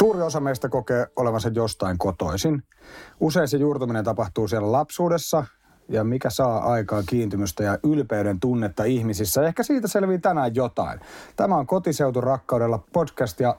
Suuri 0.00 0.22
osa 0.22 0.40
meistä 0.40 0.68
kokee 0.68 1.06
olevansa 1.16 1.48
jostain 1.48 1.98
kotoisin. 1.98 2.62
Usein 3.20 3.48
se 3.48 3.56
juurtuminen 3.56 4.04
tapahtuu 4.04 4.48
siellä 4.48 4.72
lapsuudessa, 4.72 5.44
ja 5.88 6.04
mikä 6.04 6.30
saa 6.30 6.72
aikaan 6.72 7.04
kiintymystä 7.06 7.62
ja 7.62 7.78
ylpeyden 7.82 8.40
tunnetta 8.40 8.84
ihmisissä. 8.84 9.46
Ehkä 9.46 9.62
siitä 9.62 9.88
selvii 9.88 10.18
tänään 10.18 10.54
jotain. 10.54 11.00
Tämä 11.36 11.56
on 11.56 11.66
Kotiseutu 11.66 12.20
rakkaudella 12.20 12.78
podcast 12.92 13.40
ja 13.40 13.56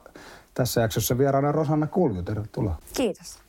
tässä 0.53 0.81
jaksossa 0.81 1.17
vieraana 1.17 1.51
Rosanna 1.51 1.87
Kulju. 1.87 2.23
Tervetuloa. 2.23 2.75
Kiitos. 2.93 3.39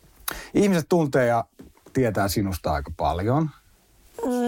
Ihmiset 0.55 0.87
tuntee 0.89 1.27
ja 1.27 1.45
tietää 1.93 2.29
sinusta 2.29 2.73
aika 2.73 2.91
paljon. 2.97 3.51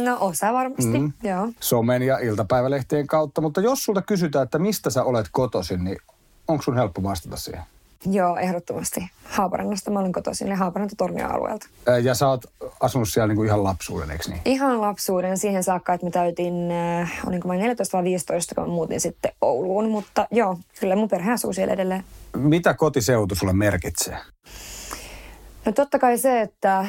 No 0.05 0.17
osa 0.21 0.53
varmasti, 0.53 0.99
mm. 0.99 1.13
joo. 1.23 1.49
Somen 1.61 2.03
ja 2.03 2.19
iltapäivälehtien 2.19 3.07
kautta, 3.07 3.41
mutta 3.41 3.61
jos 3.61 3.85
sulta 3.85 4.03
kysytään, 4.03 4.43
että 4.43 4.59
mistä 4.59 4.91
sä 4.91 5.05
olet 5.05 5.27
kotoisin, 5.33 5.85
niin 5.85 5.99
onko 6.49 6.63
sun 6.63 6.77
helppo 6.77 7.03
vastata 7.03 7.37
siihen? 7.37 7.63
Joo, 8.11 8.37
ehdottomasti. 8.37 9.09
Haaparannasta 9.25 9.91
mä 9.91 9.99
olen 9.99 10.13
kotoisin, 10.13 10.47
eli 10.47 10.57
Haaparanta 10.57 10.95
Tornion 10.99 11.31
alueelta. 11.31 11.67
Ja 12.03 12.15
sä 12.15 12.29
oot 12.29 12.45
asunut 12.81 13.09
siellä 13.09 13.27
niinku 13.27 13.43
ihan 13.43 13.65
lapsuuden, 13.65 14.11
eikö 14.11 14.25
niin? 14.29 14.41
Ihan 14.45 14.81
lapsuuden 14.81 15.39
siihen 15.39 15.65
saakka, 15.65 15.95
että 15.95 16.07
mä 16.07 16.11
täytin, 16.11 16.71
äh, 16.71 17.13
olinko 17.27 17.49
mä 17.49 17.55
14 17.55 17.97
vai 17.99 18.05
15, 18.05 18.55
kun 18.55 18.65
mä 18.65 18.71
muutin 18.71 19.01
sitten 19.01 19.33
Ouluun. 19.41 19.91
Mutta 19.91 20.27
joo, 20.31 20.59
kyllä 20.81 20.97
mun 20.97 21.09
perhe 21.09 21.33
asuu 21.33 21.53
siellä 21.53 21.75
edelleen. 21.75 22.05
Mitä 22.37 22.75
kotiseutu 22.75 23.35
sulle 23.35 23.53
merkitsee? 23.53 24.17
No 25.65 25.73
totta 25.73 25.99
kai 25.99 26.19
se, 26.19 26.41
että 26.41 26.79
äh, 26.79 26.89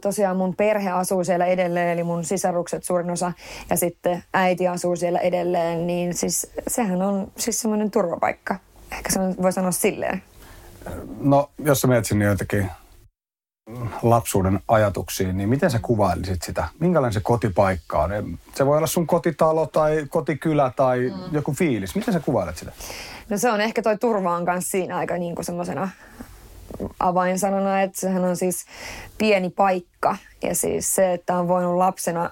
tosiaan 0.00 0.36
mun 0.36 0.56
perhe 0.56 0.90
asuu 0.90 1.24
siellä 1.24 1.46
edelleen, 1.46 1.88
eli 1.88 2.04
mun 2.04 2.24
sisarukset 2.24 2.84
suurin 2.84 3.10
osa, 3.10 3.32
ja 3.70 3.76
sitten 3.76 4.24
äiti 4.34 4.68
asuu 4.68 4.96
siellä 4.96 5.18
edelleen, 5.18 5.86
niin 5.86 6.14
siis 6.14 6.50
sehän 6.68 7.02
on 7.02 7.32
siis 7.36 7.60
semmoinen 7.60 7.90
turvapaikka. 7.90 8.56
Ehkä 8.92 9.12
se 9.12 9.20
voi 9.42 9.52
sanoa 9.52 9.72
silleen. 9.72 10.22
No, 11.20 11.50
jos 11.58 11.80
sä 11.80 11.88
mietit 11.88 12.06
sinne 12.06 12.24
joitakin 12.24 12.70
lapsuuden 14.02 14.60
ajatuksiin, 14.68 15.36
niin 15.36 15.48
miten 15.48 15.70
sä 15.70 15.78
kuvailisit 15.82 16.42
sitä? 16.42 16.68
Minkälainen 16.78 17.12
se 17.12 17.20
kotipaikka 17.20 18.02
on? 18.02 18.38
Se 18.54 18.66
voi 18.66 18.76
olla 18.76 18.86
sun 18.86 19.06
kotitalo 19.06 19.66
tai 19.66 20.06
kotikylä 20.08 20.72
tai 20.76 20.98
mm. 20.98 21.34
joku 21.34 21.52
fiilis. 21.52 21.94
Miten 21.94 22.14
sä 22.14 22.20
kuvailet 22.20 22.56
sitä? 22.56 22.72
No 23.28 23.38
se 23.38 23.50
on 23.50 23.60
ehkä 23.60 23.82
toi 23.82 23.98
turva 23.98 24.36
on 24.36 24.44
kanssa 24.44 24.70
siinä 24.70 24.96
aika 24.96 25.16
niin 25.16 25.34
kuin 25.34 25.44
semmoisena 25.44 25.88
avainsanana, 27.00 27.80
että 27.80 28.00
sehän 28.00 28.24
on 28.24 28.36
siis 28.36 28.64
pieni 29.18 29.50
paikka. 29.50 30.16
Ja 30.42 30.54
siis 30.54 30.94
se, 30.94 31.12
että 31.12 31.38
on 31.38 31.48
voinut 31.48 31.76
lapsena 31.76 32.30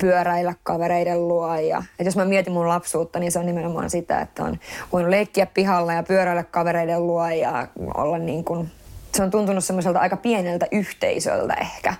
pyöräillä 0.00 0.54
kavereiden 0.62 1.28
luo. 1.28 1.56
Ja, 1.56 1.78
että 1.78 2.04
jos 2.04 2.16
mä 2.16 2.24
mietin 2.24 2.52
mun 2.52 2.68
lapsuutta, 2.68 3.18
niin 3.18 3.32
se 3.32 3.38
on 3.38 3.46
nimenomaan 3.46 3.90
sitä, 3.90 4.20
että 4.20 4.44
on 4.44 4.58
voinut 4.92 5.10
leikkiä 5.10 5.46
pihalla 5.46 5.92
ja 5.92 6.02
pyöräillä 6.02 6.42
kavereiden 6.42 7.06
luo 7.06 7.28
ja 7.28 7.66
olla 7.94 8.18
niin 8.18 8.44
kuin 8.44 8.70
se 9.14 9.22
on 9.22 9.30
tuntunut 9.30 9.64
semmoiselta 9.64 9.98
aika 9.98 10.16
pieneltä 10.16 10.66
yhteisöltä 10.72 11.54
ehkä. 11.54 11.94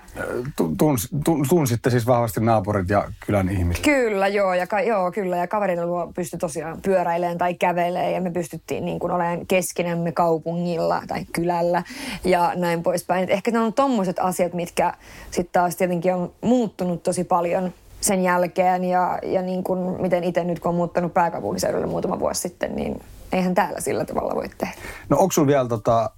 Tuns, 0.77 1.09
tunsitte 1.49 1.89
siis 1.89 2.07
vahvasti 2.07 2.41
naapurit 2.41 2.89
ja 2.89 3.11
kylän 3.25 3.49
ihmiset? 3.49 3.83
Kyllä, 3.83 4.27
joo, 4.27 4.53
ja, 4.53 4.67
ka, 4.67 4.81
joo, 4.81 5.11
kyllä. 5.11 5.37
Ja 5.37 5.47
kavereiden 5.47 5.87
luo 5.87 6.11
pystyi 6.15 6.39
tosiaan 6.39 6.81
pyöräilemään 6.81 7.37
tai 7.37 7.53
kävelemään 7.53 8.13
ja 8.13 8.21
me 8.21 8.31
pystyttiin 8.31 8.85
niin 8.85 8.99
kuin 8.99 9.11
olemaan 9.11 9.47
keskinämme 9.47 10.11
kaupungilla 10.11 11.01
tai 11.07 11.25
kylällä 11.33 11.83
ja 12.23 12.51
näin 12.55 12.83
poispäin. 12.83 13.23
Et 13.23 13.29
ehkä 13.29 13.51
ne 13.51 13.59
on 13.59 13.73
tommoset 13.73 14.19
asiat, 14.19 14.53
mitkä 14.53 14.93
sitten 15.31 15.53
taas 15.61 15.75
tietenkin 15.75 16.13
on 16.13 16.33
muuttunut 16.41 17.03
tosi 17.03 17.23
paljon 17.23 17.73
sen 18.01 18.23
jälkeen 18.23 18.83
ja, 18.83 19.19
ja 19.23 19.41
niin 19.41 19.63
kuin 19.63 20.01
miten 20.01 20.23
itse 20.23 20.43
nyt 20.43 20.59
kun 20.59 20.69
on 20.69 20.75
muuttanut 20.75 21.13
pääkaupunkiseudulle 21.13 21.87
muutama 21.87 22.19
vuosi 22.19 22.41
sitten, 22.41 22.75
niin 22.75 23.03
eihän 23.31 23.55
täällä 23.55 23.81
sillä 23.81 24.05
tavalla 24.05 24.35
voi 24.35 24.49
tehdä. 24.57 24.73
No 25.09 25.17
onko 25.17 25.31
sulla 25.31 25.47
vielä 25.47 25.67
tota, 25.67 26.11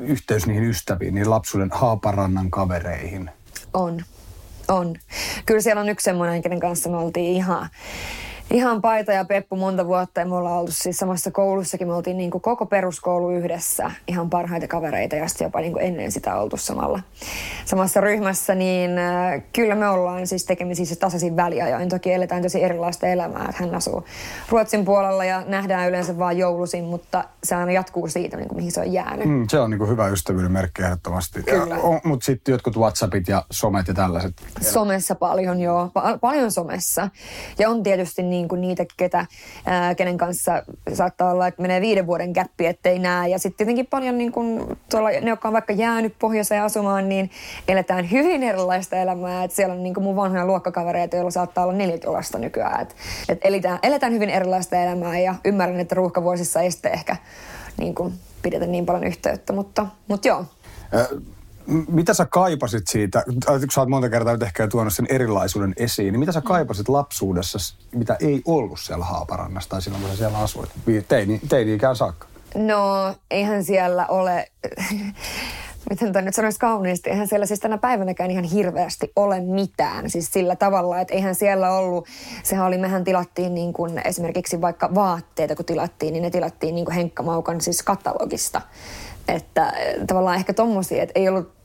yhteys 0.00 0.46
niihin 0.46 0.64
ystäviin, 0.64 1.14
niin 1.14 1.30
lapsuuden 1.30 1.70
Haaparannan 1.72 2.50
kavereihin? 2.50 3.30
On, 3.74 4.00
on. 4.68 4.96
Kyllä 5.46 5.60
siellä 5.60 5.80
on 5.80 5.88
yksi 5.88 6.04
semmoinen, 6.04 6.42
kenen 6.42 6.60
kanssa 6.60 6.90
me 6.90 6.96
oltiin 6.96 7.36
ihan 7.36 7.68
ihan 8.52 8.82
Paita 8.82 9.12
ja 9.12 9.24
Peppu 9.24 9.56
monta 9.56 9.86
vuotta 9.86 10.20
ja 10.20 10.26
me 10.26 10.34
ollaan 10.34 10.58
oltu 10.58 10.72
siis 10.74 10.96
samassa 10.96 11.30
koulussakin. 11.30 11.88
Me 11.88 11.94
oltiin 11.94 12.16
niin 12.16 12.30
kuin 12.30 12.42
koko 12.42 12.66
peruskoulu 12.66 13.30
yhdessä, 13.30 13.90
ihan 14.08 14.30
parhaita 14.30 14.68
kavereita 14.68 15.16
ja 15.16 15.28
sitten 15.28 15.44
jopa 15.44 15.60
niin 15.60 15.72
kuin 15.72 15.84
ennen 15.84 16.12
sitä 16.12 16.36
oltu 16.36 16.56
samalla, 16.56 17.00
samassa 17.64 18.00
ryhmässä. 18.00 18.54
Niin 18.54 18.98
äh, 18.98 19.42
kyllä 19.52 19.74
me 19.74 19.88
ollaan 19.88 20.26
siis 20.26 20.44
tekemisissä 20.44 20.96
tasaisin 20.96 21.36
väliajoin. 21.36 21.88
Toki 21.88 22.12
eletään 22.12 22.42
tosi 22.42 22.62
erilaista 22.62 23.06
elämää, 23.06 23.46
että 23.50 23.64
hän 23.64 23.74
asuu 23.74 24.04
Ruotsin 24.48 24.84
puolella 24.84 25.24
ja 25.24 25.42
nähdään 25.46 25.88
yleensä 25.88 26.18
vain 26.18 26.38
joulusin, 26.38 26.84
mutta 26.84 27.24
se 27.44 27.54
aina 27.54 27.72
jatkuu 27.72 28.08
siitä, 28.08 28.36
niin 28.36 28.48
kuin 28.48 28.56
mihin 28.56 28.72
se 28.72 28.80
on 28.80 28.92
jäänyt. 28.92 29.28
Mm, 29.28 29.46
se 29.48 29.60
on 29.60 29.70
niin 29.70 29.78
kuin 29.78 29.90
hyvä 29.90 30.08
ystävyyden 30.08 30.52
merkki 30.52 30.82
ehdottomasti. 30.82 31.42
Kyllä. 31.42 31.76
Mutta 32.04 32.24
sitten 32.24 32.52
jotkut 32.52 32.76
WhatsAppit 32.76 33.28
ja 33.28 33.44
somet 33.50 33.88
ja 33.88 33.94
tällaiset. 33.94 34.32
Somessa 34.60 35.14
paljon, 35.14 35.60
joo. 35.60 35.90
Pa- 35.98 36.18
paljon 36.20 36.52
somessa. 36.52 37.08
Ja 37.58 37.70
on 37.70 37.82
tietysti 37.82 38.22
niin 38.22 38.41
kuin 38.48 38.60
niitä, 38.60 38.84
ketä, 38.96 39.26
ää, 39.66 39.94
kenen 39.94 40.18
kanssa 40.18 40.62
saattaa 40.92 41.30
olla, 41.30 41.46
että 41.46 41.62
menee 41.62 41.80
viiden 41.80 42.06
vuoden 42.06 42.32
käppi, 42.32 42.66
ettei 42.66 42.98
näe. 42.98 43.28
Ja 43.28 43.38
sitten 43.38 43.56
tietenkin 43.56 43.86
paljon 43.86 44.18
niin 44.18 44.32
kuin 44.32 44.78
tuolla, 44.90 45.08
ne, 45.08 45.30
jotka 45.30 45.48
on 45.48 45.52
vaikka 45.52 45.72
jäänyt 45.72 46.14
pohjoiseen 46.18 46.62
asumaan, 46.62 47.08
niin 47.08 47.30
eletään 47.68 48.10
hyvin 48.10 48.42
erilaista 48.42 48.96
elämää. 48.96 49.44
Et 49.44 49.50
siellä 49.50 49.74
on 49.74 49.82
niin 49.82 49.94
kuin 49.94 50.04
mun 50.04 50.16
vanhoja 50.16 50.46
luokkakavereita, 50.46 51.16
joilla 51.16 51.30
saattaa 51.30 51.64
olla 51.64 51.74
neljä 51.74 51.98
lasta 52.04 52.38
nykyään. 52.38 52.82
Et, 52.82 52.96
et 53.28 53.38
eletään, 53.44 53.78
eletään 53.82 54.12
hyvin 54.12 54.30
erilaista 54.30 54.76
elämää 54.76 55.18
ja 55.18 55.34
ymmärrän, 55.44 55.80
että 55.80 55.94
ruuhkavuosissa 55.94 56.60
ei 56.60 56.70
sitten 56.70 56.92
ehkä 56.92 57.16
niin 57.76 57.94
kuin 57.94 58.14
pidetä 58.42 58.66
niin 58.66 58.86
paljon 58.86 59.04
yhteyttä, 59.04 59.52
mutta, 59.52 59.86
mutta 60.08 60.28
joo. 60.28 60.44
Äh 60.94 61.06
mitä 61.66 62.14
sä 62.14 62.26
kaipasit 62.26 62.88
siitä, 62.88 63.24
kun 63.46 63.70
sä 63.74 63.80
oot 63.80 63.88
monta 63.88 64.10
kertaa 64.10 64.32
nyt 64.32 64.42
ehkä 64.42 64.68
tuonut 64.68 64.94
sen 64.94 65.06
erilaisuuden 65.08 65.74
esiin, 65.76 66.12
niin 66.12 66.20
mitä 66.20 66.32
sä 66.32 66.40
mm. 66.40 66.44
kaipasit 66.44 66.88
lapsuudessa, 66.88 67.58
mitä 67.94 68.16
ei 68.20 68.42
ollut 68.46 68.80
siellä 68.80 69.04
Haaparannassa 69.04 69.70
tai 69.70 69.82
silloin, 69.82 70.02
kun 70.02 70.10
sä 70.10 70.16
siellä 70.16 70.38
asuit, 70.38 70.70
teini, 71.08 71.40
teini-ikään 71.48 71.96
saakka? 71.96 72.26
No, 72.54 73.14
eihän 73.30 73.64
siellä 73.64 74.06
ole, 74.06 74.46
miten 75.90 76.12
tämä 76.12 76.24
nyt 76.24 76.34
sanoisi 76.34 76.58
kauniisti, 76.58 77.10
eihän 77.10 77.28
siellä 77.28 77.46
siis 77.46 77.60
tänä 77.60 77.78
päivänäkään 77.78 78.30
ihan 78.30 78.44
hirveästi 78.44 79.12
ole 79.16 79.40
mitään. 79.40 80.10
Siis 80.10 80.32
sillä 80.32 80.56
tavalla, 80.56 81.00
että 81.00 81.14
eihän 81.14 81.34
siellä 81.34 81.70
ollut, 81.70 82.06
sehän 82.42 82.66
oli, 82.66 82.78
mehän 82.78 83.04
tilattiin 83.04 83.54
niin 83.54 83.72
kuin 83.72 84.00
esimerkiksi 84.04 84.60
vaikka 84.60 84.94
vaatteita, 84.94 85.56
kun 85.56 85.64
tilattiin, 85.64 86.12
niin 86.12 86.22
ne 86.22 86.30
tilattiin 86.30 86.74
niin 86.74 86.84
kuin 86.84 86.94
Henkka 86.94 87.22
Maukan 87.22 87.60
siis 87.60 87.82
katalogista. 87.82 88.60
Että 89.28 89.70
eh, 89.70 90.06
tavallaan 90.06 90.36
ehkä 90.36 90.52
tommosia, 90.52 91.02
että 91.02 91.20
ei 91.20 91.28
ollut 91.28 91.62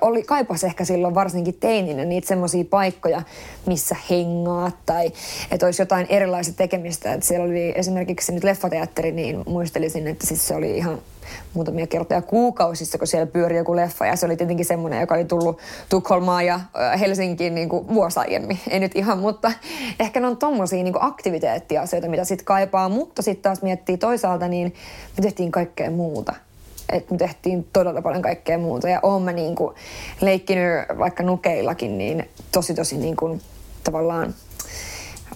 oli, 0.00 0.22
kaipas 0.22 0.64
ehkä 0.64 0.84
silloin 0.84 1.14
varsinkin 1.14 1.54
teininä 1.54 2.04
niitä 2.04 2.28
semmoisia 2.28 2.64
paikkoja, 2.70 3.22
missä 3.66 3.96
hengaa 4.10 4.70
tai 4.86 5.12
että 5.50 5.66
olisi 5.66 5.82
jotain 5.82 6.06
erilaista 6.08 6.54
tekemistä. 6.56 7.12
Että 7.12 7.26
siellä 7.26 7.46
oli 7.46 7.72
esimerkiksi 7.76 8.32
nyt 8.32 8.44
leffateatteri, 8.44 9.12
niin 9.12 9.42
muistelisin, 9.46 10.06
että 10.06 10.26
siis 10.26 10.48
se 10.48 10.54
oli 10.54 10.76
ihan 10.76 10.98
muutamia 11.54 11.86
kertoja 11.86 12.22
kuukausissa, 12.22 12.98
kun 12.98 13.06
siellä 13.06 13.26
pyöri 13.26 13.56
joku 13.56 13.76
leffa. 13.76 14.06
Ja 14.06 14.16
se 14.16 14.26
oli 14.26 14.36
tietenkin 14.36 14.66
semmoinen, 14.66 15.00
joka 15.00 15.14
oli 15.14 15.24
tullut 15.24 15.58
Tukholmaan 15.88 16.46
ja 16.46 16.60
Helsinkiin 17.00 17.54
niin 17.54 17.68
kuin 17.68 17.88
vuosi 17.88 18.20
aiemmin. 18.20 18.58
Ei 18.70 18.80
nyt 18.80 18.92
ihan, 18.94 19.18
mutta 19.18 19.52
ehkä 20.00 20.20
ne 20.20 20.26
on 20.26 20.36
tommosia 20.36 20.82
niin 20.82 20.94
aktiviteettiasioita, 21.00 22.08
mitä 22.08 22.24
sitten 22.24 22.44
kaipaa. 22.44 22.88
Mutta 22.88 23.22
sitten 23.22 23.42
taas 23.42 23.62
miettii 23.62 23.98
toisaalta, 23.98 24.48
niin 24.48 24.74
me 25.16 25.22
tehtiin 25.22 25.50
kaikkea 25.50 25.90
muuta 25.90 26.34
että 26.92 27.14
me 27.14 27.18
tehtiin 27.18 27.66
todella 27.72 28.02
paljon 28.02 28.22
kaikkea 28.22 28.58
muuta. 28.58 28.88
Ja 28.88 29.00
oon 29.02 29.22
mä 29.22 29.32
niin 29.32 29.54
kuin 29.54 29.74
leikkinyt 30.20 30.98
vaikka 30.98 31.22
nukeillakin, 31.22 31.98
niin 31.98 32.28
tosi 32.52 32.74
tosi 32.74 32.96
niin 32.96 33.16
kuin 33.16 33.40
tavallaan 33.84 34.34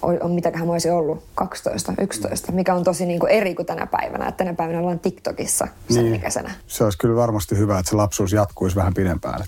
on, 0.03 0.31
mitäköhän 0.31 0.67
mä 0.67 0.73
olisin 0.73 0.93
ollut, 0.93 1.25
12, 1.35 1.93
11, 2.01 2.53
mikä 2.53 2.75
on 2.75 2.85
tosi 2.85 3.07
niin 3.07 3.21
kuin 3.21 3.33
eri 3.33 3.55
kuin 3.55 3.67
tänä 3.67 3.87
päivänä. 3.87 4.29
Että 4.29 4.45
tänä 4.45 4.55
päivänä 4.55 4.79
ollaan 4.81 4.99
TikTokissa 4.99 5.69
sen 5.91 6.05
niin. 6.05 6.15
ikäisenä. 6.15 6.55
Se 6.67 6.85
olisi 6.85 6.99
kyllä 6.99 7.17
varmasti 7.17 7.59
hyvä, 7.59 7.79
että 7.79 7.91
se 7.91 7.97
lapsuus 7.97 8.33
jatkuisi 8.33 8.77
vähän 8.77 8.95
pidempään. 8.95 9.45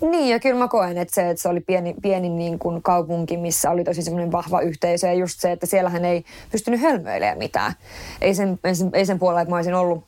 Niin, 0.00 0.28
ja 0.28 0.40
kyllä 0.40 0.58
mä 0.58 0.68
koen, 0.68 0.98
että 0.98 1.14
se, 1.14 1.30
että 1.30 1.42
se 1.42 1.48
oli 1.48 1.60
pieni, 1.60 1.94
pieni 2.02 2.28
niin 2.28 2.58
kuin 2.58 2.82
kaupunki, 2.82 3.36
missä 3.36 3.70
oli 3.70 3.84
tosi 3.84 4.02
semmoinen 4.02 4.32
vahva 4.32 4.60
yhteisö, 4.60 5.06
ja 5.06 5.14
just 5.14 5.40
se, 5.40 5.52
että 5.52 5.66
siellähän 5.66 6.04
ei 6.04 6.24
pystynyt 6.52 6.80
hölmöilemään 6.80 7.38
mitään. 7.38 7.72
Ei 8.20 8.34
sen, 8.34 8.58
ei 8.64 8.74
sen, 8.74 8.90
ei 8.92 9.06
sen 9.06 9.18
puolella, 9.18 9.40
että 9.40 9.50
mä 9.50 9.56
olisin 9.56 9.74
ollut 9.74 10.04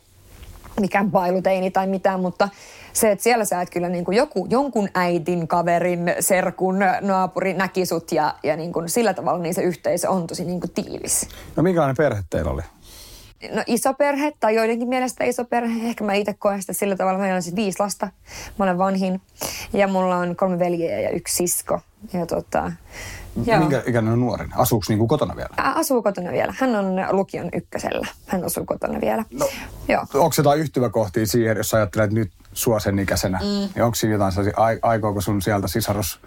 mikään 0.81 1.11
bailuteini 1.11 1.71
tai 1.71 1.87
mitään, 1.87 2.21
mutta 2.21 2.49
se, 2.93 3.11
että 3.11 3.23
siellä 3.23 3.45
sä 3.45 3.61
et 3.61 3.71
kyllä 3.71 3.89
niin 3.89 4.05
kuin 4.05 4.17
joku, 4.17 4.47
jonkun 4.51 4.89
äitin, 4.95 5.49
kaverin, 5.49 6.15
serkun, 6.21 6.79
naapuri 7.01 7.55
näki 7.55 7.87
sut 7.87 8.13
ja, 8.13 8.35
ja 8.43 8.57
niin 8.57 8.73
kuin 8.73 8.89
sillä 8.89 9.15
tavalla 9.15 9.43
niin 9.43 9.55
se 9.55 9.63
yhteisö 9.63 10.11
on 10.11 10.27
tosi 10.27 10.45
niin 10.45 10.61
kuin 10.61 10.71
tiivis. 10.71 11.29
No 11.57 11.63
minkälainen 11.63 11.97
perhe 11.97 12.23
teillä 12.31 12.51
oli? 12.51 12.63
No 13.53 13.63
iso 13.67 13.95
perhe 13.95 14.33
tai 14.41 14.55
joidenkin 14.55 14.89
mielestä 14.89 15.25
iso 15.25 15.45
perhe. 15.45 15.89
Ehkä 15.89 16.05
mä 16.05 16.15
itse 16.15 16.35
koen 16.35 16.61
sitä 16.61 16.73
sillä 16.73 16.97
tavalla. 16.97 17.19
Meillä 17.19 17.37
on 17.37 17.43
siis 17.43 17.57
viisi 17.57 17.81
lasta. 17.81 18.09
Mä 18.59 18.65
olen 18.65 18.79
vanhin 18.79 19.21
ja 19.73 19.89
mulla 19.89 20.17
on 20.17 20.37
kolme 20.37 20.59
veljeä 20.59 21.01
ja 21.01 21.11
yksi 21.11 21.37
sisko. 21.37 21.81
ja 22.13 22.27
tota, 22.27 22.73
Joo. 23.47 23.59
Minkä 23.59 23.83
ikäinen 23.87 24.13
on 24.13 24.21
nuorin? 24.21 24.51
Asuuko 24.57 24.85
niin 24.89 24.99
kuin 24.99 25.09
kotona 25.09 25.37
vielä? 25.37 25.49
Asuu 25.57 26.03
kotona 26.03 26.33
vielä. 26.33 26.55
Hän 26.59 26.77
on 26.77 26.97
lukion 27.11 27.49
ykkösellä. 27.53 28.07
Hän 28.27 28.45
asuu 28.45 28.65
kotona 28.65 29.01
vielä. 29.01 29.25
No, 29.31 29.49
Joo. 29.89 30.01
Onko 30.15 30.35
jotain 30.39 30.61
yhtymäkohtia 30.61 31.27
siihen, 31.27 31.57
jos 31.57 31.75
ajattelet 31.75 32.13
nyt 32.13 32.33
sua 32.53 32.81
sen 32.81 32.99
ikäisenä? 32.99 33.39
Mm. 33.39 33.45
Niin 33.45 33.83
onko 33.83 33.95
siinä 33.95 34.15
jotain 34.15 34.33
sellaisia, 34.33 34.79
aikooko 34.83 35.21
sun 35.21 35.43
sieltä 35.43 35.69
sisarus, 35.69 36.21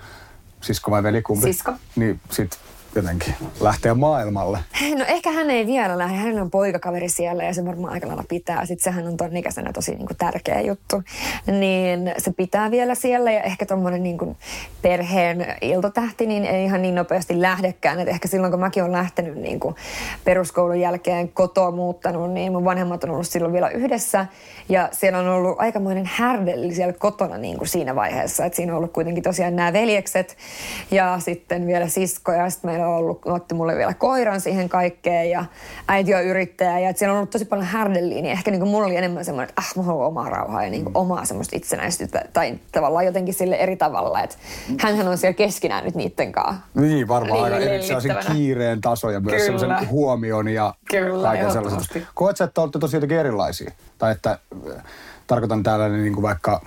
sisko 0.61 0.91
vai 0.91 1.03
veli 1.03 1.21
kumpi? 1.21 1.53
Sisko. 1.53 1.73
Niin 1.95 2.19
sit 2.29 2.57
jotenkin 2.95 3.33
lähteä 3.59 3.93
maailmalle? 3.93 4.59
No 4.97 5.05
ehkä 5.07 5.31
hän 5.31 5.49
ei 5.49 5.67
vielä 5.67 5.97
lähde. 5.97 6.17
Hänellä 6.17 6.41
on 6.41 6.51
poikakaveri 6.51 7.09
siellä 7.09 7.43
ja 7.43 7.53
se 7.53 7.65
varmaan 7.65 7.93
aika 7.93 8.07
lailla 8.07 8.23
pitää. 8.29 8.65
Sitten 8.65 8.93
sehän 8.93 9.07
on 9.07 9.17
ton 9.17 9.37
ikäisenä 9.37 9.73
tosi 9.73 9.91
niin 9.91 10.07
kuin 10.07 10.17
tärkeä 10.17 10.61
juttu. 10.61 11.03
Niin 11.47 12.13
se 12.17 12.31
pitää 12.37 12.71
vielä 12.71 12.95
siellä 12.95 13.31
ja 13.31 13.41
ehkä 13.41 13.65
tuommoinen 13.65 14.03
niin 14.03 14.37
perheen 14.81 15.45
iltotähti 15.61 16.25
niin 16.25 16.45
ei 16.45 16.63
ihan 16.65 16.81
niin 16.81 16.95
nopeasti 16.95 17.41
lähdekään. 17.41 17.99
Et 17.99 18.07
ehkä 18.07 18.27
silloin 18.27 18.51
kun 18.51 18.59
mäkin 18.59 18.83
olen 18.83 18.93
lähtenyt 18.93 19.35
niin 19.35 19.59
kuin 19.59 19.75
peruskoulun 20.23 20.79
jälkeen 20.79 21.29
kotoa 21.29 21.71
muuttanut, 21.71 22.31
niin 22.31 22.51
mun 22.51 22.65
vanhemmat 22.65 23.03
on 23.03 23.09
ollut 23.09 23.27
silloin 23.27 23.53
vielä 23.53 23.69
yhdessä. 23.69 24.25
Ja 24.69 24.89
siellä 24.91 25.19
on 25.19 25.27
ollut 25.27 25.59
aikamoinen 25.59 26.09
härdelli 26.13 26.75
siellä 26.75 26.93
kotona 26.93 27.37
niin 27.37 27.57
kuin 27.57 27.67
siinä 27.67 27.95
vaiheessa. 27.95 28.45
Et 28.45 28.53
siinä 28.53 28.73
on 28.73 28.77
ollut 28.77 28.93
kuitenkin 28.93 29.23
tosiaan 29.23 29.55
nämä 29.55 29.73
veljekset 29.73 30.37
ja 30.91 31.19
sitten 31.19 31.67
vielä 31.67 31.87
sisko 31.87 32.31
ja 32.31 32.49
sitten 32.49 32.80
on 32.87 32.95
ollut, 32.95 33.21
otti 33.25 33.55
mulle 33.55 33.75
vielä 33.75 33.93
koiran 33.93 34.41
siihen 34.41 34.69
kaikkeen 34.69 35.29
ja 35.29 35.45
äiti 35.87 36.15
on 36.15 36.23
yrittäjä 36.23 36.79
ja 36.79 36.93
siellä 36.93 37.13
on 37.13 37.17
ollut 37.17 37.29
tosi 37.29 37.45
paljon 37.45 37.67
härdelliä, 37.67 38.21
niin 38.21 38.31
ehkä 38.31 38.51
niin 38.51 38.59
kuin 38.59 38.71
mulla 38.71 38.87
oli 38.87 38.95
enemmän 38.95 39.25
semmoinen, 39.25 39.49
että 39.49 39.61
ah, 39.61 39.75
mä 39.75 39.83
haluan 39.83 40.07
omaa 40.07 40.29
rauhaa 40.29 40.63
ja 40.63 40.69
niin 40.69 40.83
kuin 40.83 40.97
omaa 40.97 41.25
semmoista 41.25 41.55
itsenäisyyttä. 41.55 42.25
Tai 42.33 42.59
tavallaan 42.71 43.05
jotenkin 43.05 43.33
sille 43.33 43.55
eri 43.55 43.75
tavalla, 43.75 44.21
että 44.21 44.35
hänhän 44.79 45.07
on 45.07 45.17
siellä 45.17 45.33
keskinään 45.33 45.83
nyt 45.83 45.95
niiden 45.95 46.31
kanssa. 46.31 46.61
Niin, 46.73 47.07
varmaan 47.07 47.43
aina 47.43 47.57
erikseen 47.57 48.01
kiireen 48.31 48.81
taso 48.81 49.09
ja 49.09 49.19
myös 49.19 49.45
semmoisen 49.45 49.89
huomion 49.89 50.47
ja 50.47 50.73
Kyllä, 50.91 51.27
kaiken 51.27 51.51
sellaiset. 51.51 52.03
Koet 52.13 52.37
sä, 52.37 52.43
että 52.43 52.61
olette 52.61 52.79
tosi 52.79 52.95
jotenkin 52.95 53.17
erilaisia? 53.17 53.71
Tai 53.97 54.11
että 54.11 54.39
äh, 54.75 54.83
tarkoitan 55.27 55.63
täällä 55.63 55.89
niin 55.89 56.13
kuin 56.13 56.23
vaikka 56.23 56.61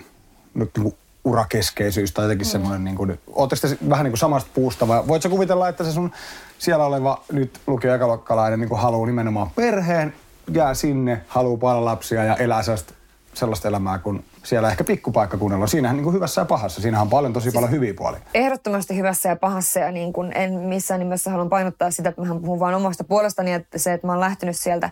nyt 0.55 0.71
niin 0.77 0.83
kuin 0.83 0.97
urakeskeisyys 1.25 2.13
tai 2.13 2.25
jotenkin 2.25 2.47
mm. 2.47 2.51
semmoinen, 2.51 2.85
niin 2.85 2.97
kuin, 2.97 3.19
te 3.61 3.77
vähän 3.91 4.05
niin 4.05 4.13
kuin 4.13 4.19
samasta 4.19 4.51
puusta 4.55 4.89
vai 4.89 5.07
voitko 5.07 5.29
kuvitella, 5.29 5.69
että 5.69 5.85
se 5.85 5.93
sun 5.93 6.13
siellä 6.59 6.85
oleva 6.85 7.25
nyt 7.33 7.61
lukio 7.67 7.95
ekaluokkalainen 7.95 8.61
niin 8.61 8.79
haluaa 8.79 9.07
nimenomaan 9.07 9.51
perheen, 9.51 10.15
jää 10.53 10.75
sinne, 10.75 11.21
haluaa 11.29 11.57
paljon 11.57 11.85
lapsia 11.85 12.25
ja 12.25 12.37
elää 12.37 12.63
sellaista, 12.63 12.95
sellaista 13.35 13.69
elämää, 13.69 13.99
kun 13.99 14.25
siellä 14.43 14.71
ehkä 14.71 14.85
pikkupaikkakunnalla. 14.85 15.67
Siinähän 15.67 15.97
niin 15.97 16.05
kuin 16.05 16.15
hyvässä 16.15 16.41
ja 16.41 16.45
pahassa. 16.45 16.81
Siinähän 16.81 17.03
on 17.03 17.11
paljon 17.11 17.33
tosi 17.33 17.43
siis 17.43 17.55
paljon 17.55 17.71
hyviä 17.71 17.95
puolia. 17.95 18.21
Ehdottomasti 18.35 18.97
hyvässä 18.97 19.29
ja 19.29 19.37
pahassa 19.37 19.81
ja 19.81 19.93
niin 19.93 20.13
kuin 20.13 20.33
en 20.35 20.53
missään 20.53 21.01
nimessä 21.01 21.31
haluan 21.31 21.49
painottaa 21.49 21.91
sitä, 21.91 22.09
että 22.09 22.23
mä 22.23 22.35
puhun 22.35 22.61
vain 22.61 22.75
omasta 22.75 23.05
puolestani, 23.05 23.53
että 23.53 23.79
se, 23.79 23.93
että 23.93 24.07
mä 24.07 24.13
oon 24.13 24.21
lähtenyt 24.21 24.57
sieltä 24.57 24.91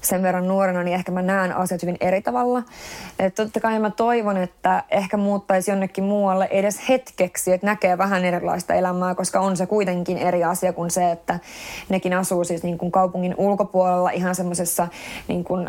sen 0.00 0.22
verran 0.22 0.48
nuorena, 0.48 0.82
niin 0.82 0.94
ehkä 0.94 1.12
mä 1.12 1.22
näen 1.22 1.56
asiat 1.56 1.82
hyvin 1.82 1.96
eri 2.00 2.22
tavalla. 2.22 2.62
Että 3.18 3.44
totta 3.44 3.60
kai 3.60 3.78
mä 3.78 3.90
toivon, 3.90 4.36
että 4.36 4.84
ehkä 4.90 5.16
muuttaisi 5.16 5.70
jonnekin 5.70 6.04
muualle 6.04 6.48
edes 6.50 6.88
hetkeksi, 6.88 7.52
että 7.52 7.66
näkee 7.66 7.98
vähän 7.98 8.24
erilaista 8.24 8.74
elämää, 8.74 9.14
koska 9.14 9.40
on 9.40 9.56
se 9.56 9.66
kuitenkin 9.66 10.18
eri 10.18 10.44
asia 10.44 10.72
kuin 10.72 10.90
se, 10.90 11.10
että 11.10 11.38
nekin 11.88 12.12
asuu 12.12 12.44
siis 12.44 12.62
niin 12.62 12.78
kuin 12.78 12.92
kaupungin 12.92 13.34
ulkopuolella 13.38 14.10
ihan 14.10 14.34
semmoisessa 14.34 14.88
niin 15.28 15.44
kuin 15.44 15.66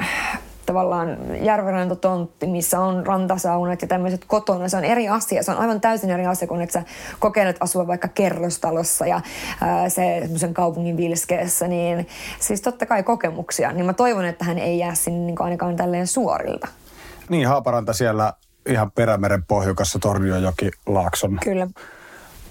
tavallaan 0.66 1.18
järvenrantotontti, 1.42 2.48
missä 2.48 2.80
on 2.80 3.06
rantasaunat 3.06 3.82
ja 3.82 3.88
tämmöiset 3.88 4.26
kotona. 4.28 4.70
Se 4.70 4.78
on 4.78 4.84
eri 4.84 5.10
asia. 5.10 5.44
Se 5.44 5.52
on 5.52 5.58
aivan 5.58 5.82
täysin 5.82 6.10
eri 6.10 6.26
asia 6.26 6.48
kuin 6.48 6.62
että 6.62 6.74
sä 6.80 6.84
kokeilet 7.20 7.58
asua 7.60 7.88
vaikka 7.88 8.08
kerrostalossa 8.08 9.08
ja 9.08 9.22
ää, 9.62 9.90
se 9.90 10.20
semmoisen 10.22 10.54
kaupungin 10.54 10.98
vilskeessä. 10.98 11.68
Niin 11.68 12.08
siis 12.40 12.62
totta 12.62 12.86
kai 12.86 13.04
kokemuksia. 13.04 13.72
Niin 13.72 13.86
mä 13.86 13.94
toivon, 13.94 14.26
että 14.26 14.46
hän 14.46 14.58
ei 14.58 14.80
jää 14.80 14.96
sinne 14.96 15.26
niin 15.26 15.42
ainakaan 15.42 15.76
tälleen 15.76 16.08
suorilta. 16.08 16.68
Niin, 17.30 17.48
Haaparanta 17.48 17.94
siellä 17.94 18.34
ihan 18.70 18.92
Perämeren 18.92 19.46
pohjukassa 19.48 20.00
Torniojoki 20.00 20.72
Laakson 20.86 21.40
Kyllä. 21.44 21.68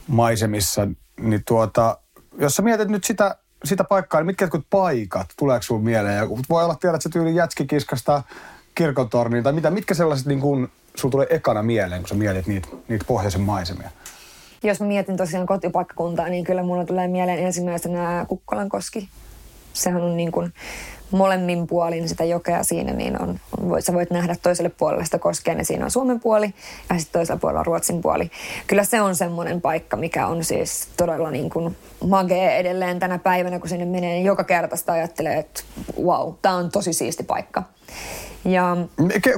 maisemissa. 0.09 0.89
Niin 1.21 1.43
tuota, 1.47 1.99
jos 2.39 2.57
sä 2.57 2.63
mietit 2.63 2.89
nyt 2.89 3.05
sitä 3.05 3.37
sitä 3.65 3.85
paikkaa, 3.85 4.21
niin 4.21 4.27
mitkä 4.27 4.49
paikat, 4.71 5.27
tuleeko 5.37 5.63
sinulle 5.63 5.85
mieleen? 5.85 6.17
Ja 6.17 6.29
voi 6.49 6.65
olla, 6.65 6.75
tiedät, 6.75 6.95
että 6.95 7.03
se 7.03 7.13
tyyli 7.13 7.35
jätskikiskasta 7.35 8.23
kirkontorniin, 8.75 9.45
tai 9.45 9.53
mitä, 9.53 9.71
mitkä 9.71 9.95
sellaiset 9.95 10.27
niin 10.27 10.41
kun, 10.41 10.69
sulla 10.95 11.13
tulee 11.13 11.27
ekana 11.31 11.63
mieleen, 11.63 12.01
kun 12.01 12.09
sä 12.09 12.15
mietit 12.15 12.47
niitä, 12.47 12.69
niitä 12.89 13.05
pohjoisen 13.09 13.41
maisemia? 13.41 13.91
Jos 14.63 14.81
mä 14.81 14.87
mietin 14.87 15.17
tosiaan 15.17 15.47
kotipaikkakuntaa, 15.47 16.29
niin 16.29 16.45
kyllä 16.45 16.63
mulla 16.63 16.85
tulee 16.85 17.09
mieleen 17.09 17.39
ensimmäisenä 17.39 18.27
Kukkolankoski. 18.29 19.09
Sehän 19.73 20.03
on 20.03 20.17
niin 20.17 20.33
kuin 20.33 20.53
molemmin 21.15 21.67
puolin 21.67 22.09
sitä 22.09 22.25
jokea 22.25 22.65
siinä, 22.65 22.93
niin 22.93 23.23
on, 23.23 23.41
on, 23.61 23.83
sä 23.83 23.93
voit 23.93 24.11
nähdä 24.11 24.37
toiselle 24.43 24.69
puolelle 24.69 25.05
sitä 25.05 25.19
koskea, 25.19 25.55
niin 25.55 25.65
siinä 25.65 25.85
on 25.85 25.91
Suomen 25.91 26.21
puoli 26.21 26.55
ja 26.91 26.99
sitten 26.99 27.19
toisella 27.19 27.41
puolella 27.41 27.61
on 27.61 27.67
Ruotsin 27.67 28.01
puoli. 28.01 28.31
Kyllä 28.67 28.85
se 28.85 29.01
on 29.01 29.17
semmoinen 29.17 29.61
paikka, 29.61 29.97
mikä 29.97 30.27
on 30.27 30.45
siis 30.45 30.89
todella 30.97 31.31
niin 31.31 31.51
kuin 31.51 31.77
magee 32.09 32.59
edelleen 32.59 32.99
tänä 32.99 33.19
päivänä, 33.19 33.59
kun 33.59 33.69
sinne 33.69 33.85
menee, 33.85 34.13
niin 34.13 34.27
joka 34.27 34.45
kerta 34.45 34.77
sitä 34.77 34.93
ajattelee, 34.93 35.39
että 35.39 35.63
wow, 36.03 36.35
tämä 36.43 36.55
on 36.55 36.71
tosi 36.71 36.93
siisti 36.93 37.23
paikka. 37.23 37.63
Ja... 38.45 38.77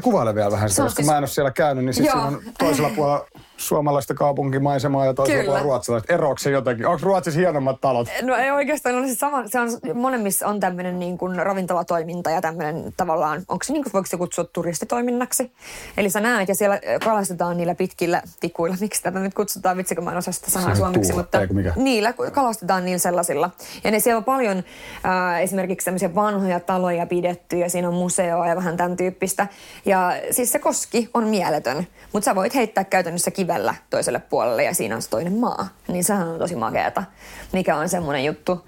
Kuvaile 0.03 0.35
vielä 0.35 0.51
vähän 0.51 0.71
sitä, 0.71 0.83
koska 0.83 0.97
siis... 0.97 1.09
mä 1.09 1.17
en 1.17 1.23
ole 1.23 1.27
siellä 1.27 1.51
käynyt, 1.51 1.85
niin 1.85 1.95
siis 1.95 2.11
siinä 2.11 2.25
on 2.25 2.41
toisella 2.59 2.91
puolella 2.97 3.27
suomalaista 3.57 4.15
kaupunkimaisemaa 4.15 5.07
ja 5.07 5.15
toisella 5.15 5.45
puolella 5.45 5.63
ruotsalaista. 5.63 6.15
Eroako 6.15 6.39
se 6.39 6.51
jotenkin? 6.51 6.87
Onko 6.87 7.01
Ruotsissa 7.03 7.41
hienommat 7.41 7.81
talot? 7.81 8.09
No 8.23 8.37
ei 8.37 8.51
oikeastaan 8.51 8.95
ole 8.95 9.09
se 9.09 9.15
sama. 9.15 9.49
Se 9.49 9.61
on, 9.61 9.69
molemmissa 9.95 10.47
on 10.47 10.61
tämmöinen 10.61 10.99
niin 10.99 11.19
kuin 11.19 11.37
ravintolatoiminta 11.37 12.31
ja 12.31 12.41
tämmöinen 12.41 12.93
tavallaan, 12.97 13.43
onko 13.49 13.65
se 13.65 13.73
niin 13.73 13.83
kuin, 13.83 13.93
voiko 13.93 14.07
se 14.07 14.17
kutsua 14.17 14.45
turistitoiminnaksi? 14.45 15.53
Eli 15.97 16.11
sä 16.11 16.21
näet 16.21 16.49
ja 16.49 16.55
siellä 16.55 16.81
kalastetaan 17.05 17.57
niillä 17.57 17.75
pitkillä 17.75 18.23
tikuilla. 18.41 18.77
Miksi 18.81 19.03
tätä 19.03 19.19
nyt 19.19 19.35
kutsutaan? 19.35 19.77
Vitsi, 19.77 19.95
kun 19.95 20.05
mä 20.05 20.11
en 20.11 20.17
osaa 20.17 20.33
sitä 20.33 20.51
sanaa 20.51 20.75
suomeksi. 20.75 21.13
Mutta 21.13 21.41
mikä? 21.53 21.73
niillä 21.77 22.13
kalastetaan 22.33 22.85
niillä 22.85 22.99
sellaisilla. 22.99 23.51
Ja 23.85 23.91
ne 23.91 24.01
siellä 24.01 24.19
on 24.19 24.25
paljon 24.25 24.57
äh, 24.59 25.43
esimerkiksi 25.43 25.85
tämmöisiä 25.85 26.15
vanhoja 26.15 26.61
taloja 26.61 27.07
pidetty 27.07 27.59
ja 27.59 27.71
siinä 27.71 27.89
on 27.89 27.95
museoa 27.95 28.49
ja 28.49 28.57
vähän 28.57 28.77
tämän 28.77 28.97
tyyppistä. 28.97 29.47
Ja 29.85 30.13
siis 30.31 30.53
se 30.53 30.59
koski 30.59 31.11
on 31.15 31.25
mieletön, 31.25 31.87
mutta 32.13 32.25
sä 32.25 32.35
voit 32.35 32.55
heittää 32.55 32.85
käytännössä 32.85 33.31
kivellä 33.47 33.75
toiselle 33.91 34.19
puolelle 34.19 34.65
ja 34.65 34.75
siinä 34.75 34.97
on 34.97 35.03
se 35.03 35.11
toinen 35.11 35.39
maa. 35.39 35.69
Niin 35.89 36.05
sehän 36.05 36.29
on 36.29 36.39
tosi 36.39 36.57
makeata, 36.57 37.05
mikä 37.53 37.77
on 37.77 37.89
semmoinen 37.89 38.25
juttu. 38.25 38.67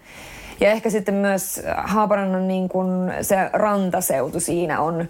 Ja 0.60 0.70
ehkä 0.70 0.90
sitten 0.90 1.14
myös 1.14 1.62
Haaparannan 1.76 2.48
niin 2.48 2.68
kun 2.68 3.12
se 3.22 3.50
rantaseutu 3.52 4.40
siinä 4.40 4.80
on 4.80 5.08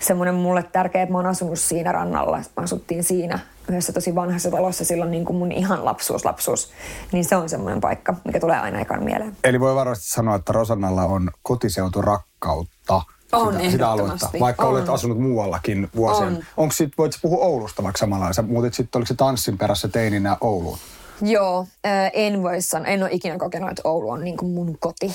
semmoinen 0.00 0.34
mulle 0.34 0.62
tärkeä, 0.62 1.02
että 1.02 1.12
mä 1.12 1.18
oon 1.18 1.26
asunut 1.26 1.58
siinä 1.58 1.92
rannalla. 1.92 2.36
Mä 2.36 2.62
asuttiin 2.62 3.04
siinä 3.04 3.38
yhdessä 3.68 3.92
tosi 3.92 4.14
vanhassa 4.14 4.50
talossa 4.50 4.84
silloin 4.84 5.10
niin 5.10 5.24
kuin 5.24 5.36
mun 5.36 5.52
ihan 5.52 5.84
lapsuus, 5.84 6.24
lapsuus. 6.24 6.72
Niin 7.12 7.24
se 7.24 7.36
on 7.36 7.48
semmoinen 7.48 7.80
paikka, 7.80 8.14
mikä 8.24 8.40
tulee 8.40 8.58
aina 8.58 8.80
ekan 8.80 9.04
mieleen. 9.04 9.36
Eli 9.44 9.60
voi 9.60 9.74
varmasti 9.74 10.04
sanoa, 10.04 10.36
että 10.36 10.52
Rosannalla 10.52 11.04
on 11.04 11.30
kotiseutu 11.42 12.02
rakkautta 12.02 13.02
on 13.32 13.54
sitä, 13.54 13.70
sitä 13.70 13.90
aluetta, 13.90 14.30
vaikka 14.40 14.64
on. 14.64 14.70
olet 14.70 14.88
asunut 14.88 15.18
muuallakin 15.18 15.88
vuosien. 15.96 16.28
On. 16.36 16.44
Onko 16.56 16.72
sit, 16.72 16.92
voit 16.98 17.12
puhua 17.22 17.44
Oulusta 17.44 17.82
vaikka 17.82 17.98
samalla? 17.98 18.32
Sä 18.32 18.42
muutit 18.42 18.74
sitten, 18.74 18.98
oliko 18.98 19.08
se 19.08 19.14
tanssin 19.14 19.58
perässä 19.58 19.88
teininä 19.88 20.36
Ouluun? 20.40 20.78
Joo, 21.22 21.66
äh, 21.86 22.10
en 22.12 22.42
voi 22.42 22.62
sanoa. 22.62 22.86
En 22.86 23.02
ole 23.02 23.10
ikinä 23.12 23.38
kokenut, 23.38 23.70
että 23.70 23.82
Oulu 23.84 24.10
on 24.10 24.24
niin 24.24 24.36
kuin 24.36 24.52
mun 24.52 24.76
koti. 24.80 25.14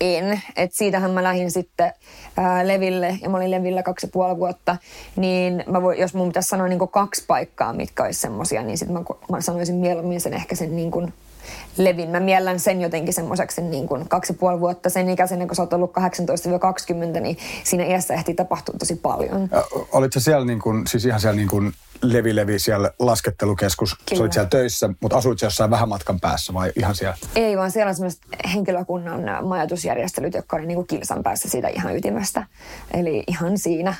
En. 0.00 0.42
Et 0.56 0.72
siitähän 0.72 1.10
mä 1.10 1.22
lähdin 1.22 1.50
sitten 1.50 1.92
ää, 2.36 2.66
Leville, 2.66 3.18
ja 3.22 3.28
mä 3.30 3.36
olin 3.36 3.50
Levillä 3.50 3.82
kaksi 3.82 4.06
ja 4.06 4.10
puoli 4.12 4.36
vuotta, 4.36 4.76
niin 5.16 5.64
mä 5.66 5.82
voi, 5.82 6.00
jos 6.00 6.14
mun 6.14 6.28
pitäisi 6.28 6.48
sanoa 6.48 6.68
niin 6.68 6.88
kaksi 6.88 7.24
paikkaa, 7.26 7.72
mitkä 7.72 8.02
olisi 8.02 8.20
semmosia, 8.20 8.62
niin 8.62 8.78
sitten 8.78 8.92
mä, 8.92 9.04
mä 9.30 9.40
sanoisin 9.40 9.74
mieluummin 9.74 10.20
sen 10.20 10.34
ehkä 10.34 10.54
sen 10.54 10.76
niin 10.76 10.90
kuin 10.90 11.14
levin. 11.76 12.10
Mä 12.10 12.20
miellän 12.20 12.60
sen 12.60 12.80
jotenkin 12.80 13.14
semmoiseksi 13.14 13.62
niin 13.62 13.88
kuin 13.88 14.08
kaksi 14.08 14.32
ja 14.32 14.36
puoli 14.40 14.60
vuotta 14.60 14.90
sen 14.90 15.10
ikäisenä, 15.10 15.46
kun 15.46 15.56
sä 15.56 15.62
oot 15.62 15.72
ollut 15.72 15.92
18-20, 17.16 17.20
niin 17.20 17.38
siinä 17.64 17.84
iässä 17.84 18.14
ehti 18.14 18.34
tapahtua 18.34 18.74
tosi 18.78 18.96
paljon. 18.96 19.48
Olitko 19.92 20.20
siellä 20.20 20.46
niin 20.46 20.60
kuin, 20.60 20.86
siis 20.86 21.04
ihan 21.04 21.20
siellä 21.20 21.36
niin 21.36 21.48
kuin 21.48 21.72
Levi 22.12 22.36
Levi 22.36 22.58
siellä 22.58 22.90
laskettelukeskus. 22.98 23.94
Kyllä. 23.94 24.18
Sä 24.18 24.22
olit 24.22 24.32
siellä 24.32 24.48
töissä, 24.48 24.90
mutta 25.00 25.16
asuit 25.16 25.42
jossain 25.42 25.70
vähän 25.70 25.88
matkan 25.88 26.20
päässä 26.20 26.54
vai 26.54 26.72
ihan 26.76 26.94
siellä? 26.94 27.16
Ei, 27.36 27.56
vaan 27.56 27.70
siellä 27.70 27.88
on 27.88 27.94
sellaiset 27.94 28.20
henkilökunnan 28.54 29.46
majoitusjärjestelyt, 29.46 30.34
jotka 30.34 30.56
oli 30.56 30.66
niinku 30.66 30.84
kilsan 30.84 31.22
päässä 31.22 31.48
siitä 31.48 31.68
ihan 31.68 31.96
ytimestä. 31.96 32.46
Eli 32.94 33.24
ihan 33.26 33.58
siinä. 33.58 33.94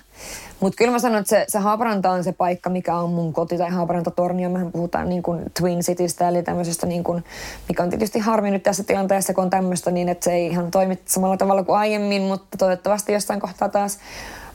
Mutta 0.61 0.77
kyllä 0.77 0.93
mä 0.93 0.99
sanon, 0.99 1.19
että 1.19 1.31
se, 1.31 1.45
se 1.49 1.59
Haaparanta 1.59 2.11
on 2.11 2.25
se 2.25 2.33
paikka, 2.33 2.71
mikä 2.71 2.97
on 2.97 3.11
mun 3.11 3.33
koti, 3.33 3.59
tai 3.59 3.71
Haaparanta-tornio. 3.71 4.51
Mehän 4.51 4.73
puhutaan 4.73 5.09
niin 5.09 5.23
kuin 5.23 5.43
Twin 5.61 5.81
Citystä, 5.81 6.29
eli 6.29 6.43
tämmöisestä, 6.43 6.87
niin 6.87 7.05
kuin, 7.05 7.25
mikä 7.69 7.83
on 7.83 7.91
tietysti 7.91 8.19
harmi 8.19 8.51
nyt 8.51 8.63
tässä 8.63 8.85
tilanteessa, 8.85 9.35
kun 9.35 9.45
on 9.45 9.51
tämmöistä 9.51 9.91
niin, 9.91 10.09
että 10.09 10.25
se 10.25 10.33
ei 10.33 10.47
ihan 10.47 10.71
toimi 10.71 10.99
samalla 11.05 11.37
tavalla 11.37 11.63
kuin 11.63 11.79
aiemmin, 11.79 12.23
mutta 12.23 12.59
toivottavasti 12.59 13.13
jossain 13.13 13.41
kohtaa 13.41 13.69
taas 13.69 13.99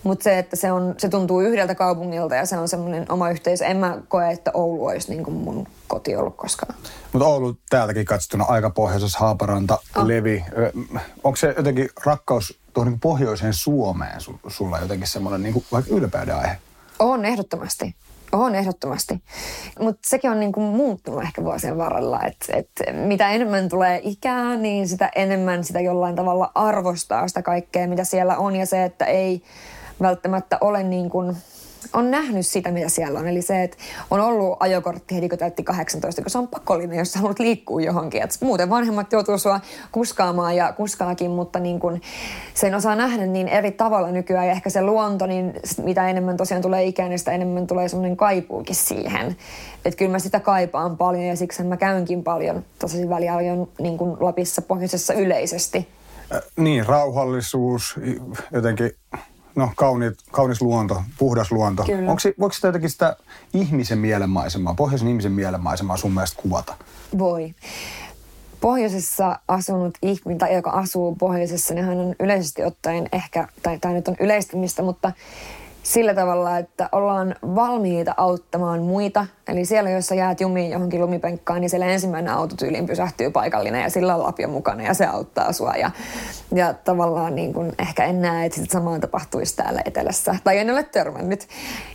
Mutta 0.04 0.24
se, 0.24 0.40
että 0.40 0.56
se, 0.56 0.72
on, 0.72 0.96
se 0.98 1.10
tuntuu 1.10 1.42
yhdeltä 1.42 1.76
kaupungilta 1.76 2.36
ja 2.36 2.46
se 2.46 2.58
on 2.58 2.68
semmoinen 2.68 3.06
oma 3.10 3.30
yhteisö. 3.30 3.66
En 3.66 3.78
mä 3.78 3.98
koe, 4.08 4.32
että 4.32 4.52
Oulu 4.54 4.86
olisi 4.86 5.12
niin 5.12 5.24
kuin 5.24 5.38
mun 5.38 5.68
koti 5.88 6.16
ollut 6.16 6.36
koskaan. 6.36 6.76
Mutta 7.14 7.28
Oulu 7.28 7.58
täältäkin 7.70 8.06
katsottuna 8.06 8.46
aika 8.48 8.70
pohjoisessa, 8.70 9.20
Haaparanta, 9.20 9.78
oh. 9.96 10.06
Levi. 10.06 10.46
Onko 11.24 11.36
se 11.36 11.54
jotenkin 11.58 11.90
rakkaus 12.06 12.60
tuohon 12.74 12.92
niin 12.92 13.00
pohjoiseen 13.00 13.54
Suomeen 13.54 14.22
sulla 14.48 14.80
jotenkin 14.80 15.08
semmoinen 15.08 15.44
niin 15.44 15.64
vaikka 15.72 15.96
ylpeyden 15.96 16.36
aihe? 16.36 16.58
On 17.00 17.26
ehdottomasti. 17.26 17.96
On 18.32 18.56
ehdottomasti. 18.56 19.24
Mutta 19.80 20.02
sekin 20.06 20.32
on 20.32 20.40
niinku 20.40 20.62
muuttunut 20.62 21.24
ehkä 21.24 21.44
vuosien 21.44 21.78
varrella, 21.78 22.22
että 22.24 22.46
et 22.58 22.70
mitä 22.94 23.30
enemmän 23.30 23.70
tulee 23.70 24.00
ikää, 24.04 24.56
niin 24.56 24.88
sitä 24.88 25.10
enemmän 25.16 25.64
sitä 25.64 25.80
jollain 25.80 26.16
tavalla 26.16 26.52
arvostaa 26.56 27.28
sitä 27.28 27.42
kaikkea, 27.42 27.88
mitä 27.88 28.04
siellä 28.04 28.38
on. 28.38 28.56
Ja 28.56 28.66
se, 28.66 28.84
että 28.84 29.06
ei 29.06 29.44
välttämättä 30.02 30.58
ole 30.62 30.84
niin 30.84 31.10
kuin 31.10 31.36
on 31.94 32.12
nähnyt 32.12 32.48
sitä, 32.48 32.72
mitä 32.72 32.90
siellä 32.90 33.20
on. 33.20 33.28
Eli 33.28 33.42
se, 33.42 33.64
että 33.64 33.78
on 34.12 34.20
ollut 34.20 34.58
ajokortti 34.60 35.16
heti, 35.16 35.30
kun 35.30 35.38
täytti 35.38 35.64
18, 35.64 36.22
kun 36.22 36.32
se 36.32 36.38
on 36.38 36.48
pakollinen, 36.48 36.98
jos 36.98 37.16
haluat 37.16 37.40
liikkua 37.40 37.82
johonkin. 37.82 38.24
Et 38.24 38.38
muuten 38.42 38.70
vanhemmat 38.70 39.12
joutuu 39.12 39.38
sua 39.38 39.60
kuskaamaan 39.92 40.56
ja 40.56 40.74
kuskaakin, 40.74 41.32
mutta 41.32 41.60
niin 41.60 41.80
kun 41.80 42.02
sen 42.54 42.76
osaa 42.76 42.96
nähdä 42.96 43.26
niin 43.26 43.48
eri 43.48 43.72
tavalla 43.72 44.12
nykyään. 44.12 44.46
Ja 44.46 44.52
ehkä 44.52 44.70
se 44.70 44.82
luonto, 44.82 45.26
niin 45.26 45.54
mitä 45.84 46.10
enemmän 46.10 46.38
tosiaan 46.38 46.62
tulee 46.62 46.84
ikään, 46.84 47.10
niin 47.10 47.20
sitä 47.20 47.32
enemmän 47.32 47.68
tulee 47.68 47.90
semmoinen 47.90 48.18
kaipuukin 48.18 48.76
siihen. 48.76 49.36
Että 49.86 49.98
kyllä 49.98 50.12
mä 50.12 50.20
sitä 50.20 50.40
kaipaan 50.40 50.98
paljon 50.98 51.24
ja 51.24 51.36
siksi 51.36 51.64
mä 51.64 51.78
käynkin 51.78 52.24
paljon 52.24 52.66
tosi 52.80 53.10
väliajoin 53.10 53.70
niin 53.80 53.98
kuin 53.98 54.18
Lapissa 54.20 54.62
pohjoisessa 54.62 55.14
yleisesti. 55.14 55.88
Äh, 56.36 56.42
niin, 56.58 56.86
rauhallisuus, 56.86 57.96
jotenkin 58.52 58.92
no 59.56 59.72
kauniit, 59.76 60.18
kaunis 60.32 60.62
luonto, 60.62 61.04
puhdas 61.18 61.52
luonto. 61.52 61.84
Onko 61.84 62.22
voiko 62.40 62.54
sitä 62.54 62.68
jotenkin 62.68 62.90
sitä 62.90 63.16
ihmisen 63.54 63.98
mielenmaisemaa, 63.98 64.74
pohjoisen 64.74 65.08
ihmisen 65.08 65.32
mielenmaisemaa 65.32 65.98
sun 65.98 66.12
mielestä 66.12 66.42
kuvata? 66.42 66.76
Voi. 67.18 67.56
Pohjoisessa 68.62 69.40
asunut 69.48 69.98
ihminen, 70.02 70.38
tai 70.38 70.56
joka 70.56 70.70
asuu 70.70 71.16
pohjoisessa, 71.16 71.74
niin 71.74 71.86
hän 71.86 72.00
on 72.00 72.16
yleisesti 72.20 72.64
ottaen 72.64 73.10
ehkä, 73.12 73.48
tai 73.64 73.80
tämä 73.80 73.94
nyt 73.94 74.08
on 74.08 74.16
yleistymistä, 74.20 74.84
mutta 74.84 75.12
sillä 75.90 76.14
tavalla, 76.14 76.58
että 76.58 76.90
ollaan 76.92 77.36
valmiita 77.56 78.14
auttamaan 78.18 78.82
muita. 78.82 79.26
Eli 79.48 79.66
siellä, 79.66 79.90
jos 79.90 80.08
sä 80.08 80.16
jäät 80.16 80.42
jumiin 80.42 80.72
johonkin 80.72 81.02
lumipenkkaan, 81.02 81.62
niin 81.62 81.70
siellä 81.70 81.86
ensimmäinen 81.86 82.34
autotyyliin 82.34 82.86
pysähtyy 82.86 83.32
paikallinen 83.32 83.82
ja 83.82 83.90
sillä 83.90 84.16
on 84.16 84.24
lapio 84.24 84.48
mukana 84.48 84.84
ja 84.84 84.94
se 84.94 85.06
auttaa 85.06 85.54
sua. 85.54 85.74
Ja, 85.74 85.92
ja 86.56 86.74
tavallaan 86.74 87.36
niin 87.36 87.54
kun 87.54 87.74
ehkä 87.80 88.06
en 88.06 88.22
näe, 88.22 88.46
että 88.46 88.56
sitä 88.62 88.74
samaa 88.74 89.00
tapahtuisi 89.00 89.56
täällä 89.56 89.82
etelässä. 89.86 90.36
Tai 90.44 90.58
en 90.58 90.72
ole 90.72 90.84
törmännyt. 90.84 91.48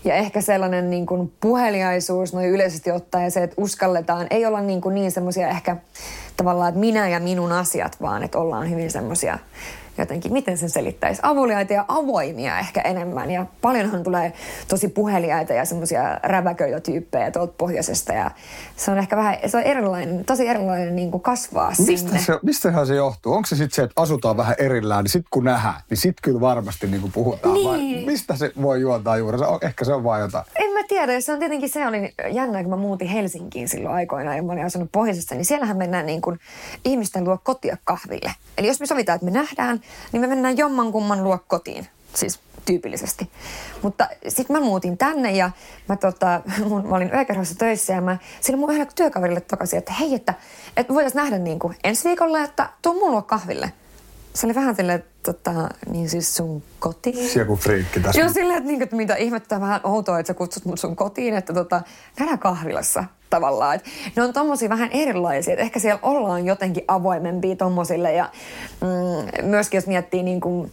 Ja 0.05 0.15
ehkä 0.15 0.41
sellainen 0.41 0.91
niin 0.91 1.07
kun 1.07 1.33
puheliaisuus 1.41 2.33
noin 2.35 2.49
yleisesti 2.49 2.91
ottaen 2.91 3.25
ja 3.25 3.31
se, 3.31 3.43
että 3.43 3.63
uskalletaan, 3.63 4.27
ei 4.31 4.47
olla 4.47 4.61
niin, 4.61 4.81
niin 4.93 5.11
semmoisia 5.11 5.49
ehkä 5.49 5.77
tavallaan, 6.37 6.69
että 6.69 6.81
minä 6.81 7.09
ja 7.09 7.21
minun 7.21 7.53
asiat, 7.53 7.97
vaan 8.03 8.23
että 8.23 8.39
ollaan 8.39 8.71
hyvin 8.71 8.91
semmoisia 8.91 9.39
jotenkin, 9.99 10.33
miten 10.33 10.59
sen 10.59 10.71
selittäisi, 10.71 11.21
avuliaita 11.25 11.73
ja 11.73 11.85
avoimia 11.89 12.59
ehkä 12.59 12.81
enemmän. 12.81 13.31
Ja 13.31 13.47
paljonhan 13.61 14.03
tulee 14.03 14.33
tosi 14.69 14.89
puheliaita 14.89 15.53
ja 15.53 15.65
semmoisia 15.65 16.21
räväköitä 16.23 16.81
tuolta 17.33 17.55
pohjoisesta. 17.59 18.13
Ja 18.13 18.31
se 18.77 18.91
on 18.91 18.99
ehkä 18.99 19.17
vähän, 19.17 19.37
se 19.47 19.57
on 19.57 19.63
erilainen, 19.63 20.25
tosi 20.25 20.49
erilainen 20.49 20.97
niin 20.97 21.11
kuin 21.11 21.23
kasvaa 21.23 21.69
mistä 21.69 21.85
sinne. 21.85 22.19
Se, 22.19 22.39
mistähän 22.43 22.87
se 22.87 22.95
johtuu? 22.95 23.33
Onko 23.33 23.47
se 23.47 23.57
sitten 23.57 23.75
se, 23.75 23.83
että 23.83 24.03
asutaan 24.03 24.37
vähän 24.37 24.55
erillään, 24.59 25.05
niin 25.05 25.11
sitten 25.11 25.29
kun 25.31 25.45
nähdään, 25.45 25.81
niin 25.91 25.99
sitten 25.99 26.23
kyllä 26.23 26.41
varmasti 26.41 26.87
niin 26.87 27.01
kuin 27.01 27.13
puhutaan. 27.13 27.55
Niin. 27.55 27.69
Vai 27.69 28.13
mistä 28.13 28.37
se 28.37 28.53
voi 28.63 28.81
juontaa 28.81 29.17
juuri? 29.17 29.39
Ehkä 29.63 29.85
se 29.85 29.93
on 29.93 30.05
vain 30.05 30.23
jotain. 30.23 30.45
En 30.55 30.73
mä 30.73 30.84
tiedä. 30.89 31.21
Se 31.21 31.33
on 31.33 31.39
tietenkin 31.39 31.69
se 31.69 31.87
oli 31.87 32.15
jännä, 32.31 32.63
kun 32.63 32.71
mä 32.71 32.77
muutin 32.77 33.09
Helsinkiin 33.09 33.69
silloin 33.69 33.95
aikoina 33.95 34.37
ja 34.37 34.43
mä 34.43 34.53
olin 34.53 34.65
asunut 34.65 34.93
pohjoisessa, 34.93 35.35
niin 35.35 35.45
siellähän 35.45 35.77
mennään 35.77 36.07
niin 36.07 36.21
kuin 36.21 36.41
ihmisten 36.85 37.25
luo 37.25 37.39
kotia 37.43 37.77
kahville. 37.85 38.35
Eli 38.59 38.67
jos 38.67 38.81
me 38.81 38.87
sovitaan, 38.87 39.17
että 39.17 39.25
me 39.25 39.31
nähdään, 39.31 39.81
niin 40.13 40.21
me 40.21 40.27
mennään 40.27 40.59
jomman 40.59 40.93
kumman 40.93 41.25
luo 41.25 41.39
kotiin. 41.49 41.87
Siis 42.15 42.41
tyypillisesti. 42.65 43.31
Mutta 43.83 44.09
sitten 44.29 44.57
mä 44.57 44.61
muutin 44.61 44.99
tänne 44.99 45.33
ja 45.33 45.51
mä, 45.89 45.97
tota, 45.97 46.41
mun, 46.69 46.87
mä 46.87 46.97
olin 46.97 47.15
yökerhossa 47.15 47.55
töissä 47.55 47.93
ja 47.93 48.01
mä 48.01 48.19
sillä 48.41 48.59
mun 48.59 48.71
yhdelle 48.71 48.91
työkaverille 48.95 49.41
tokasin, 49.41 49.79
että 49.79 49.93
hei, 49.93 50.15
että, 50.15 50.35
että 50.77 50.95
voitaisiin 50.95 51.21
nähdä 51.21 51.39
niin 51.39 51.59
kuin 51.59 51.77
ensi 51.85 52.09
viikolla, 52.09 52.41
että 52.41 52.69
tuu 52.83 52.95
mun 52.95 53.11
luo 53.11 53.23
kahville. 53.23 53.73
Se 54.35 54.47
oli 54.47 54.55
vähän 54.55 54.77
silleen, 54.77 55.05
tota, 55.23 55.69
niin 55.91 56.09
siis 56.09 56.37
sun 56.37 56.63
kotiin. 56.79 57.29
Se 57.29 57.39
joku 57.39 57.57
friikki 57.57 58.01
tässä. 58.01 58.21
Joo, 58.21 58.33
silleen, 58.33 58.59
että, 58.59 58.71
niin, 58.71 58.83
että 58.83 58.97
mitä 58.97 59.15
ihmettä 59.15 59.61
vähän 59.61 59.81
outoa, 59.85 60.19
että 60.19 60.29
sä 60.29 60.35
kutsut 60.35 60.65
mut 60.65 60.81
sun 60.81 60.97
kotiin, 60.97 61.35
että 61.35 61.53
tota, 61.53 61.83
nähdään 62.19 62.39
kahvilassa 62.39 63.05
tavallaan. 63.31 63.77
Et 63.77 63.85
ne 64.17 64.23
on 64.23 64.33
tommosia 64.33 64.69
vähän 64.69 64.91
erilaisia, 64.93 65.53
että 65.53 65.63
ehkä 65.63 65.79
siellä 65.79 65.99
ollaan 66.03 66.47
jotenkin 66.47 66.85
avoimempia 66.89 67.57
tommosille 67.57 68.13
ja 68.13 68.31
mm, 68.81 69.47
myöskin 69.47 69.79
jos 69.79 69.87
miettii 69.87 70.23
niin 70.23 70.41
kuin 70.41 70.73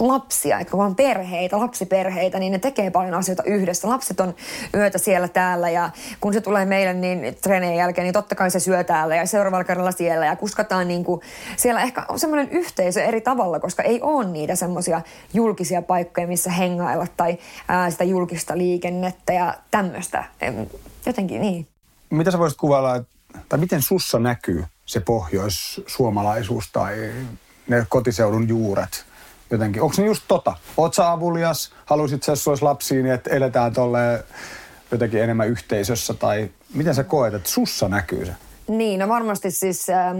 lapsia, 0.00 0.58
jotka 0.58 0.76
vaan 0.76 0.94
perheitä, 0.94 1.58
lapsiperheitä, 1.58 2.38
niin 2.38 2.52
ne 2.52 2.58
tekee 2.58 2.90
paljon 2.90 3.14
asioita 3.14 3.42
yhdessä. 3.42 3.88
Lapset 3.88 4.20
on 4.20 4.34
yötä 4.74 4.98
siellä 4.98 5.28
täällä 5.28 5.70
ja 5.70 5.90
kun 6.20 6.32
se 6.32 6.40
tulee 6.40 6.64
meille 6.64 6.94
niin 6.94 7.36
treenien 7.42 7.76
jälkeen, 7.76 8.04
niin 8.04 8.12
totta 8.12 8.34
kai 8.34 8.50
se 8.50 8.60
syö 8.60 8.84
täällä 8.84 9.16
ja 9.16 9.26
seuraavalla 9.26 9.64
kerralla 9.64 9.92
siellä 9.92 10.26
ja 10.26 10.36
kuskataan 10.36 10.88
niin 10.88 11.04
kuin, 11.04 11.20
siellä 11.56 11.82
ehkä 11.82 12.04
on 12.08 12.18
semmoinen 12.18 12.50
yhteisö 12.50 13.02
eri 13.04 13.20
tavalla, 13.20 13.60
koska 13.60 13.82
ei 13.82 14.00
ole 14.02 14.24
niitä 14.24 14.56
semmoisia 14.56 15.02
julkisia 15.34 15.82
paikkoja, 15.82 16.26
missä 16.26 16.50
hengailla 16.50 17.06
tai 17.16 17.38
ää, 17.68 17.90
sitä 17.90 18.04
julkista 18.04 18.58
liikennettä 18.58 19.32
ja 19.32 19.54
tämmöistä. 19.70 20.24
Jotenkin 21.06 21.40
niin. 21.40 21.66
Mitä 22.10 22.30
sä 22.30 22.38
voisit 22.38 22.58
kuvailla, 22.58 23.04
tai 23.48 23.58
miten 23.58 23.82
sussa 23.82 24.18
näkyy 24.18 24.64
se 24.86 25.00
pohjoissuomalaisuus 25.00 26.70
tai 26.72 27.12
ne 27.68 27.86
kotiseudun 27.88 28.48
juuret? 28.48 29.04
Jotenkin. 29.52 29.82
Onko 29.82 29.94
ne 29.98 30.06
just 30.06 30.22
tota? 30.28 30.56
Oot 30.76 30.94
sä 30.94 31.12
avulias? 31.12 31.72
Haluaisit 31.86 32.22
sä, 32.22 32.32
jos 32.32 32.62
lapsiin, 32.62 33.02
niin 33.02 33.14
että 33.14 33.30
eletään 33.30 33.72
tolle 33.72 34.24
jotenkin 34.90 35.22
enemmän 35.22 35.48
yhteisössä? 35.48 36.14
Tai 36.14 36.50
miten 36.74 36.94
sä 36.94 37.04
koet, 37.04 37.34
että 37.34 37.48
sussa 37.48 37.88
näkyy 37.88 38.26
se? 38.26 38.32
Niin, 38.68 39.00
no 39.00 39.08
varmasti 39.08 39.50
siis... 39.50 39.90
Äh, 39.90 40.16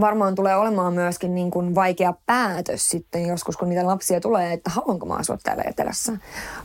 varmaan 0.00 0.34
tulee 0.34 0.56
olemaan 0.56 0.94
myöskin 0.94 1.34
niin 1.34 1.50
kuin 1.50 1.74
vaikea 1.74 2.14
päätös 2.26 2.88
sitten 2.88 3.26
joskus, 3.26 3.56
kun 3.56 3.68
niitä 3.68 3.86
lapsia 3.86 4.20
tulee, 4.20 4.52
että 4.52 4.70
haluanko 4.70 5.06
mä 5.06 5.14
asua 5.14 5.38
täällä 5.42 5.62
etelässä. 5.66 6.12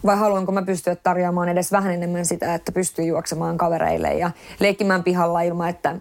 Vai 0.06 0.18
haluanko 0.18 0.52
mä 0.52 0.62
pystyä 0.62 0.96
tarjoamaan 0.96 1.50
edes 1.50 1.72
vähän 1.72 1.94
enemmän 1.94 2.26
sitä, 2.26 2.56
että 2.56 2.72
pystyy 2.72 3.06
juoksemaan 3.06 3.58
kavereille 3.58 4.14
ja 4.14 4.32
leikkimään 4.60 5.04
pihalla 5.04 5.42
ilman, 5.42 5.70
että 5.70 5.96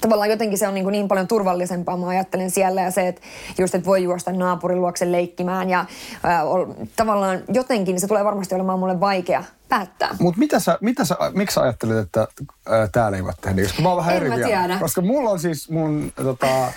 tavallaan 0.00 0.30
jotenkin 0.30 0.58
se 0.58 0.68
on 0.68 0.74
niin, 0.74 0.84
kuin 0.84 0.92
niin 0.92 1.08
paljon 1.08 1.28
turvallisempaa, 1.28 1.96
mä 1.96 2.08
ajattelen 2.08 2.50
siellä 2.50 2.80
ja 2.80 2.90
se, 2.90 3.08
että 3.08 3.20
just, 3.58 3.74
että 3.74 3.86
voi 3.86 4.02
juosta 4.02 4.32
naapurin 4.32 4.80
luokse 4.80 5.12
leikkimään 5.12 5.70
ja 5.70 5.84
ää, 6.22 6.42
tavallaan 6.96 7.38
jotenkin 7.52 8.00
se 8.00 8.06
tulee 8.06 8.24
varmasti 8.24 8.54
olemaan 8.54 8.78
mulle 8.78 9.00
vaikea 9.00 9.44
päättää. 9.68 10.16
Mutta 10.20 10.38
mitä 10.38 10.60
sä, 10.60 10.78
mitä 10.80 11.04
sä, 11.04 11.16
miksi 11.34 11.54
sä 11.54 11.60
ajattelet, 11.60 11.98
että 11.98 12.28
ää, 12.68 12.88
täällä 12.92 13.16
ei 13.16 13.24
voi 13.24 13.32
tehdä 13.40 13.62
Koska 13.62 13.82
mä 13.82 13.88
oon 13.88 13.98
vähän 13.98 14.16
en 14.16 14.32
eri 14.32 14.44
tiedä. 14.44 14.78
Koska 14.80 15.00
mulla 15.00 15.30
on 15.30 15.40
siis 15.40 15.70
mun 15.70 16.12
tota, 16.16 16.72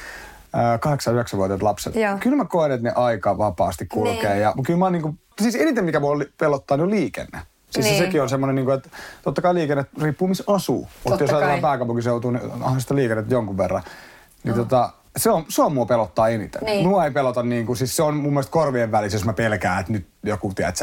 8-9-vuotiaat 0.54 1.62
lapset. 1.62 1.96
Joo. 1.96 2.18
Kyllä 2.20 2.36
mä 2.36 2.46
koen, 2.46 2.72
että 2.72 2.84
ne 2.84 2.94
aika 2.96 3.38
vapaasti 3.38 3.86
kulkee. 3.86 4.34
Ne. 4.34 4.40
Ja 4.40 4.54
kyllä 4.66 4.80
mä 4.80 4.86
oon 4.86 4.94
niinku, 4.94 5.16
siis 5.42 5.56
eniten 5.56 5.86
mikä 5.86 6.02
voi 6.02 6.30
pelottaa, 6.38 6.78
niin 6.78 6.84
on 6.84 6.92
liikenne. 6.92 7.42
Siis 7.74 7.86
niin. 7.86 7.98
sekin 7.98 8.22
on 8.22 8.30
semmoinen, 8.30 8.56
niin 8.56 8.66
kuin, 8.66 8.76
että 8.76 8.90
totta 9.24 9.42
kai 9.42 9.54
liikenne 9.54 9.86
riippuu 10.02 10.28
missä 10.28 10.44
asuu. 10.48 10.88
Mutta 11.04 11.24
jos 11.24 11.30
ajatellaan 11.30 11.62
pääkaupunkiseutua, 11.62 12.32
niin 12.32 12.52
onhan 12.52 12.82
sitä 12.82 12.96
liikennettä 12.96 13.34
jonkun 13.34 13.58
verran. 13.58 13.84
Niin 14.44 14.58
no. 14.58 14.64
tota, 14.64 14.90
se 15.18 15.32
on, 15.32 15.46
se 15.50 15.62
on 15.62 15.74
mua 15.74 15.86
pelottaa 15.86 16.30
eniten. 16.30 16.62
Niin. 16.66 16.88
Mua 16.88 17.06
ei 17.06 17.12
pelota 17.12 17.44
niin 17.44 17.66
kuin, 17.66 17.78
siis 17.78 17.96
se 17.96 18.04
on 18.04 18.16
mun 18.16 18.34
mielestä 18.34 18.52
korvien 18.52 18.92
välissä, 18.92 19.16
jos 19.16 19.26
mä 19.26 19.34
pelkään, 19.34 19.80
että 19.80 19.92
nyt 19.92 20.08
joku, 20.24 20.54
tiedät 20.54 20.76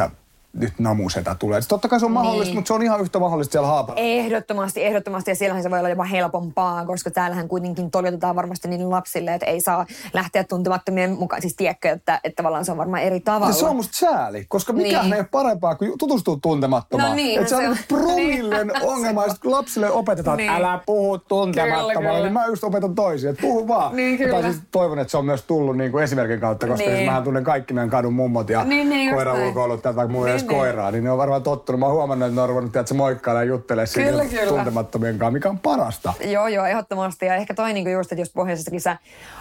nyt 0.53 0.73
namusetä 0.79 1.37
tulee. 1.39 1.61
Siis 1.61 1.69
totta 1.69 1.89
kai 1.89 2.01
se 2.01 2.07
on 2.07 2.13
niin. 2.13 2.23
mahdollista, 2.23 2.55
mutta 2.55 2.69
se 2.69 2.75
on 2.75 2.83
ihan 2.83 3.01
yhtä 3.01 3.19
mahdollista 3.19 3.53
siellä 3.53 3.69
Haapalassa. 3.69 4.05
Ehdottomasti, 4.05 4.85
ehdottomasti. 4.85 5.31
Ja 5.31 5.35
siellähän 5.35 5.63
se 5.63 5.71
voi 5.71 5.79
olla 5.79 5.89
jopa 5.89 6.05
helpompaa, 6.05 6.87
koska 6.87 7.11
täällähän 7.11 7.49
kuitenkin 7.49 7.91
toljotetaan 7.91 8.37
varmasti 8.37 8.69
niin 8.69 8.91
lapsille, 8.91 9.35
että 9.35 9.47
ei 9.47 9.61
saa 9.61 9.87
lähteä 10.13 10.45
tuntemattomien 10.45 11.11
mukaan. 11.11 11.43
Siis 11.43 11.57
tiedätkö, 11.57 11.91
että, 11.91 12.21
että 12.25 12.37
tavallaan 12.37 12.65
se 12.65 12.73
on 12.73 12.79
varmaan 12.79 13.03
eri 13.03 13.21
tavalla. 13.21 13.47
Ja 13.47 13.53
se 13.53 13.67
on 13.67 13.77
musta 13.77 13.97
sääli, 13.97 14.45
koska 14.49 14.73
mikään 14.73 15.05
niin. 15.05 15.15
ei 15.15 15.21
ole 15.21 15.29
parempaa 15.31 15.75
kuin 15.75 15.93
tutustua 15.99 16.39
tuntemattomaan. 16.43 17.11
No 17.11 17.17
niin, 17.17 17.41
että 17.41 17.57
se 17.57 17.69
on 17.69 17.77
promillen 17.89 18.67
niin. 18.67 18.83
ongelma, 18.83 19.25
että 19.25 19.39
lapsille 19.45 19.91
opetetaan, 19.91 20.37
niin. 20.37 20.51
että 20.51 20.67
älä 20.67 20.81
puhu 20.87 21.19
tuntemattomalla, 21.19 22.23
niin 22.23 22.33
mä 22.33 22.47
just 22.47 22.65
opetan 22.65 22.95
toisia, 22.95 23.31
että 23.31 23.43
puhu 23.43 23.69
vaan. 23.69 23.97
Niin, 23.97 24.19
kyllä. 24.19 24.43
siis 24.43 24.63
toivon, 24.71 24.99
että 24.99 25.11
se 25.11 25.17
on 25.17 25.25
myös 25.25 25.43
tullut 25.43 25.77
niin 25.77 25.93
kuin 25.93 26.05
esimerkin 26.05 26.41
kautta, 26.41 26.67
koska 26.67 26.91
niin. 26.91 27.13
mä 27.13 27.23
tunnen 27.23 27.45
kaikki 27.45 27.75
meidän 27.75 27.91
kadun 27.91 28.15
mummot 28.15 28.51
ja 28.51 28.65
niin, 28.65 28.91
niin, 28.91 29.15
koira 29.15 29.35
ulkoilut 29.35 29.83
tätä, 29.83 30.07
kun 30.07 30.13
olisi 30.41 30.55
niin, 30.55 30.61
koiraa, 30.61 30.91
niin 30.91 31.05
ne 31.05 31.11
on 31.11 31.19
varmaan 31.19 31.43
tottunut. 31.43 31.79
Mä 31.79 31.87
oon 31.87 31.95
huomannut, 31.95 32.27
että 32.27 32.35
ne 32.35 32.43
on 32.43 32.49
ruvennut, 32.49 32.77
että 32.77 32.89
se 32.89 32.95
moikkailla 32.95 33.43
ja 33.43 33.49
juttelee 33.49 33.85
kyllä, 33.95 34.25
kyllä. 34.25 34.47
tuntemattomien 34.47 35.19
kanssa, 35.19 35.31
mikä 35.31 35.49
on 35.49 35.59
parasta. 35.59 36.13
Joo, 36.21 36.49
joo, 36.49 36.67
ehdottomasti. 36.67 37.27
Ja 37.27 37.35
ehkä 37.35 37.55
toi 37.55 37.73
niin 37.73 37.93
just, 37.93 38.13
että 38.13 38.23
jos 38.23 38.31
pohjoisessakin 38.31 38.81
sä 38.81 38.97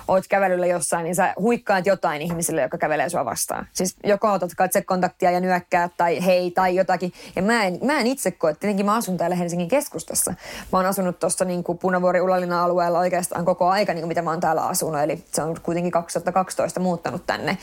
oot 0.07 0.27
kävelyllä 0.27 0.65
jossain, 0.65 1.03
niin 1.03 1.15
sä 1.15 1.33
huikkaat 1.39 1.85
jotain 1.85 2.21
ihmisille, 2.21 2.61
joka 2.61 2.77
kävelee 2.77 3.09
sua 3.09 3.25
vastaan. 3.25 3.67
Siis 3.73 3.95
joko 4.03 4.31
otat 4.31 4.51
katse 4.57 4.81
kontaktia 4.81 5.31
ja 5.31 5.39
nyökkää 5.39 5.89
tai 5.97 6.25
hei 6.25 6.51
tai 6.51 6.75
jotakin. 6.75 7.13
Ja 7.35 7.41
mä 7.41 7.63
en, 7.63 7.79
mä 7.83 7.99
en 7.99 8.07
itse 8.07 8.31
koe, 8.31 8.53
tietenkin 8.53 8.85
mä 8.85 8.95
asun 8.95 9.17
täällä 9.17 9.35
Helsingin 9.35 9.67
keskustassa. 9.67 10.31
Mä 10.71 10.79
oon 10.79 10.85
asunut 10.85 11.19
tuossa 11.19 11.45
niin 11.45 11.63
Punavuori 11.81 12.21
Ulalina 12.21 12.63
alueella 12.63 12.99
oikeastaan 12.99 13.45
koko 13.45 13.69
aika, 13.69 13.93
niin 13.93 14.01
kuin 14.01 14.07
mitä 14.07 14.21
mä 14.21 14.29
oon 14.29 14.39
täällä 14.39 14.65
asunut. 14.65 15.01
Eli 15.01 15.23
se 15.31 15.41
on 15.41 15.57
kuitenkin 15.63 15.91
2012 15.91 16.79
muuttanut 16.79 17.27
tänne. 17.27 17.57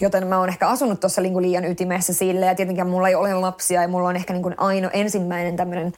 Joten 0.00 0.26
mä 0.26 0.38
oon 0.38 0.48
ehkä 0.48 0.68
asunut 0.68 1.00
tuossa 1.00 1.20
niin 1.20 1.42
liian 1.42 1.64
ytimessä 1.64 2.12
sille 2.12 2.46
ja 2.46 2.54
tietenkin 2.54 2.86
mulla 2.86 3.08
ei 3.08 3.14
ole 3.14 3.34
lapsia 3.34 3.82
ja 3.82 3.88
mulla 3.88 4.08
on 4.08 4.16
ehkä 4.16 4.32
niin 4.32 4.42
kuin 4.42 4.54
aino 4.58 4.90
ensimmäinen 4.92 5.56
tämmöinen 5.56 5.92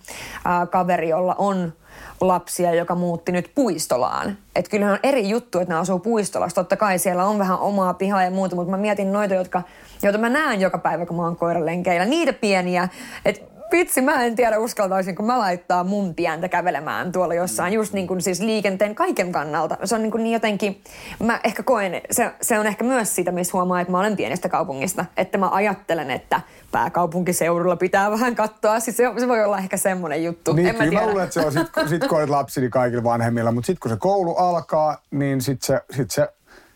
kaveri, 0.70 1.08
jolla 1.08 1.34
on 1.38 1.72
lapsia, 2.20 2.74
joka 2.74 2.94
muutti 2.94 3.32
nyt 3.32 3.50
puistolaan. 3.54 4.36
Et 4.56 4.68
kyllähän 4.68 4.92
on 4.92 5.00
eri 5.02 5.28
juttu, 5.28 5.58
että 5.58 5.74
ne 5.74 5.80
asuu 5.80 5.98
puistolassa. 5.98 6.54
Totta 6.54 6.76
kai 6.76 6.98
siellä 6.98 7.24
on 7.24 7.38
vähän 7.38 7.58
omaa 7.58 7.94
pihaa 7.94 8.24
ja 8.24 8.30
muuta, 8.30 8.56
mutta 8.56 8.70
mä 8.70 8.76
mietin 8.76 9.12
noita, 9.12 9.34
jotka, 9.34 9.62
joita 10.02 10.18
mä 10.18 10.28
näen 10.28 10.60
joka 10.60 10.78
päivä, 10.78 11.06
kun 11.06 11.16
mä 11.16 11.22
oon 11.22 11.36
koiralenkeillä. 11.36 12.04
Niitä 12.04 12.32
pieniä, 12.32 12.88
että 13.24 13.49
Vitsi, 13.72 14.02
mä 14.02 14.24
en 14.24 14.36
tiedä 14.36 14.58
uskaltaisin, 14.58 15.16
kun 15.16 15.26
mä 15.26 15.38
laittaa 15.38 15.84
mun 15.84 16.14
pientä 16.14 16.48
kävelemään 16.48 17.12
tuolla 17.12 17.34
jossain, 17.34 17.72
just 17.72 17.92
niin 17.92 18.06
kuin 18.06 18.20
siis 18.22 18.40
liikenteen 18.40 18.94
kaiken 18.94 19.32
kannalta. 19.32 19.76
Se 19.84 19.94
on 19.94 20.02
niin, 20.02 20.10
kuin 20.10 20.22
niin 20.22 20.32
jotenkin, 20.32 20.82
mä 21.22 21.40
ehkä 21.44 21.62
koen, 21.62 22.00
se, 22.10 22.30
se 22.42 22.58
on 22.58 22.66
ehkä 22.66 22.84
myös 22.84 23.14
siitä, 23.14 23.32
missä 23.32 23.52
huomaa, 23.52 23.80
että 23.80 23.90
mä 23.90 23.98
olen 23.98 24.16
pienestä 24.16 24.48
kaupungista. 24.48 25.04
Että 25.16 25.38
mä 25.38 25.48
ajattelen, 25.50 26.10
että 26.10 26.40
pääkaupunkiseudulla 26.72 27.76
pitää 27.76 28.10
vähän 28.10 28.36
katsoa. 28.36 28.80
Siis 28.80 28.96
se, 28.96 29.04
se 29.18 29.28
voi 29.28 29.44
olla 29.44 29.58
ehkä 29.58 29.76
semmoinen 29.76 30.24
juttu. 30.24 30.52
Niin, 30.52 30.68
en 30.68 30.76
mä, 30.76 30.84
kyllä 30.84 31.00
mä 31.00 31.06
luulen, 31.06 31.24
että 31.24 31.34
se 31.34 31.46
on 31.46 31.52
sit, 31.52 31.66
sit 31.88 32.06
kun 32.06 32.18
olet 32.18 32.30
lapsi, 32.30 32.60
niin 32.60 32.70
kaikilla 32.70 33.04
vanhemmilla. 33.04 33.52
Mutta 33.52 33.66
sitten 33.66 33.80
kun 33.80 33.90
se 33.90 33.96
koulu 33.96 34.34
alkaa, 34.34 35.02
niin 35.10 35.40
sitten 35.40 35.66
se, 35.66 35.96
sit 35.96 36.10
se 36.10 36.28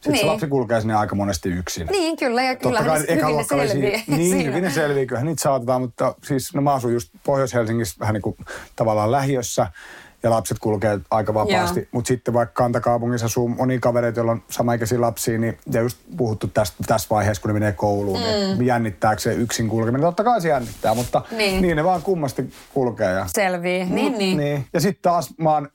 sitten 0.04 0.12
niin. 0.12 0.26
se 0.26 0.30
lapsi 0.30 0.46
kulkee 0.46 0.80
sinne 0.80 0.94
aika 0.94 1.14
monesti 1.14 1.48
yksin. 1.48 1.86
Niin, 1.86 2.16
kyllä. 2.16 2.42
Ja 2.42 2.56
kyllä 2.56 2.82
kai 2.82 3.00
hyvin 3.00 3.36
ne 3.36 3.44
selviää. 3.44 4.00
Niin, 4.06 4.46
hyvin 4.46 4.62
ne 4.62 4.70
selviää. 4.70 5.06
Kyllähän 5.06 5.26
niitä 5.26 5.42
saatetaan, 5.42 5.80
mutta 5.80 6.14
siis 6.24 6.54
no 6.54 6.62
mä 6.62 6.74
asun 6.74 6.92
just 6.92 7.10
Pohjois-Helsingissä 7.24 8.00
vähän 8.00 8.14
niin 8.14 8.22
kuin 8.22 8.36
tavallaan 8.76 9.12
lähiössä 9.12 9.66
ja 10.22 10.30
lapset 10.30 10.58
kulkee 10.58 10.98
aika 11.10 11.34
vapaasti. 11.34 11.88
Mutta 11.92 12.08
sitten 12.08 12.34
vaikka 12.34 12.62
kantakaupungissa 12.62 13.26
asuu 13.26 13.48
moni 13.48 13.78
kavereita, 13.78 14.20
joilla 14.20 14.32
on 14.32 14.42
samaikäisiä 14.50 15.00
lapsia, 15.00 15.38
niin 15.38 15.58
ja 15.72 15.80
just 15.80 15.98
puhuttu 16.16 16.46
tästä, 16.46 16.76
tässä 16.86 17.08
vaiheessa, 17.10 17.40
kun 17.42 17.48
ne 17.48 17.52
menee 17.52 17.72
kouluun, 17.72 18.20
niin 18.20 18.58
mm. 18.58 18.64
jännittääkö 18.64 19.20
se 19.20 19.32
yksin 19.34 19.68
kulkeminen. 19.68 20.00
Totta 20.00 20.24
kai 20.24 20.40
se 20.40 20.48
jännittää, 20.48 20.94
mutta 20.94 21.22
niin, 21.30 21.62
niin 21.62 21.76
ne 21.76 21.84
vaan 21.84 22.02
kummasti 22.02 22.50
kulkee. 22.74 23.12
Ja, 23.12 23.26
Selvii, 23.28 23.84
niin, 23.84 24.18
niin. 24.18 24.38
niin. 24.38 24.66
Ja 24.72 24.80
sitten 24.80 25.02
taas 25.02 25.34
mä 25.38 25.50
oon 25.50 25.68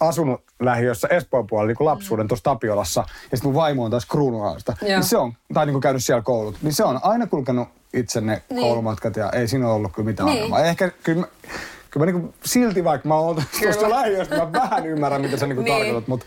asunut 0.00 0.40
lähiössä 0.60 1.08
Espoon 1.08 1.46
puolella 1.46 1.68
niin 1.68 1.76
kuin 1.76 1.86
lapsuuden 1.86 2.28
tuossa 2.28 2.44
Tapiolassa, 2.44 3.00
ja 3.00 3.36
sitten 3.36 3.52
mun 3.52 3.54
vaimo 3.54 3.84
on 3.84 3.90
taas 3.90 4.06
Kruunuhaasta, 4.06 4.76
niin 4.82 5.02
se 5.02 5.16
on, 5.16 5.32
tai 5.54 5.66
niin 5.66 5.74
kuin 5.74 5.80
käynyt 5.80 6.04
siellä 6.04 6.22
koulut, 6.22 6.56
niin 6.62 6.72
se 6.72 6.84
on 6.84 7.00
aina 7.02 7.26
kulkenut 7.26 7.68
itse 7.94 8.20
ne 8.20 8.42
niin. 8.50 8.60
koulumatkat, 8.60 9.16
ja 9.16 9.30
ei 9.30 9.48
siinä 9.48 9.66
ole 9.66 9.74
ollut 9.74 9.92
kyllä 9.92 10.06
mitään 10.06 10.26
niin. 10.26 10.36
ongelmaa. 10.36 10.64
Ehkä 10.64 10.90
kyllä 11.02 11.20
mä, 11.20 11.26
kyllä 11.90 12.06
mä 12.06 12.12
niin 12.12 12.34
silti, 12.44 12.84
vaikka 12.84 13.08
mä 13.08 13.14
oon 13.14 13.42
tuosta 13.62 13.90
lähiöstä, 13.90 14.36
mä 14.36 14.52
vähän 14.52 14.86
ymmärrän, 14.86 15.20
mitä 15.20 15.36
sä 15.36 15.46
niin 15.46 15.56
kuin 15.56 15.64
niin. 15.64 15.76
tarkoitat, 15.76 16.08
mutta 16.08 16.26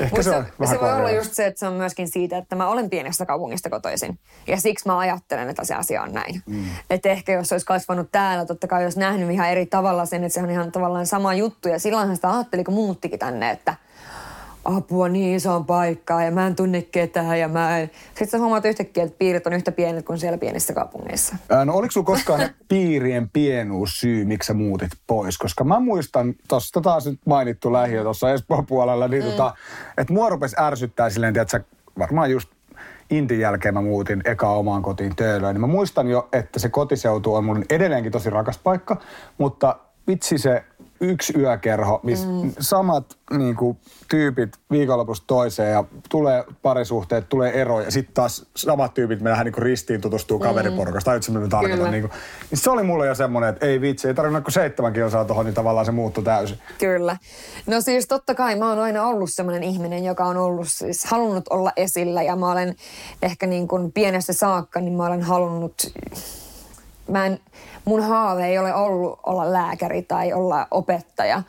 Ehkä 0.00 0.22
se, 0.22 0.30
on 0.30 0.44
vähän 0.60 0.76
se 0.76 0.80
voi 0.80 0.92
olla 0.92 1.10
just 1.10 1.34
se, 1.34 1.46
että 1.46 1.60
se 1.60 1.66
on 1.66 1.72
myöskin 1.72 2.08
siitä, 2.08 2.38
että 2.38 2.56
mä 2.56 2.68
olen 2.68 2.90
pienestä 2.90 3.26
kaupungista 3.26 3.70
kotoisin. 3.70 4.18
Ja 4.46 4.60
siksi 4.60 4.86
mä 4.86 4.98
ajattelen, 4.98 5.48
että 5.48 5.64
se 5.64 5.74
asia 5.74 6.02
on 6.02 6.12
näin. 6.12 6.42
Mm. 6.46 6.64
Että 6.90 7.08
ehkä 7.08 7.32
jos 7.32 7.52
olisi 7.52 7.66
kasvanut 7.66 8.08
täällä, 8.12 8.46
totta 8.46 8.66
kai 8.66 8.84
olisi 8.84 8.98
nähnyt 8.98 9.30
ihan 9.30 9.50
eri 9.50 9.66
tavalla 9.66 10.06
sen, 10.06 10.24
että 10.24 10.34
se 10.34 10.42
on 10.42 10.50
ihan 10.50 10.72
tavallaan 10.72 11.06
sama 11.06 11.34
juttu. 11.34 11.68
Ja 11.68 11.78
silloinhan 11.78 12.16
sitä 12.16 12.34
ajatteli, 12.34 12.64
kun 12.64 12.74
muuttikin 12.74 13.18
tänne, 13.18 13.50
että– 13.50 13.74
apua 14.76 15.08
niin 15.08 15.36
isoon 15.36 15.66
paikkaan 15.66 16.24
ja 16.24 16.30
mä 16.30 16.46
en 16.46 16.56
tunne 16.56 16.82
ketään 16.82 17.40
ja 17.40 17.48
mä 17.48 17.78
en... 17.78 17.90
Sitten 18.08 18.28
sä 18.28 18.38
huomaat 18.38 18.64
yhtäkkiä, 18.64 19.04
että 19.04 19.18
piirit 19.18 19.46
on 19.46 19.52
yhtä 19.52 19.72
pienet 19.72 20.06
kuin 20.06 20.18
siellä 20.18 20.38
pienissä 20.38 20.72
kaupungeissa. 20.72 21.36
No 21.64 21.74
oliko 21.74 21.92
sulla 21.92 22.04
koskaan 22.04 22.40
piirien 22.68 23.30
pienuus 23.32 24.00
syy, 24.00 24.24
miksi 24.24 24.46
sä 24.46 24.54
muutit 24.54 24.90
pois? 25.06 25.38
Koska 25.38 25.64
mä 25.64 25.80
muistan, 25.80 26.34
tuossa 26.48 26.80
taas 26.80 27.06
nyt 27.06 27.20
mainittu 27.26 27.72
lähiö 27.72 28.02
tuossa 28.02 28.32
Espoon 28.32 28.66
puolella, 28.66 29.08
niin 29.08 29.24
mm. 29.24 29.30
tota, 29.30 29.54
että 29.98 30.12
mua 30.12 30.28
rupesi 30.28 30.56
ärsyttää 30.60 31.10
silleen, 31.10 31.36
että 31.38 31.58
sä 31.58 31.64
varmaan 31.98 32.30
just 32.30 32.48
Intin 33.10 33.40
jälkeen 33.40 33.74
mä 33.74 33.80
muutin 33.80 34.22
eka 34.24 34.50
omaan 34.50 34.82
kotiin 34.82 35.16
Töölöön, 35.16 35.54
niin 35.54 35.60
mä 35.60 35.66
muistan 35.66 36.08
jo, 36.08 36.28
että 36.32 36.58
se 36.58 36.68
kotiseutu 36.68 37.34
on 37.34 37.44
mun 37.44 37.64
edelleenkin 37.70 38.12
tosi 38.12 38.30
rakas 38.30 38.58
paikka, 38.58 38.96
mutta 39.38 39.76
vitsi 40.08 40.38
se 40.38 40.64
yksi 41.00 41.32
yökerho, 41.38 42.00
missä 42.02 42.26
mm. 42.26 42.52
samat 42.60 43.18
niin 43.38 43.56
kuin, 43.56 43.78
tyypit 44.08 44.56
viikonlopusta 44.70 45.26
toiseen 45.26 45.72
ja 45.72 45.84
tulee 46.08 46.44
parisuhteet, 46.62 47.28
tulee 47.28 47.60
eroja 47.60 47.84
ja 47.84 47.90
sitten 47.90 48.14
taas 48.14 48.46
samat 48.56 48.94
tyypit 48.94 49.20
me 49.20 49.44
niin 49.44 49.54
ristiin 49.58 50.00
tutustuu 50.00 50.38
mm. 50.38 50.42
kaveriporukasta. 50.42 51.10
Tai 51.10 51.40
mä 51.40 51.48
tarkoitan. 51.48 51.90
Niin, 51.90 52.02
kuin, 52.02 52.12
niin 52.50 52.58
se 52.58 52.70
oli 52.70 52.82
mulle 52.82 53.06
jo 53.06 53.14
semmoinen, 53.14 53.50
että 53.50 53.66
ei 53.66 53.80
vitsi, 53.80 54.08
ei 54.08 54.14
tarvinnut 54.14 54.44
kuin 54.44 54.52
seitsemän 54.52 54.92
kilsaa 54.92 55.24
tuohon, 55.24 55.44
niin 55.44 55.54
tavallaan 55.54 55.86
se 55.86 55.92
muuttui 55.92 56.24
täysin. 56.24 56.58
Kyllä. 56.78 57.16
No 57.66 57.80
siis 57.80 58.06
totta 58.06 58.34
kai 58.34 58.56
mä 58.56 58.68
oon 58.68 58.78
aina 58.78 59.06
ollut 59.06 59.30
semmoinen 59.32 59.62
ihminen, 59.62 60.04
joka 60.04 60.24
on 60.24 60.36
ollut 60.36 60.68
siis 60.68 61.04
halunnut 61.04 61.44
olla 61.50 61.72
esillä 61.76 62.22
ja 62.22 62.36
mä 62.36 62.52
olen 62.52 62.74
ehkä 63.22 63.46
niin 63.46 63.68
kuin 63.68 63.92
pienestä 63.92 64.32
saakka, 64.32 64.80
niin 64.80 64.96
mä 64.96 65.06
olen 65.06 65.22
halunnut 65.22 65.92
mä 67.08 67.26
en, 67.26 67.40
mun 67.84 68.02
haave 68.02 68.46
ei 68.46 68.58
ole 68.58 68.74
ollut 68.74 69.20
olla 69.26 69.52
lääkäri 69.52 70.02
tai 70.02 70.32
olla 70.32 70.66
opettaja, 70.70 71.42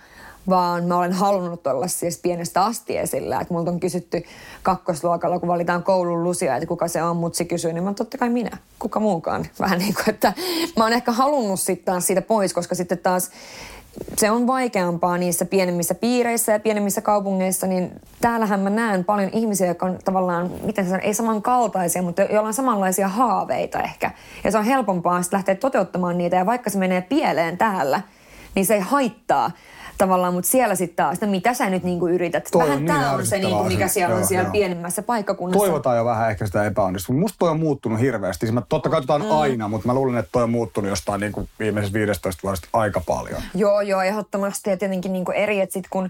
vaan 0.50 0.84
mä 0.84 0.98
olen 0.98 1.14
halunnut 1.14 1.68
olla 1.68 1.88
siis 1.88 2.18
pienestä 2.18 2.64
asti 2.66 2.98
esillä. 2.98 3.42
Että 3.42 3.54
multa 3.54 3.72
on 3.72 3.80
kysytty 3.80 4.24
kakkosluokalla, 4.64 5.40
kun 5.40 5.50
valitaan 5.50 5.84
koulun 5.84 6.24
lusia, 6.24 6.56
että 6.56 6.68
kuka 6.68 6.88
se 6.88 7.04
on, 7.04 7.18
mutsi 7.18 7.46
kysyy, 7.46 7.74
niin 7.74 7.84
mä 7.84 7.94
totta 7.94 8.18
kai 8.18 8.30
minä, 8.30 8.58
kuka 8.80 9.00
muukaan. 9.00 9.46
Vähän 9.60 9.80
niin 9.80 9.94
kuin, 9.94 10.10
että 10.10 10.34
mä 10.78 10.84
oon 10.84 10.94
ehkä 10.94 11.12
halunnut 11.12 11.60
sitten 11.60 12.02
siitä 12.02 12.22
pois, 12.22 12.54
koska 12.54 12.76
sitten 12.76 12.98
taas 12.98 13.32
se 14.18 14.32
on 14.32 14.48
vaikeampaa 14.48 15.18
niissä 15.18 15.46
pienemmissä 15.46 15.96
piireissä 15.96 16.52
ja 16.52 16.60
pienemmissä 16.60 17.02
kaupungeissa, 17.02 17.68
niin 17.68 17.92
täällähän 18.22 18.60
mä 18.60 18.70
näen 18.70 19.06
paljon 19.06 19.30
ihmisiä, 19.34 19.68
jotka 19.68 19.86
on 19.86 20.00
tavallaan, 20.06 20.52
miten 20.64 20.86
se 20.86 20.94
on, 20.94 21.00
ei 21.00 21.14
samankaltaisia, 21.14 22.02
mutta 22.02 22.22
joilla 22.22 22.48
on 22.48 22.54
samanlaisia 22.54 23.08
haaveita 23.08 23.82
ehkä. 23.82 24.12
Ja 24.44 24.52
se 24.52 24.58
on 24.58 24.66
helpompaa 24.66 25.22
sitten 25.22 25.38
lähteä 25.38 25.56
toteuttamaan 25.56 26.18
niitä, 26.18 26.36
ja 26.36 26.46
vaikka 26.46 26.70
se 26.70 26.80
menee 26.80 27.02
pieleen 27.02 27.58
täällä, 27.58 28.02
niin 28.56 28.66
se 28.66 28.74
ei 28.74 28.80
haittaa 28.80 29.52
tavallaan, 30.00 30.34
mutta 30.34 30.50
siellä 30.50 30.76
sitten 30.76 30.96
taas, 30.96 31.22
no 31.22 31.28
mitä 31.28 31.54
sä 31.54 31.70
nyt 31.70 31.84
niinku 31.84 32.08
yrität? 32.08 32.48
Toi 32.52 32.62
vähän 32.62 32.78
on 32.78 32.86
niin 32.86 32.96
tämä 32.96 33.12
on 33.12 33.26
se, 33.26 33.40
niinku, 33.40 33.64
mikä 33.64 33.88
siellä 33.88 34.14
joo, 34.14 34.22
on 34.22 34.28
siellä 34.28 34.46
joo. 34.46 34.52
pienemmässä 34.52 35.02
paikkakunnassa. 35.02 35.60
Toivotaan 35.60 35.98
jo 35.98 36.06
vähän 36.06 36.32
ehkä 36.32 36.46
sitä 36.46 36.66
epäonnistumista. 36.66 37.22
Musta 37.22 37.36
toi 37.40 37.50
on 37.50 37.60
muuttunut 37.60 38.00
hirveästi. 38.00 38.46
Siis 38.46 38.54
mä 38.54 38.62
totta 38.70 38.90
kai 38.90 39.02
mm. 39.02 39.32
aina, 39.32 39.68
mutta 39.68 39.88
mä 39.88 39.94
luulen, 39.94 40.18
että 40.18 40.30
toi 40.32 40.44
on 40.44 40.50
muuttunut 40.50 40.90
jostain 40.90 41.22
niinku 41.22 41.50
viimeisessä 41.60 41.94
15 41.94 42.40
vuodesta 42.44 42.68
aika 42.74 43.02
paljon. 43.08 43.42
Joo, 43.56 43.82
joo, 43.82 44.02
ehdottomasti. 44.02 44.70
Ja 44.70 44.78
tietenkin 44.78 45.14
niinku 45.14 45.32
eri, 45.32 45.62
että 45.62 45.74
sit 45.74 45.86
kun 45.90 46.10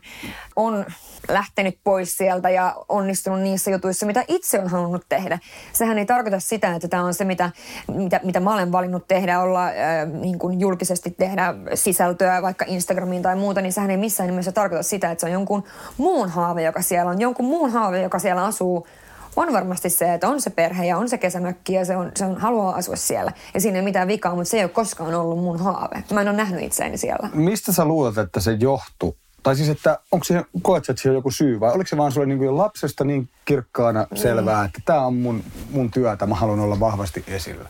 on 0.55 0.85
lähtenyt 1.27 1.77
pois 1.83 2.17
sieltä 2.17 2.49
ja 2.49 2.75
onnistunut 2.89 3.39
niissä 3.39 3.71
jutuissa, 3.71 4.05
mitä 4.05 4.23
itse 4.27 4.59
on 4.59 4.67
halunnut 4.67 5.05
tehdä. 5.09 5.39
Sehän 5.73 5.97
ei 5.97 6.05
tarkoita 6.05 6.39
sitä, 6.39 6.75
että 6.75 6.87
tämä 6.87 7.03
on 7.03 7.13
se, 7.13 7.25
mitä, 7.25 7.51
mitä, 7.87 8.19
mitä 8.23 8.39
mä 8.39 8.53
olen 8.53 8.71
valinnut 8.71 9.07
tehdä, 9.07 9.39
olla 9.39 9.65
äh, 9.65 9.73
niin 10.21 10.59
julkisesti 10.59 11.11
tehdä 11.11 11.53
sisältöä 11.73 12.41
vaikka 12.41 12.65
Instagramiin 12.67 13.21
tai 13.21 13.35
muuta, 13.35 13.61
niin 13.61 13.73
sehän 13.79 13.91
ei 13.91 13.97
missään 13.97 14.29
nimessä 14.29 14.51
tarkoita 14.51 14.83
sitä, 14.83 15.11
että 15.11 15.19
se 15.19 15.25
on 15.25 15.31
jonkun 15.31 15.63
muun 15.97 16.29
haave, 16.29 16.63
joka 16.63 16.81
siellä 16.81 17.11
on. 17.11 17.21
Jonkun 17.21 17.45
muun 17.45 17.71
haave, 17.71 18.01
joka 18.01 18.19
siellä 18.19 18.45
asuu, 18.45 18.87
on 19.35 19.53
varmasti 19.53 19.89
se, 19.89 20.13
että 20.13 20.27
on 20.27 20.41
se 20.41 20.49
perhe 20.49 20.85
ja 20.85 20.97
on 20.97 21.09
se 21.09 21.17
kesämökki 21.17 21.73
ja 21.73 21.85
se, 21.85 21.97
on, 21.97 22.11
se 22.15 22.25
on, 22.25 22.37
haluaa 22.37 22.75
asua 22.75 22.95
siellä. 22.95 23.31
Ja 23.53 23.61
siinä 23.61 23.77
ei 23.77 23.83
mitään 23.83 24.07
vikaa, 24.07 24.35
mutta 24.35 24.49
se 24.49 24.57
ei 24.57 24.63
ole 24.63 24.69
koskaan 24.71 25.15
ollut 25.15 25.39
mun 25.39 25.59
haave. 25.59 26.03
Mä 26.13 26.21
en 26.21 26.27
ole 26.27 26.37
nähnyt 26.37 26.63
itseäni 26.63 26.97
siellä. 26.97 27.29
Mistä 27.33 27.71
sä 27.71 27.85
luulet, 27.85 28.17
että 28.17 28.39
se 28.39 28.57
johtuu? 28.59 29.17
Tai 29.43 29.55
siis, 29.55 29.69
että 29.69 29.99
onko 30.11 30.23
siihen, 30.23 30.45
koet 30.61 30.89
että 30.89 31.01
siihen 31.01 31.11
on 31.11 31.17
joku 31.17 31.31
syy 31.31 31.59
vai 31.59 31.73
oliko 31.73 31.87
se 31.87 31.97
vaan 31.97 32.11
sulle 32.11 32.27
niin 32.27 32.37
kuin 32.37 32.57
lapsesta 32.57 33.03
niin 33.03 33.29
kirkkaana 33.45 34.07
selvää, 34.15 34.65
että 34.65 34.81
tämä 34.85 35.05
on 35.05 35.15
mun, 35.15 35.43
mun 35.71 35.91
työtä, 35.91 36.25
mä 36.25 36.35
haluan 36.35 36.59
olla 36.59 36.79
vahvasti 36.79 37.23
esillä? 37.27 37.69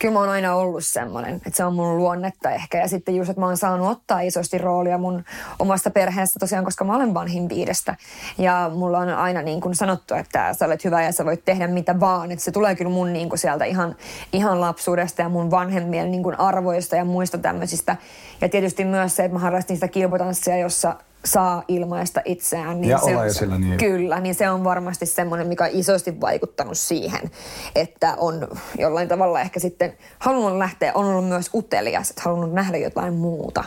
Kyllä 0.00 0.12
mä 0.14 0.20
oon 0.20 0.28
aina 0.28 0.54
ollut 0.54 0.86
semmoinen, 0.86 1.34
että 1.34 1.50
se 1.54 1.64
on 1.64 1.74
mun 1.74 1.98
luonnetta 1.98 2.50
ehkä. 2.50 2.78
Ja 2.78 2.88
sitten 2.88 3.16
just, 3.16 3.30
että 3.30 3.40
mä 3.40 3.46
oon 3.46 3.56
saanut 3.56 3.90
ottaa 3.90 4.20
isosti 4.20 4.58
roolia 4.58 4.98
mun 4.98 5.24
omasta 5.58 5.90
perheestä 5.90 6.38
tosiaan, 6.38 6.64
koska 6.64 6.84
mä 6.84 6.96
olen 6.96 7.14
vanhin 7.14 7.48
piidestä. 7.48 7.96
Ja 8.38 8.70
mulla 8.74 8.98
on 8.98 9.08
aina 9.08 9.42
niin 9.42 9.60
kuin 9.60 9.74
sanottu, 9.74 10.14
että 10.14 10.54
sä 10.54 10.64
olet 10.64 10.84
hyvä 10.84 11.02
ja 11.02 11.12
sä 11.12 11.24
voit 11.24 11.44
tehdä 11.44 11.66
mitä 11.66 12.00
vaan. 12.00 12.32
Että 12.32 12.44
se 12.44 12.50
tulee 12.50 12.74
kyllä 12.74 12.90
mun 12.90 13.12
niin 13.12 13.28
kuin 13.28 13.38
sieltä 13.38 13.64
ihan, 13.64 13.96
ihan 14.32 14.60
lapsuudesta 14.60 15.22
ja 15.22 15.28
mun 15.28 15.50
vanhemmien 15.50 16.10
niin 16.10 16.22
kuin 16.22 16.40
arvoista 16.40 16.96
ja 16.96 17.04
muista 17.04 17.38
tämmöisistä. 17.38 17.96
Ja 18.40 18.48
tietysti 18.48 18.84
myös 18.84 19.16
se, 19.16 19.24
että 19.24 19.34
mä 19.34 19.40
harrastin 19.40 19.76
sitä 19.76 19.88
kilpotanssia, 19.88 20.56
jossa 20.56 20.96
saa 21.24 21.62
ilmaista 21.68 22.20
itseään. 22.24 22.80
Niin 22.80 22.90
Ja 22.90 22.98
se 22.98 23.04
olla 23.04 23.20
on, 23.20 23.26
esillä, 23.26 23.58
niin. 23.58 23.78
Kyllä, 23.78 24.20
niin 24.20 24.34
se 24.34 24.50
on 24.50 24.64
varmasti 24.64 25.06
semmoinen, 25.06 25.46
mikä 25.46 25.64
on 25.64 25.70
isosti 25.72 26.20
vaikuttanut 26.20 26.78
siihen, 26.78 27.30
että 27.74 28.14
on 28.16 28.48
jollain 28.78 29.08
tavalla 29.08 29.40
ehkä 29.40 29.60
sitten 29.60 29.92
halunnut 30.18 30.58
lähteä, 30.58 30.92
on 30.94 31.04
ollut 31.04 31.28
myös 31.28 31.50
utelias, 31.54 32.10
että 32.10 32.22
halunnut 32.24 32.52
nähdä 32.52 32.78
jotain 32.78 33.14
muuta. 33.14 33.64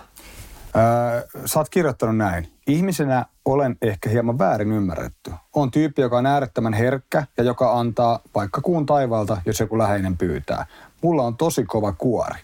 Öö, 0.75 1.21
sä 1.45 1.59
oot 1.59 1.69
kirjoittanut 1.69 2.17
näin. 2.17 2.47
Ihmisenä 2.67 3.25
olen 3.45 3.77
ehkä 3.81 4.09
hieman 4.09 4.39
väärin 4.39 4.71
ymmärretty. 4.71 5.31
On 5.53 5.71
tyyppi, 5.71 6.01
joka 6.01 6.17
on 6.17 6.25
äärettömän 6.25 6.73
herkkä 6.73 7.23
ja 7.37 7.43
joka 7.43 7.79
antaa 7.79 8.19
vaikka 8.35 8.61
kuun 8.61 8.85
taivaalta, 8.85 9.41
jos 9.45 9.59
joku 9.59 9.77
läheinen 9.77 10.17
pyytää. 10.17 10.65
Mulla 11.01 11.23
on 11.23 11.37
tosi 11.37 11.63
kova 11.63 11.91
kuori. 11.91 12.39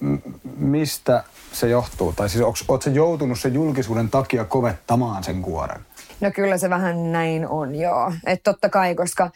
Mm. 0.00 0.18
mistä 0.56 1.24
se 1.52 1.68
johtuu? 1.68 2.12
Tai 2.12 2.28
siis 2.28 2.44
oot 2.68 2.82
sä 2.82 2.90
joutunut 2.90 3.40
sen 3.40 3.54
julkisuuden 3.54 4.10
takia 4.10 4.44
kovettamaan 4.44 5.24
sen 5.24 5.42
kuoren? 5.42 5.80
No 6.20 6.30
kyllä 6.30 6.58
se 6.58 6.70
vähän 6.70 7.12
näin 7.12 7.48
on, 7.48 7.74
joo. 7.74 8.12
Että 8.26 8.52
totta 8.52 8.68
kai, 8.68 8.94
koska 8.94 9.30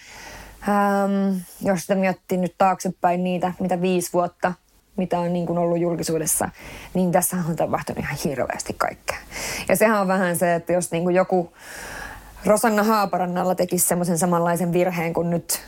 ähm, 0.69 1.37
jos 1.61 1.81
sitä 1.81 1.95
miettii 1.95 2.39
nyt 2.39 2.55
taaksepäin 2.59 3.25
niitä, 3.25 3.53
mitä 3.61 3.81
viisi 3.81 4.13
vuotta, 4.13 4.53
mitä 4.97 5.19
on 5.19 5.33
niin 5.33 5.47
kuin 5.47 5.59
ollut 5.59 5.79
julkisuudessa, 5.79 6.49
niin 6.95 7.13
tässä 7.13 7.37
on 7.49 7.57
tapahtunut 7.57 7.99
ihan 7.99 8.17
hirveästi 8.25 8.73
kaikkea. 8.79 9.19
Ja 9.69 9.77
sehän 9.77 10.01
on 10.01 10.09
vähän 10.09 10.37
se, 10.37 10.55
että 10.55 10.73
jos 10.73 10.91
niin 10.91 11.03
kuin 11.03 11.17
joku 11.17 11.53
Rosanna 12.47 12.83
Haaparannalla 12.83 13.55
tekisi 13.55 13.87
semmoisen 13.87 14.19
samanlaisen 14.19 14.73
virheen 14.73 15.13
kuin 15.15 15.31
nyt 15.31 15.63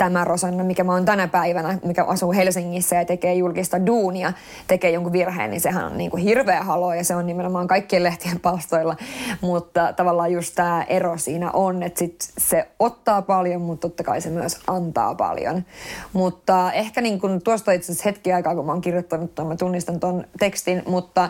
tämä 0.00 0.24
Rosanna, 0.24 0.64
mikä 0.64 0.84
mä 0.84 0.92
oon 0.92 1.04
tänä 1.04 1.28
päivänä, 1.28 1.78
mikä 1.84 2.04
asuu 2.04 2.32
Helsingissä 2.32 2.96
ja 2.96 3.04
tekee 3.04 3.34
julkista 3.34 3.86
duunia, 3.86 4.32
tekee 4.66 4.90
jonkun 4.90 5.12
virheen, 5.12 5.50
niin 5.50 5.60
sehän 5.60 5.86
on 5.86 5.98
niin 5.98 6.10
kuin 6.10 6.22
hirveä 6.22 6.62
halo 6.62 6.94
ja 6.94 7.04
se 7.04 7.16
on 7.16 7.26
nimenomaan 7.26 7.68
kaikkien 7.68 8.02
lehtien 8.02 8.40
palstoilla. 8.40 8.96
Mutta 9.40 9.92
tavallaan 9.92 10.32
just 10.32 10.54
tämä 10.54 10.84
ero 10.88 11.18
siinä 11.18 11.50
on, 11.50 11.82
että 11.82 11.98
sit 11.98 12.32
se 12.38 12.68
ottaa 12.78 13.22
paljon, 13.22 13.60
mutta 13.62 13.88
totta 13.88 14.04
kai 14.04 14.20
se 14.20 14.30
myös 14.30 14.60
antaa 14.66 15.14
paljon. 15.14 15.64
Mutta 16.12 16.72
ehkä 16.72 17.00
niin 17.00 17.20
kuin 17.20 17.42
tuosta 17.42 17.72
itse 17.72 17.92
asiassa 17.92 18.08
hetki 18.08 18.32
aikaa, 18.32 18.54
kun 18.54 18.66
mä 18.66 18.72
oon 18.72 18.80
kirjoittanut 18.80 19.34
tuon, 19.34 19.48
mä 19.48 19.56
tunnistan 19.56 20.00
tuon 20.00 20.24
tekstin, 20.38 20.82
mutta 20.86 21.28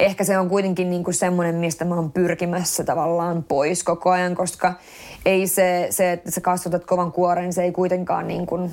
ehkä 0.00 0.24
se 0.24 0.38
on 0.38 0.48
kuitenkin 0.48 0.90
niin 0.90 1.04
kuin 1.04 1.14
semmoinen, 1.14 1.54
mistä 1.54 1.84
mä 1.84 1.94
oon 1.94 2.12
pyrkimässä 2.12 2.84
tavallaan 2.84 3.42
pois 3.42 3.84
koko 3.84 4.10
ajan, 4.10 4.34
koska 4.34 4.74
ei 5.26 5.46
se, 5.46 5.86
se 5.90 6.12
että 6.12 6.30
sä 6.30 6.40
kasvatat 6.40 6.84
kovan 6.84 7.12
kuoren, 7.12 7.52
se 7.52 7.62
ei 7.62 7.72
kuitenkaan 7.72 8.28
niin 8.28 8.46
kuin, 8.46 8.70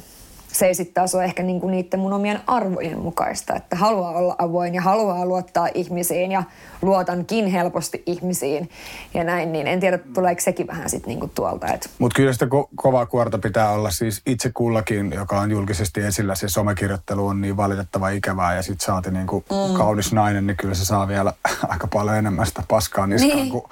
se 0.47 0.65
ei 0.65 0.75
sitten 0.75 0.93
taas 0.93 1.15
ole 1.15 1.23
ehkä 1.23 1.43
niin 1.43 1.59
kuin 1.59 1.71
niiden 1.71 1.99
mun 1.99 2.13
omien 2.13 2.39
arvojen 2.47 2.99
mukaista, 2.99 3.55
että 3.55 3.75
haluaa 3.75 4.11
olla 4.11 4.35
avoin 4.37 4.75
ja 4.75 4.81
haluaa 4.81 5.25
luottaa 5.25 5.67
ihmisiin 5.73 6.31
ja 6.31 6.43
luotankin 6.81 7.47
helposti 7.47 8.03
ihmisiin 8.05 8.69
ja 9.13 9.23
näin, 9.23 9.51
niin 9.51 9.67
en 9.67 9.79
tiedä, 9.79 9.97
tuleeko 9.97 10.41
sekin 10.41 10.67
vähän 10.67 10.89
sitten 10.89 11.09
niin 11.09 11.19
kuin 11.19 11.31
tuolta. 11.35 11.67
Että... 11.67 11.89
Mutta 11.99 12.15
kyllä 12.15 12.33
sitä 12.33 12.45
ko- 12.45 12.69
kovaa 12.75 13.05
kuorta 13.05 13.37
pitää 13.37 13.71
olla 13.71 13.91
siis 13.91 14.21
itse 14.25 14.51
kullakin, 14.53 15.11
joka 15.11 15.39
on 15.39 15.51
julkisesti 15.51 16.01
esillä. 16.01 16.35
Se 16.35 16.49
somekirjoittelu 16.49 17.27
on 17.27 17.41
niin 17.41 17.57
valitettava 17.57 18.09
ikävää 18.09 18.55
ja 18.55 18.61
sitten 18.61 18.85
saati 18.85 19.11
niin 19.11 19.27
kuin 19.27 19.45
mm. 19.49 19.77
kaunis 19.77 20.13
nainen, 20.13 20.47
niin 20.47 20.57
kyllä 20.57 20.75
se 20.75 20.85
saa 20.85 21.07
vielä 21.07 21.33
aika 21.67 21.87
paljon 21.87 22.15
enemmän 22.17 22.45
sitä 22.45 22.63
paskaa 22.67 23.07
niskaan 23.07 23.35
niin. 23.35 23.51
kuin 23.51 23.63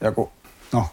joku, 0.00 0.30
no, 0.72 0.86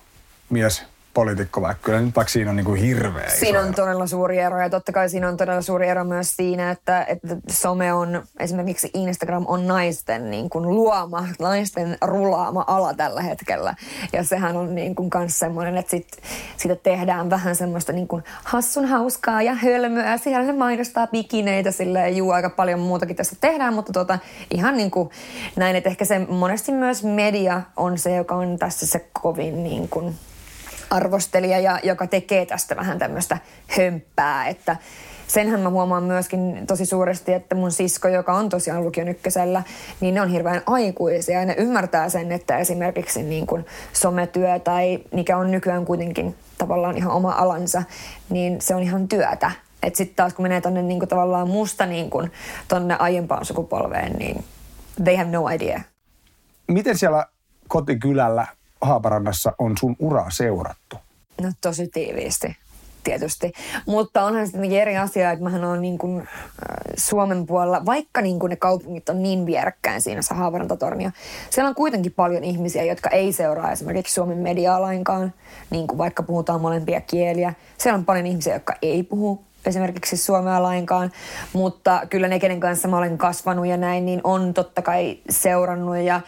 mies 0.50 0.92
poliitikko, 1.14 1.62
vaikka 1.62 1.84
kyllä 1.84 2.02
nyt 2.02 2.16
vaikka 2.16 2.32
siinä 2.32 2.50
on 2.50 2.56
niin 2.56 2.66
kuin 2.66 2.82
hirveä 2.82 3.30
Siinä 3.30 3.60
on 3.60 3.66
ero. 3.66 3.76
todella 3.76 4.08
suuri 4.08 4.38
ero 4.40 4.62
ja 4.62 4.70
totta 4.70 4.92
kai 4.92 5.10
siinä 5.10 5.28
on 5.28 5.38
todella 5.38 5.62
suuri 5.62 5.88
ero 5.88 6.04
myös 6.04 6.36
siinä, 6.36 6.72
että, 6.72 7.04
että 7.04 7.36
some 7.50 7.94
on, 7.94 8.24
esimerkiksi 8.40 8.90
Instagram 8.94 9.46
on 9.48 9.68
naisten 9.68 10.32
niin 10.32 10.50
kuin 10.50 10.70
luoma, 10.70 11.28
naisten 11.40 11.98
rulaama 12.02 12.64
ala 12.68 12.94
tällä 12.94 13.22
hetkellä. 13.22 13.76
Ja 14.14 14.24
sehän 14.24 14.58
on 14.58 14.76
niin 14.76 14.96
kuin 14.96 15.10
kans 15.10 15.40
semmoinen, 15.40 15.78
että 15.78 15.90
sit, 15.90 16.08
sitä 16.58 16.76
tehdään 16.76 17.30
vähän 17.30 17.56
semmoista 17.56 17.94
niin 17.94 18.08
kuin 18.08 18.24
hassun 18.44 18.86
hauskaa 18.86 19.42
ja 19.42 19.54
hölmöä. 19.54 20.18
Siellä 20.18 20.48
ne 20.48 20.54
mainostaa 20.54 21.08
bikineitä 21.08 21.72
silleen, 21.72 22.18
juu, 22.18 22.32
aika 22.32 22.50
paljon 22.50 22.80
muutakin 22.80 23.16
tässä 23.16 23.36
tehdään, 23.42 23.74
mutta 23.74 23.92
tota, 23.94 24.20
ihan 24.52 24.78
niin 24.78 24.92
kuin 24.92 25.10
näin, 25.56 25.76
että 25.76 25.90
ehkä 25.90 26.06
se 26.06 26.20
monesti 26.20 26.72
myös 26.72 27.04
media 27.04 27.62
on 27.78 27.98
se, 27.98 28.16
joka 28.16 28.36
on 28.36 28.58
tässä 28.60 28.88
se 28.88 29.06
kovin 29.22 29.64
niin 29.64 29.90
kuin 29.90 30.16
arvostelija, 30.92 31.60
ja, 31.60 31.80
joka 31.84 32.08
tekee 32.08 32.46
tästä 32.46 32.76
vähän 32.76 33.00
tämmöistä 33.00 33.38
hömppää, 33.68 34.48
että 34.48 34.78
senhän 35.28 35.60
mä 35.60 35.70
huomaan 35.70 36.04
myöskin 36.04 36.68
tosi 36.68 36.86
suuresti, 36.86 37.34
että 37.34 37.56
mun 37.56 37.72
sisko, 37.72 38.08
joka 38.08 38.34
on 38.34 38.50
tosiaan 38.50 38.84
lukion 38.84 39.08
ykkösellä, 39.08 39.64
niin 40.00 40.14
ne 40.16 40.22
on 40.22 40.30
hirveän 40.30 40.62
aikuisia 40.66 41.40
ja 41.40 41.46
ne 41.46 41.56
ymmärtää 41.58 42.10
sen, 42.10 42.32
että 42.32 42.58
esimerkiksi 42.58 43.24
niin 43.24 43.48
kuin 43.48 43.66
sometyö 43.94 44.60
tai 44.60 45.00
mikä 45.14 45.38
on 45.38 45.52
nykyään 45.52 45.86
kuitenkin 45.86 46.36
tavallaan 46.58 46.98
ihan 46.98 47.12
oma 47.12 47.32
alansa, 47.32 47.84
niin 48.30 48.62
se 48.62 48.76
on 48.76 48.84
ihan 48.84 49.08
työtä. 49.08 49.52
Että 49.84 49.98
sitten 49.98 50.16
taas 50.16 50.34
kun 50.34 50.44
menee 50.44 50.62
tonne 50.62 50.82
niin 50.82 51.00
kuin 51.00 51.10
tavallaan 51.10 51.50
musta 51.50 51.86
niin 51.86 52.10
kuin 52.10 52.32
tonne 52.68 52.96
aiempaan 53.00 53.46
sukupolveen, 53.46 54.14
niin 54.14 54.44
they 55.04 55.16
have 55.16 55.32
no 55.32 55.48
idea. 55.48 55.82
Miten 56.68 56.98
siellä 56.98 57.26
kotikylällä 57.68 58.48
Haaparannassa 58.82 59.54
on 59.60 59.78
sun 59.78 59.96
uraa 60.00 60.30
seurattu? 60.30 60.96
No 61.42 61.52
tosi 61.62 61.88
tiiviisti 61.88 62.56
tietysti. 63.04 63.52
Mutta 63.86 64.24
onhan 64.24 64.48
sitten 64.48 64.72
eri 64.72 64.98
asia, 64.98 65.32
että 65.32 65.44
mähän 65.44 65.64
on 65.64 65.82
niin 65.82 65.98
kuin, 65.98 66.20
äh, 66.20 66.28
Suomen 66.98 67.46
puolella, 67.46 67.86
vaikka 67.86 68.22
niin 68.22 68.40
kuin 68.40 68.50
ne 68.50 68.56
kaupungit 68.56 69.10
on 69.10 69.24
niin 69.24 69.46
vierekkäin 69.46 70.02
siinä 70.02 70.22
se 70.22 70.34
Haaparantatornio, 70.34 71.10
siellä 71.50 71.70
on 71.70 71.76
kuitenkin 71.76 72.12
paljon 72.12 72.44
ihmisiä, 72.44 72.84
jotka 72.84 73.10
ei 73.10 73.34
seuraa 73.34 73.72
esimerkiksi 73.72 74.14
Suomen 74.14 74.38
mediaa 74.38 74.82
lainkaan, 74.82 75.34
niin 75.70 75.88
kuin 75.88 75.98
vaikka 75.98 76.24
puhutaan 76.24 76.62
molempia 76.62 77.02
kieliä. 77.02 77.54
Siellä 77.78 77.98
on 77.98 78.06
paljon 78.06 78.26
ihmisiä, 78.26 78.54
jotka 78.54 78.76
ei 78.82 79.04
puhu 79.04 79.44
esimerkiksi 79.66 80.18
suomea 80.18 80.64
lainkaan, 80.64 81.12
mutta 81.54 82.02
kyllä 82.10 82.28
ne, 82.28 82.40
kenen 82.40 82.60
kanssa 82.60 82.88
mä 82.88 82.98
olen 82.98 83.18
kasvanut 83.18 83.68
ja 83.68 83.78
näin, 83.78 84.06
niin 84.06 84.22
on 84.24 84.54
totta 84.54 84.82
kai 84.82 85.18
seurannut 85.30 85.98
ja 85.98 86.22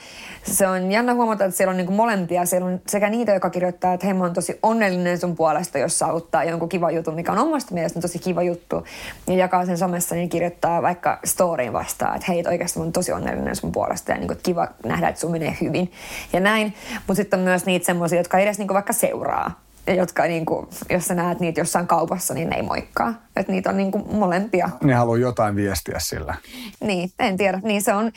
se 0.44 0.68
on 0.68 0.92
jännä 0.92 1.14
huomata, 1.14 1.46
että 1.46 1.58
siellä 1.58 1.72
on 1.72 1.78
niin 1.78 1.94
molempia. 1.94 2.46
Siellä 2.46 2.68
on 2.68 2.82
sekä 2.88 3.10
niitä, 3.10 3.34
jotka 3.34 3.50
kirjoittaa, 3.50 3.94
että 3.94 4.06
hei 4.06 4.14
mä 4.14 4.24
oon 4.24 4.34
tosi 4.34 4.60
onnellinen 4.64 5.20
sun 5.20 5.36
puolesta, 5.36 5.78
jos 5.78 6.00
saavuttaa 6.00 6.44
jonkun 6.44 6.70
kiva 6.70 6.92
jutun, 6.92 7.16
mikä 7.16 7.32
on 7.32 7.38
omasta 7.38 7.74
mielestä 7.74 8.02
tosi 8.02 8.20
kiva 8.20 8.44
juttu. 8.44 8.86
Ja 9.28 9.34
jakaa 9.34 9.66
sen 9.66 9.78
somessa, 9.78 10.16
niin 10.16 10.30
kirjoittaa 10.30 10.82
vaikka 10.82 11.20
storyin 11.26 11.74
vastaan, 11.74 12.16
että 12.16 12.32
hei, 12.32 12.44
oikeasti 12.48 12.80
mä 12.80 12.84
oon 12.84 12.94
tosi 12.94 13.12
onnellinen 13.12 13.56
sun 13.56 13.72
puolesta 13.72 14.12
ja 14.12 14.18
niin 14.18 14.28
kuin, 14.28 14.40
kiva 14.44 14.68
nähdä, 14.86 15.08
että 15.08 15.22
sun 15.22 15.32
menee 15.32 15.58
hyvin. 15.62 15.92
Ja 16.34 16.40
näin. 16.40 16.74
Mutta 17.08 17.16
sitten 17.16 17.40
on 17.40 17.44
myös 17.44 17.66
niitä 17.66 17.86
semmoisia, 17.86 18.20
jotka 18.20 18.40
edes 18.40 18.58
niin 18.58 18.68
vaikka 18.68 18.94
seuraa 18.94 19.63
jotka, 19.88 20.24
niin 20.24 20.46
kuin, 20.46 20.68
jos 20.90 21.06
sä 21.06 21.16
näet 21.16 21.40
niitä 21.40 21.62
jossain 21.62 21.88
kaupassa, 21.88 22.34
niin 22.34 22.50
ne 22.50 22.56
ei 22.56 22.62
moikkaa. 22.62 23.14
Että 23.36 23.52
niitä 23.52 23.70
on 23.70 23.78
niin 23.78 23.92
kuin 23.92 24.04
molempia. 24.16 24.70
Ne 24.84 24.94
haluaa 24.94 25.18
jotain 25.18 25.56
viestiä 25.56 26.00
sillä. 26.00 26.36
Niin, 26.80 27.12
en 27.20 27.38
tiedä. 27.38 27.60
Niin 27.64 27.82
se 27.82 27.94
on 27.94 28.12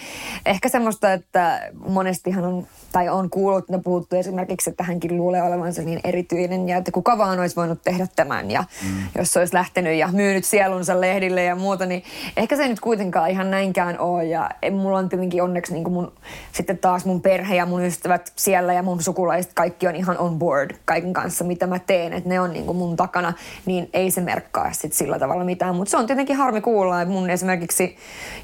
ehkä 0.46 0.68
semmoista, 0.68 1.12
että 1.12 1.70
monestihan 1.88 2.44
on, 2.44 2.66
tai 2.92 3.08
on 3.08 3.30
kuullut, 3.30 3.68
ne 3.68 3.78
puhuttu 3.78 4.16
esimerkiksi, 4.16 4.70
että 4.70 4.84
hänkin 4.84 5.16
luulee 5.16 5.42
olevansa 5.42 5.82
niin 5.82 6.00
erityinen 6.04 6.68
ja 6.68 6.76
että 6.76 6.90
kuka 6.90 7.18
vaan 7.18 7.40
olisi 7.40 7.56
voinut 7.56 7.82
tehdä 7.84 8.06
tämän 8.16 8.50
ja 8.50 8.64
mm. 8.82 8.88
jos 9.18 9.32
se 9.32 9.38
olisi 9.38 9.54
lähtenyt 9.54 9.98
ja 9.98 10.08
myynyt 10.12 10.44
sielunsa 10.44 11.00
lehdille 11.00 11.44
ja 11.44 11.56
muuta, 11.56 11.86
niin 11.86 12.02
ehkä 12.36 12.56
se 12.56 12.62
ei 12.62 12.68
nyt 12.68 12.80
kuitenkaan 12.80 13.30
ihan 13.30 13.50
näinkään 13.50 14.00
ole 14.00 14.24
ja 14.24 14.50
mulla 14.70 14.98
on 14.98 15.08
tietenkin 15.08 15.42
onneksi 15.42 15.72
niin 15.72 15.84
kuin 15.84 15.94
mun, 15.94 16.12
sitten 16.52 16.78
taas 16.78 17.04
mun 17.04 17.20
perhe 17.20 17.56
ja 17.56 17.66
mun 17.66 17.84
ystävät 17.84 18.32
siellä 18.36 18.72
ja 18.72 18.82
mun 18.82 19.02
sukulaiset, 19.02 19.52
kaikki 19.54 19.88
on 19.88 19.96
ihan 19.96 20.18
on 20.18 20.38
board 20.38 20.70
kaiken 20.84 21.12
kanssa, 21.12 21.44
mitä 21.44 21.66
mä 21.66 21.78
teen, 21.78 22.12
että 22.12 22.28
ne 22.28 22.40
on 22.40 22.52
niin 22.52 22.66
kuin 22.66 22.78
mun 22.78 22.96
takana, 22.96 23.32
niin 23.66 23.90
ei 23.92 24.10
se 24.10 24.20
merkkaa 24.20 24.72
sitten 24.72 24.96
sillä 25.06 25.18
tavalla 25.18 25.44
mitään. 25.44 25.76
Mutta 25.76 25.90
se 25.90 25.96
on 25.96 26.06
tietenkin 26.06 26.36
harmi 26.36 26.60
kuulla, 26.60 27.02
että 27.02 27.12
mun 27.12 27.30
esimerkiksi 27.30 27.96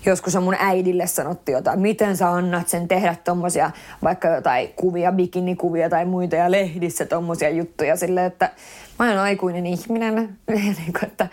joskus 0.07 0.37
on 0.37 0.42
mun 0.42 0.57
äidille 0.59 1.07
sanottu 1.07 1.51
jotain, 1.53 1.81
miten 1.81 2.16
sä 2.16 2.31
annat 2.31 2.68
sen 2.68 2.88
tehdä 2.88 3.16
tommosia, 3.25 3.70
vaikka 4.03 4.29
jotain 4.29 4.68
kuvia, 4.77 5.12
bikinikuvia 5.12 5.90
tai 5.90 6.05
muita 6.05 6.37
ja 6.37 6.51
lehdissä 6.51 7.07
tommosia 7.07 7.51
juttuja 7.51 7.96
silleen, 7.96 8.27
että 8.27 8.51
mä 8.99 9.07
olen 9.07 9.19
aikuinen 9.19 9.67
ihminen, 9.67 10.15
niin 10.49 10.93
kuin, 10.93 11.05
että 11.05 11.29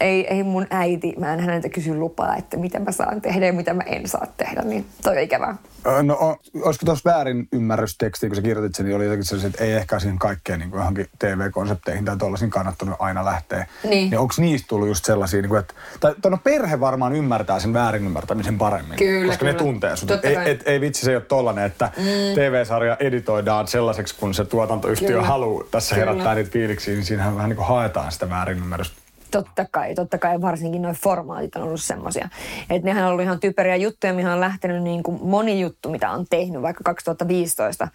ei, 0.00 0.26
ei 0.34 0.42
mun 0.42 0.66
äiti, 0.70 1.14
mä 1.18 1.32
en 1.32 1.40
häneltä 1.40 1.68
kysy 1.68 1.94
lupaa, 1.94 2.36
että 2.36 2.56
mitä 2.56 2.78
mä 2.78 2.92
saan 2.92 3.20
tehdä 3.20 3.46
ja 3.46 3.52
mitä 3.52 3.74
mä 3.74 3.82
en 3.86 4.08
saa 4.08 4.26
tehdä, 4.36 4.62
niin 4.62 4.86
toi 5.02 5.16
on 5.16 5.22
ikävää. 5.22 5.56
No 6.02 6.38
olisiko 6.62 6.86
tuossa 6.86 7.10
väärin 7.10 7.48
ymmärrystekstiin, 7.52 8.30
kun 8.30 8.36
sä 8.36 8.42
kirjoitit 8.42 8.74
sen, 8.74 8.86
niin 8.86 8.96
oli 8.96 9.04
jotenkin 9.04 9.24
sellaisia, 9.24 9.48
että 9.48 9.64
ei 9.64 9.72
ehkä 9.72 9.98
siihen 9.98 10.18
kaikkeen 10.18 10.58
niin 10.58 10.70
kuin 10.70 10.78
johonkin 10.78 11.06
TV-konsepteihin 11.18 12.04
tai 12.04 12.16
tuollaisiin 12.16 12.50
kannattanut 12.50 12.96
aina 12.98 13.24
lähteä. 13.24 13.66
Niin. 13.84 14.10
niin 14.10 14.18
onko 14.18 14.34
niistä 14.38 14.68
tullut 14.68 14.88
just 14.88 15.04
sellaisia, 15.04 15.42
niin 15.42 15.48
kuin, 15.48 15.60
että, 15.60 15.74
tai 16.00 16.14
no 16.30 16.38
perhe 16.44 16.80
varmaan 16.80 17.12
ymmärtää 17.12 17.60
sen 17.60 17.72
väärin 17.72 18.06
ymmärtämisen 18.06 18.58
paremmin. 18.58 18.98
Kyllä, 18.98 19.26
koska 19.26 19.38
kyllä. 19.38 19.52
ne 19.52 19.58
tuntee 19.58 19.96
sut. 19.96 20.10
Ei, 20.24 20.36
et, 20.50 20.62
ei 20.66 20.80
vitsi, 20.80 21.04
se 21.04 21.10
ei 21.10 21.16
ole 21.16 21.24
tollanen, 21.24 21.64
että 21.64 21.90
mm. 21.96 22.04
TV-sarja 22.34 22.96
editoidaan 23.00 23.68
sellaiseksi, 23.68 24.14
kun 24.14 24.34
se 24.34 24.44
tuotantoyhtiö 24.44 25.08
Kyllä. 25.08 25.22
haluaa 25.22 25.64
tässä 25.70 25.94
Kyllä. 25.94 26.06
herättää 26.06 26.34
niitä 26.34 26.50
fiiliksiä, 26.50 27.01
niin 27.02 27.08
siinähän 27.08 27.36
vähän 27.36 27.48
niin 27.48 27.56
kuin 27.56 27.68
haetaan 27.68 28.12
sitä 28.12 28.30
väärinymmärrystä 28.30 29.02
Totta 29.30 29.66
kai, 29.70 29.94
totta 29.94 30.18
kai 30.18 30.40
varsinkin 30.40 30.82
noin 30.82 30.94
formaatit 30.94 31.56
on 31.56 31.62
ollut 31.62 31.82
semmoisia. 31.82 32.28
Että 32.70 32.88
nehän 32.88 33.04
on 33.04 33.10
ollut 33.10 33.22
ihan 33.22 33.40
typeriä 33.40 33.76
juttuja, 33.76 34.14
mihin 34.14 34.30
on 34.30 34.40
lähtenyt 34.40 34.82
niin 34.82 35.02
kuin 35.02 35.18
moni 35.22 35.60
juttu, 35.60 35.88
mitä 35.88 36.10
on 36.10 36.26
tehnyt 36.30 36.62
vaikka 36.62 36.84
2015. 36.84 37.88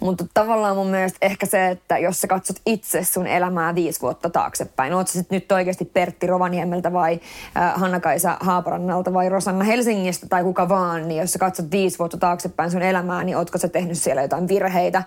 Mutta 0.00 0.24
tavallaan 0.34 0.76
mun 0.76 0.86
mielestä 0.86 1.18
ehkä 1.22 1.46
se, 1.46 1.68
että 1.68 1.98
jos 1.98 2.20
sä 2.20 2.26
katsot 2.26 2.56
itse 2.66 3.04
sun 3.04 3.26
elämää 3.26 3.74
viisi 3.74 4.00
vuotta 4.00 4.30
taaksepäin, 4.30 4.94
oot 4.94 5.08
sä 5.08 5.12
sit 5.12 5.30
nyt 5.30 5.52
oikeasti 5.52 5.84
Pertti 5.84 6.26
Rovaniemeltä 6.26 6.92
vai 6.92 7.20
äh, 7.56 7.74
Hanna-Kaisa 7.74 8.36
Haaparannalta 8.40 9.12
vai 9.12 9.28
Rosanna 9.28 9.64
Helsingistä 9.64 10.26
tai 10.28 10.42
kuka 10.42 10.68
vaan, 10.68 11.08
niin 11.08 11.20
jos 11.20 11.32
sä 11.32 11.38
katsot 11.38 11.70
viisi 11.70 11.98
vuotta 11.98 12.16
taaksepäin 12.16 12.70
sun 12.70 12.82
elämää, 12.82 13.24
niin 13.24 13.36
ootko 13.36 13.58
sä 13.58 13.68
tehnyt 13.68 13.98
siellä 13.98 14.22
jotain 14.22 14.48
virheitä? 14.48 15.02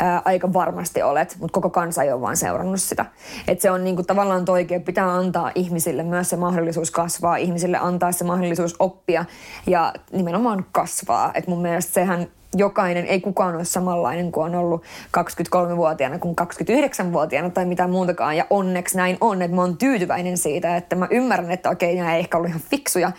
Ää, 0.00 0.22
aika 0.24 0.52
varmasti 0.52 1.02
olet, 1.02 1.36
mutta 1.40 1.54
koko 1.54 1.70
kansa 1.70 2.02
ei 2.02 2.12
ole 2.12 2.20
vaan 2.20 2.36
seurannut 2.36 2.80
sitä. 2.80 3.04
Et 3.48 3.60
se 3.60 3.70
on 3.70 3.84
niinku 3.84 4.02
tavallaan 4.02 4.44
toikein, 4.44 4.82
pitää 4.82 5.14
antaa 5.14 5.52
ihmisille 5.54 6.02
myös 6.02 6.30
se 6.30 6.36
mahdollisuus 6.36 6.90
kasvaa, 6.90 7.36
ihmisille 7.36 7.78
antaa 7.78 8.12
se 8.12 8.24
mahdollisuus 8.24 8.76
oppia 8.78 9.24
ja 9.66 9.94
nimenomaan 10.12 10.66
kasvaa. 10.72 11.30
Et 11.34 11.46
mun 11.46 11.62
mielestä 11.62 11.92
sehän 11.92 12.28
jokainen, 12.54 13.06
ei 13.06 13.20
kukaan 13.20 13.54
ole 13.54 13.64
samanlainen 13.64 14.32
kuin 14.32 14.44
on 14.44 14.54
ollut 14.54 14.82
23-vuotiaana 15.18 16.18
kuin 16.18 16.36
29-vuotiaana 16.40 17.50
tai 17.50 17.64
mitään 17.64 17.90
muutakaan. 17.90 18.36
Ja 18.36 18.46
onneksi 18.50 18.96
näin 18.96 19.16
on, 19.20 19.42
että 19.42 19.54
mä 19.54 19.60
oon 19.60 19.76
tyytyväinen 19.76 20.38
siitä, 20.38 20.76
että 20.76 20.96
mä 20.96 21.06
ymmärrän, 21.10 21.50
että 21.50 21.70
okei, 21.70 21.96
nämä 21.96 22.14
ei 22.14 22.20
ehkä 22.20 22.36
ollut 22.36 22.48
ihan 22.48 22.62
fiksuja, 22.70 23.12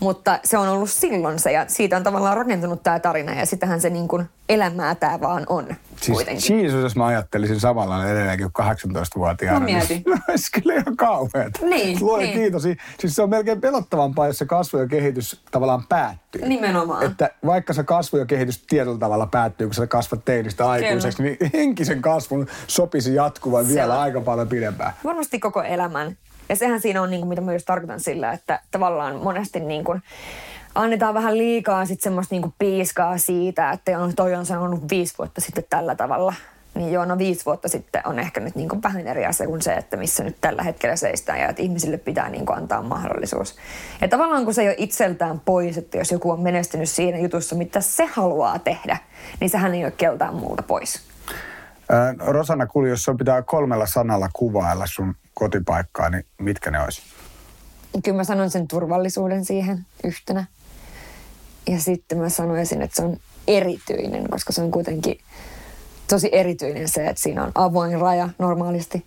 mutta 0.00 0.38
se 0.44 0.58
on 0.58 0.68
ollut 0.68 0.90
silloin 0.90 1.38
se 1.38 1.52
ja 1.52 1.64
siitä 1.68 1.96
on 1.96 2.02
tavallaan 2.02 2.36
rakentunut 2.36 2.82
tämä 2.82 2.98
tarina 2.98 3.34
ja 3.34 3.46
sitähän 3.46 3.80
se 3.80 3.90
niin 3.90 4.08
kuin 4.08 4.28
elämää 4.48 4.94
tämä 4.94 5.20
vaan 5.20 5.44
on. 5.48 5.66
Siis 6.00 6.50
Jesus, 6.50 6.82
jos 6.82 6.96
mä 6.96 7.06
ajattelisin 7.06 7.60
samalla 7.60 8.08
edelleenkin 8.08 8.50
kuin 8.52 8.66
18-vuotiaana. 8.66 9.60
Mä 9.60 9.64
mietin. 9.64 10.02
Niin, 10.06 10.22
olisi 10.28 10.52
kyllä 10.52 10.74
ihan 10.74 10.96
kauheata. 10.96 11.66
Niin, 11.66 11.98
Luoja 12.00 12.26
niin. 12.26 12.38
kiitos. 12.38 12.62
Siis 12.98 13.14
se 13.14 13.22
on 13.22 13.30
melkein 13.30 13.60
pelottavampaa, 13.60 14.26
jos 14.26 14.38
se 14.38 14.44
kasvu 14.44 14.78
ja 14.78 14.86
kehitys 14.86 15.40
tavallaan 15.50 15.86
päättyy. 15.88 16.25
Nimenomaan. 16.44 17.06
Että 17.06 17.30
vaikka 17.46 17.72
se 17.72 17.82
kasvu 17.84 18.18
ja 18.18 18.26
kehitys 18.26 18.64
tietyllä 18.66 18.98
tavalla 18.98 19.26
päättyy, 19.26 19.66
kun 19.66 19.74
sä 19.74 19.86
kasvat 19.86 20.24
teinistä 20.24 20.68
aikuiseksi, 20.70 21.22
niin 21.22 21.36
henkisen 21.54 22.02
kasvun 22.02 22.46
sopisi 22.66 23.14
jatkuvan 23.14 23.66
Se 23.66 23.74
vielä 23.74 23.94
on. 23.94 24.00
aika 24.00 24.20
paljon 24.20 24.48
pidempään. 24.48 24.92
Varmasti 25.04 25.38
koko 25.38 25.62
elämän. 25.62 26.16
Ja 26.48 26.56
sehän 26.56 26.80
siinä 26.80 27.02
on, 27.02 27.10
niin 27.10 27.20
kuin, 27.20 27.28
mitä 27.28 27.40
mä 27.40 27.52
just 27.52 27.66
tarkoitan 27.66 28.00
sillä, 28.00 28.32
että 28.32 28.60
tavallaan 28.70 29.16
monesti 29.16 29.60
niin 29.60 29.84
kuin, 29.84 30.02
annetaan 30.74 31.14
vähän 31.14 31.38
liikaa 31.38 31.86
sit 31.86 32.00
semmoista 32.00 32.34
niin 32.34 32.42
kuin 32.42 32.54
piiskaa 32.58 33.18
siitä, 33.18 33.70
että 33.70 33.92
toi 34.16 34.34
on 34.34 34.46
sanonut 34.46 34.80
viisi 34.90 35.14
vuotta 35.18 35.40
sitten 35.40 35.64
tällä 35.70 35.94
tavalla. 35.94 36.34
Niin 36.76 36.92
joo, 36.92 37.04
no 37.04 37.18
viisi 37.18 37.44
vuotta 37.44 37.68
sitten 37.68 38.02
on 38.04 38.18
ehkä 38.18 38.40
nyt 38.40 38.54
niin 38.54 38.68
kuin 38.68 38.82
vähän 38.82 39.06
eri 39.06 39.26
asia 39.26 39.46
kuin 39.46 39.62
se, 39.62 39.74
että 39.74 39.96
missä 39.96 40.24
nyt 40.24 40.36
tällä 40.40 40.62
hetkellä 40.62 40.96
seistään 40.96 41.40
ja 41.40 41.48
että 41.48 41.62
ihmisille 41.62 41.96
pitää 41.96 42.28
niin 42.28 42.46
kuin 42.46 42.58
antaa 42.58 42.82
mahdollisuus. 42.82 43.56
Ja 44.00 44.08
tavallaan 44.08 44.44
kun 44.44 44.54
se 44.54 44.62
ei 44.62 44.68
ole 44.68 44.74
itseltään 44.78 45.40
pois, 45.40 45.78
että 45.78 45.98
jos 45.98 46.12
joku 46.12 46.30
on 46.30 46.40
menestynyt 46.40 46.88
siinä 46.88 47.18
jutussa, 47.18 47.56
mitä 47.56 47.80
se 47.80 48.06
haluaa 48.06 48.58
tehdä, 48.58 48.98
niin 49.40 49.50
sehän 49.50 49.74
ei 49.74 49.84
ole 49.84 49.90
keltään 49.90 50.34
muulta 50.34 50.62
pois. 50.62 51.00
Ää, 51.90 52.14
Rosanna 52.18 52.66
Kuli, 52.66 52.88
jos 52.88 53.02
sun 53.02 53.16
pitää 53.16 53.42
kolmella 53.42 53.86
sanalla 53.86 54.28
kuvailla 54.32 54.86
sun 54.86 55.14
kotipaikkaa, 55.34 56.10
niin 56.10 56.24
mitkä 56.38 56.70
ne 56.70 56.80
olisi? 56.80 57.02
Kyllä 58.04 58.16
mä 58.16 58.24
sanon 58.24 58.50
sen 58.50 58.68
turvallisuuden 58.68 59.44
siihen 59.44 59.86
yhtenä. 60.04 60.44
Ja 61.68 61.80
sitten 61.80 62.18
mä 62.18 62.28
sanoisin, 62.28 62.82
että 62.82 62.96
se 62.96 63.02
on 63.02 63.16
erityinen, 63.46 64.30
koska 64.30 64.52
se 64.52 64.62
on 64.62 64.70
kuitenkin 64.70 65.18
tosi 66.08 66.28
erityinen 66.32 66.88
se, 66.88 67.06
että 67.06 67.22
siinä 67.22 67.44
on 67.44 67.52
avoin 67.54 68.00
raja 68.00 68.28
normaalisti. 68.38 69.04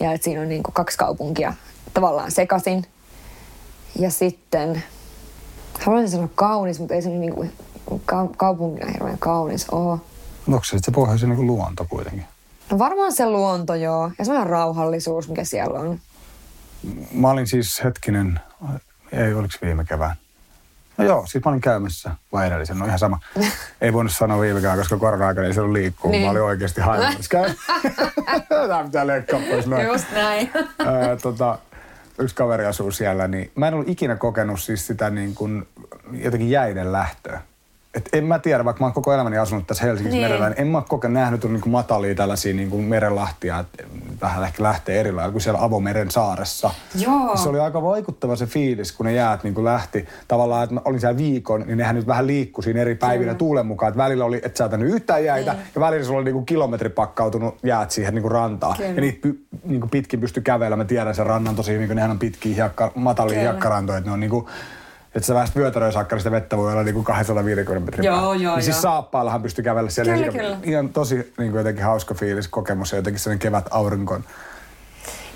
Ja 0.00 0.12
että 0.12 0.24
siinä 0.24 0.40
on 0.40 0.48
niin 0.48 0.62
kuin 0.62 0.74
kaksi 0.74 0.98
kaupunkia 0.98 1.54
tavallaan 1.94 2.30
sekaisin. 2.30 2.86
Ja 3.98 4.10
sitten, 4.10 4.82
haluaisin 5.80 6.10
sanoa 6.10 6.28
kaunis, 6.34 6.78
mutta 6.78 6.94
ei 6.94 7.02
se 7.02 7.08
niin 7.08 7.34
kuin 7.34 7.52
ka- 8.06 8.30
kaupungina 8.36 8.90
hirveän 8.92 9.18
kaunis 9.18 9.68
ole. 9.70 9.98
Onko 10.48 10.64
se 10.64 10.68
sitten 10.68 10.84
se 10.84 10.90
pohjoisen 10.90 11.28
niin 11.30 11.46
luonto 11.46 11.86
kuitenkin? 11.90 12.24
No 12.70 12.78
varmaan 12.78 13.12
se 13.12 13.30
luonto 13.30 13.74
joo, 13.74 14.10
ja 14.18 14.24
semmoinen 14.24 14.50
rauhallisuus, 14.50 15.28
mikä 15.28 15.44
siellä 15.44 15.80
on. 15.80 15.98
Mä 17.12 17.30
olin 17.30 17.46
siis 17.46 17.84
hetkinen, 17.84 18.40
ei 19.12 19.34
oliko 19.34 19.54
viime 19.62 19.84
kevään? 19.84 20.16
No 21.00 21.06
joo, 21.06 21.26
siis 21.26 21.44
mä 21.44 21.50
olin 21.50 21.60
käymässä 21.60 22.10
vai 22.32 22.46
edellisen, 22.46 22.78
no 22.78 22.86
ihan 22.86 22.98
sama. 22.98 23.18
Ei 23.80 23.92
voinut 23.92 24.12
sanoa 24.12 24.40
viime 24.40 24.60
kevään, 24.60 24.78
koska 24.78 24.96
korona-aikana 24.96 25.46
ei 25.46 25.54
se 25.54 25.60
ollut 25.60 25.72
liikkuu. 25.72 26.10
Niin. 26.10 26.24
Mä 26.24 26.30
olin 26.30 26.42
oikeasti 26.42 26.80
haimassa. 26.80 27.38
Tämä 28.68 28.84
pitää 28.84 29.06
leikkaa 29.06 29.40
pois 29.50 29.66
noin. 29.66 29.86
Just 29.86 30.06
näin. 30.14 30.50
Ää, 30.86 31.16
tota, 31.16 31.58
yksi 32.18 32.34
kaveri 32.34 32.66
asuu 32.66 32.90
siellä, 32.90 33.28
niin 33.28 33.50
mä 33.54 33.68
en 33.68 33.74
ollut 33.74 33.88
ikinä 33.88 34.16
kokenut 34.16 34.60
siis 34.60 34.86
sitä 34.86 35.10
niin 35.10 35.34
kuin 35.34 35.68
jotenkin 36.12 36.50
jäiden 36.50 36.92
lähtöä. 36.92 37.40
Et 37.94 38.08
en 38.12 38.24
mä 38.24 38.38
tiedä, 38.38 38.64
vaikka 38.64 38.80
mä 38.80 38.86
oon 38.86 38.92
koko 38.92 39.12
elämäni 39.12 39.38
asunut 39.38 39.66
tässä 39.66 39.84
Helsingissä 39.84 40.16
Niin. 40.16 40.24
merellä, 40.24 40.48
niin 40.48 40.60
en 40.60 40.66
mä 40.66 40.78
ole 40.78 40.84
koko 40.88 41.08
nähnyt 41.08 41.44
niin 41.44 41.60
kuin 41.60 41.70
matalia 41.72 42.14
tällaisia 42.14 42.54
niin 42.54 42.70
kuin 42.70 42.84
merenlahtia, 42.84 43.58
että 43.58 43.84
vähän 44.20 44.44
ehkä 44.44 44.62
lähtee 44.62 45.00
eri 45.00 45.12
lailla 45.12 45.32
kuin 45.32 45.42
siellä 45.42 45.62
avomeren 45.64 46.10
saaressa. 46.10 46.70
Joo. 46.94 47.36
Se 47.36 47.48
oli 47.48 47.60
aika 47.60 47.82
vaikuttava 47.82 48.36
se 48.36 48.46
fiilis, 48.46 48.92
kun 48.92 49.06
ne 49.06 49.12
jäät 49.12 49.44
niin 49.44 49.54
kuin 49.54 49.64
lähti. 49.64 50.08
Tavallaan, 50.28 50.64
että 50.64 50.74
mä 50.74 50.80
olin 50.84 51.00
siellä 51.00 51.16
viikon, 51.16 51.60
niin 51.66 51.78
nehän 51.78 51.94
nyt 51.96 52.06
vähän 52.06 52.26
liikkui 52.26 52.64
siinä 52.64 52.80
eri 52.80 52.94
päivinä 52.94 53.34
tuulen 53.34 53.66
mukaan. 53.66 53.88
Että 53.88 54.02
välillä 54.02 54.24
oli, 54.24 54.40
et 54.44 54.56
sä 54.56 54.64
otanut 54.64 54.88
yhtään 54.88 55.24
jäitä, 55.24 55.56
ja 55.74 55.80
välillä 55.80 56.04
sulla 56.04 56.18
oli 56.18 56.24
niin 56.24 56.34
kuin 56.34 56.46
kilometri 56.46 56.88
pakkautunut 56.88 57.58
jäät 57.62 57.90
siihen 57.90 58.14
niin 58.14 58.22
kuin 58.22 58.32
rantaan. 58.32 58.76
Kyllä. 58.76 58.90
Ja 58.90 59.00
niitä 59.00 59.18
py, 59.22 59.44
niin 59.64 59.80
kuin 59.80 59.90
pitkin 59.90 60.20
pystyi 60.20 60.42
kävelemään. 60.42 60.78
Mä 60.78 60.84
tiedän 60.84 61.14
sen 61.14 61.26
rannan 61.26 61.56
tosi 61.56 61.72
hyvin, 61.72 61.86
kun 61.86 61.96
nehän 61.96 62.10
on 62.10 62.18
pitkiä, 62.18 62.54
hiekka, 62.54 62.92
matalia 62.94 63.34
Kyllä. 63.34 63.50
hiekkarantoja. 63.50 63.98
Että 63.98 64.10
ne 64.10 64.14
on 64.14 64.20
niin 64.20 64.30
kuin, 64.30 64.46
että 65.14 65.26
sä 65.26 65.34
pääst 65.34 65.56
vyötäröön 65.56 65.92
saakka, 65.92 66.16
niin 66.16 66.20
sitä 66.20 66.30
vettä 66.30 66.56
voi 66.56 66.72
olla 66.72 66.82
niin 66.82 66.94
kuin 66.94 67.04
250 67.04 67.84
metrin 67.84 68.04
Joo, 68.06 68.16
päällä. 68.16 68.42
joo, 68.44 68.54
niin 68.54 68.64
siis 68.64 68.76
joo. 68.76 68.82
saappaillahan 68.82 69.42
pystyy 69.42 69.64
kävellä 69.64 69.90
siellä. 69.90 70.12
Kyllä, 70.12 70.26
ihan, 70.26 70.36
kyllä. 70.40 70.56
ihan 70.62 70.88
tosi 70.88 71.14
niin 71.14 71.50
kuin 71.50 71.54
jotenkin 71.58 71.84
hauska 71.84 72.14
fiilis, 72.14 72.48
kokemus 72.48 72.92
ja 72.92 72.98
jotenkin 72.98 73.20
sellainen 73.20 73.38
kevät 73.38 73.66
aurinko. 73.70 74.20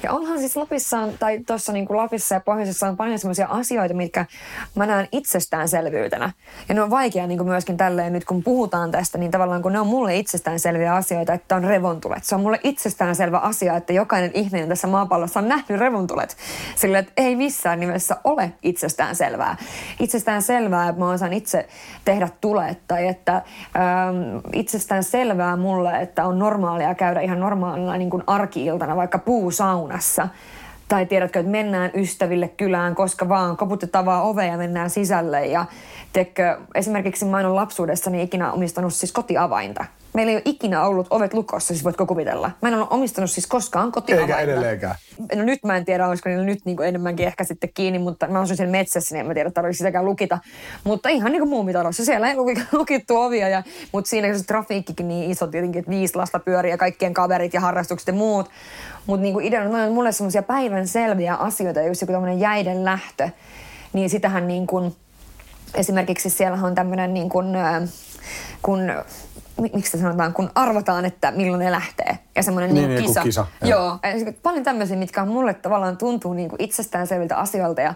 Ja 0.05 0.13
onhan 0.13 0.39
siis 0.39 0.57
Lapissa, 0.57 1.09
tai 1.19 1.41
tuossa 1.47 1.73
niin 1.73 1.87
kuin 1.87 1.97
Lapissa 1.97 2.35
ja 2.35 2.41
Pohjoisessa 2.41 2.89
on 2.89 2.97
paljon 2.97 3.19
sellaisia 3.19 3.47
asioita, 3.51 3.95
mitkä 3.95 4.27
mä 4.75 4.87
näen 4.87 5.09
itsestäänselvyytenä. 5.13 6.33
Ja 6.69 6.75
ne 6.75 6.83
on 6.83 6.91
vaikea 6.91 7.27
niin 7.27 7.39
kuin 7.39 7.49
myöskin 7.49 7.77
tälleen 7.77 8.13
nyt, 8.13 8.25
kun 8.25 8.43
puhutaan 8.43 8.91
tästä, 8.91 9.19
niin 9.19 9.31
tavallaan 9.31 9.63
kun 9.63 9.73
ne 9.73 9.81
on 9.81 9.87
mulle 9.87 10.17
itsestäänselviä 10.17 10.95
asioita, 10.95 11.33
että 11.33 11.57
on 11.57 11.65
revontulet. 11.65 12.25
Se 12.25 12.35
on 12.35 12.41
mulle 12.41 12.61
itsestäänselvä 12.63 13.39
asia, 13.39 13.77
että 13.77 13.93
jokainen 13.93 14.31
ihminen 14.35 14.69
tässä 14.69 14.89
maapallossa 14.89 15.41
on 15.41 15.49
nähnyt 15.49 15.81
revontulet. 15.81 16.37
Sillä 16.77 16.99
että 16.99 17.13
ei 17.17 17.37
missään 17.37 17.81
nimessä 17.81 18.17
ole 18.25 18.53
itsestäänselvää. 18.63 19.57
Itsestäänselvää, 20.01 20.89
että 20.89 21.01
mä 21.01 21.11
osaan 21.11 21.33
itse 21.33 21.69
tehdä 22.05 22.29
tulet, 22.41 22.79
tai 22.89 23.09
että 23.09 23.35
ähm, 23.35 24.39
itsestäänselvää 24.53 25.57
mulle, 25.57 26.01
että 26.01 26.27
on 26.27 26.39
normaalia 26.39 26.95
käydä 26.95 27.21
ihan 27.21 27.41
normaalina 27.41 27.97
niin 27.97 28.11
kuin 28.11 28.23
arki-iltana 28.27 28.97
vaikka 28.97 29.19
puusaunassa. 29.95 30.29
Tai 30.89 31.07
tiedätkö, 31.07 31.41
että 31.41 31.53
mennään 31.53 31.91
ystäville 31.95 32.49
kylään, 32.49 32.95
koska 32.95 33.29
vaan 33.29 33.57
koputetaan 33.57 34.07
vaan 34.07 34.23
ovea 34.23 34.45
ja 34.45 34.57
mennään 34.57 34.91
sisälle. 34.91 35.47
Ja 35.47 35.67
tiedätkö, 36.13 36.59
esimerkiksi 36.75 37.25
mä 37.25 37.41
en 37.41 37.47
ole 37.47 37.55
lapsuudessani 37.55 38.23
ikinä 38.23 38.53
omistanut 38.53 38.95
siis 38.95 39.13
kotiavainta. 39.13 39.85
Meillä 40.15 40.31
ei 40.31 40.37
ole 40.37 40.43
ikinä 40.45 40.85
ollut 40.85 41.07
ovet 41.11 41.35
lukossa, 41.35 41.69
siis 41.69 41.85
voitko 41.85 42.07
kuvitella. 42.07 42.51
Mä 42.63 42.69
en 42.69 42.75
ole 42.75 42.87
omistanut 42.91 43.31
siis 43.31 43.47
koskaan 43.47 43.93
kotiavainta. 43.93 44.39
Eikä 44.39 44.53
edelleenkään. 44.53 44.95
No 45.35 45.43
nyt 45.43 45.65
mä 45.65 45.77
en 45.77 45.85
tiedä, 45.85 46.09
olisiko 46.09 46.29
niillä 46.29 46.45
nyt 46.45 46.65
niin 46.65 46.77
kuin 46.77 46.89
enemmänkin 46.89 47.27
ehkä 47.27 47.45
sitten 47.45 47.71
kiinni, 47.75 47.99
mutta 47.99 48.27
mä 48.27 48.41
asun 48.41 48.57
siellä 48.57 48.71
metsässä, 48.71 49.15
niin 49.15 49.21
en 49.21 49.27
mä 49.27 49.35
tiedä, 49.35 49.51
tarvitse 49.51 49.79
sitäkään 49.79 50.05
lukita. 50.05 50.39
Mutta 50.85 51.09
ihan 51.09 51.33
niin 51.33 51.41
kuin 51.41 51.49
muumitalossa, 51.49 52.05
siellä 52.05 52.29
ei 52.29 52.37
luki- 52.37 52.63
lukittu 52.79 53.17
ovia, 53.17 53.49
ja, 53.49 53.63
mutta 53.93 54.09
siinä 54.09 54.39
se 54.39 54.45
trafiikkikin 54.45 55.09
niin 55.09 55.31
iso 55.31 55.47
tietenkin, 55.47 55.79
että 55.79 55.91
viisi 55.91 56.17
lasta 56.17 56.39
pyörii 56.39 56.71
ja 56.71 56.79
kaikkien 56.79 57.15
kaverit 57.15 57.55
ja 57.55 57.61
harrastukset 57.61 58.07
ja 58.07 58.13
muut. 58.13 58.51
Mutta 59.07 59.23
niin 59.23 59.35
kuin 59.35 59.47
ideana, 59.47 59.79
ne 59.79 59.85
on 59.85 59.93
mulle 59.93 60.13
semmoisia 60.13 60.43
päivän 60.43 60.89
selviä 60.89 61.35
asioita, 61.35 61.83
just 61.83 62.01
joku 62.01 62.13
tämmöinen 62.13 62.41
jäiden 62.41 62.85
lähtö, 62.85 63.29
niin 63.93 64.11
sitähän 64.11 64.47
niin 64.47 64.67
kuin, 64.67 64.97
esimerkiksi 65.75 66.31
siellä 66.31 66.59
on 66.63 66.75
tämmöinen 66.75 67.15
niin 67.15 67.29
kuin, 67.29 67.47
kun, 68.63 68.81
miksi 69.61 69.91
sitä 69.91 69.99
sanotaan, 69.99 70.33
kun 70.33 70.51
arvataan, 70.55 71.05
että 71.05 71.31
milloin 71.31 71.61
ne 71.61 71.73
lähtee. 71.73 72.19
Ja 72.37 72.43
semmoinen 72.43 72.75
Niin, 72.75 72.89
niin, 72.89 72.95
niin, 72.95 73.09
kisa. 73.09 73.23
kisa, 73.23 73.47
joo. 73.63 73.71
Joo. 73.71 73.99
Ja 74.03 74.33
paljon 74.43 74.65
tämmöisiä, 74.65 74.97
mitkä 74.97 75.23
on 75.23 75.29
mulle 75.29 75.55
tavallaan 75.55 75.97
tuntuu 75.97 76.33
niin 76.33 76.49
kuin 76.49 76.63
itsestäänselviltä 76.63 77.37
asioilta. 77.37 77.81
Ja 77.81 77.95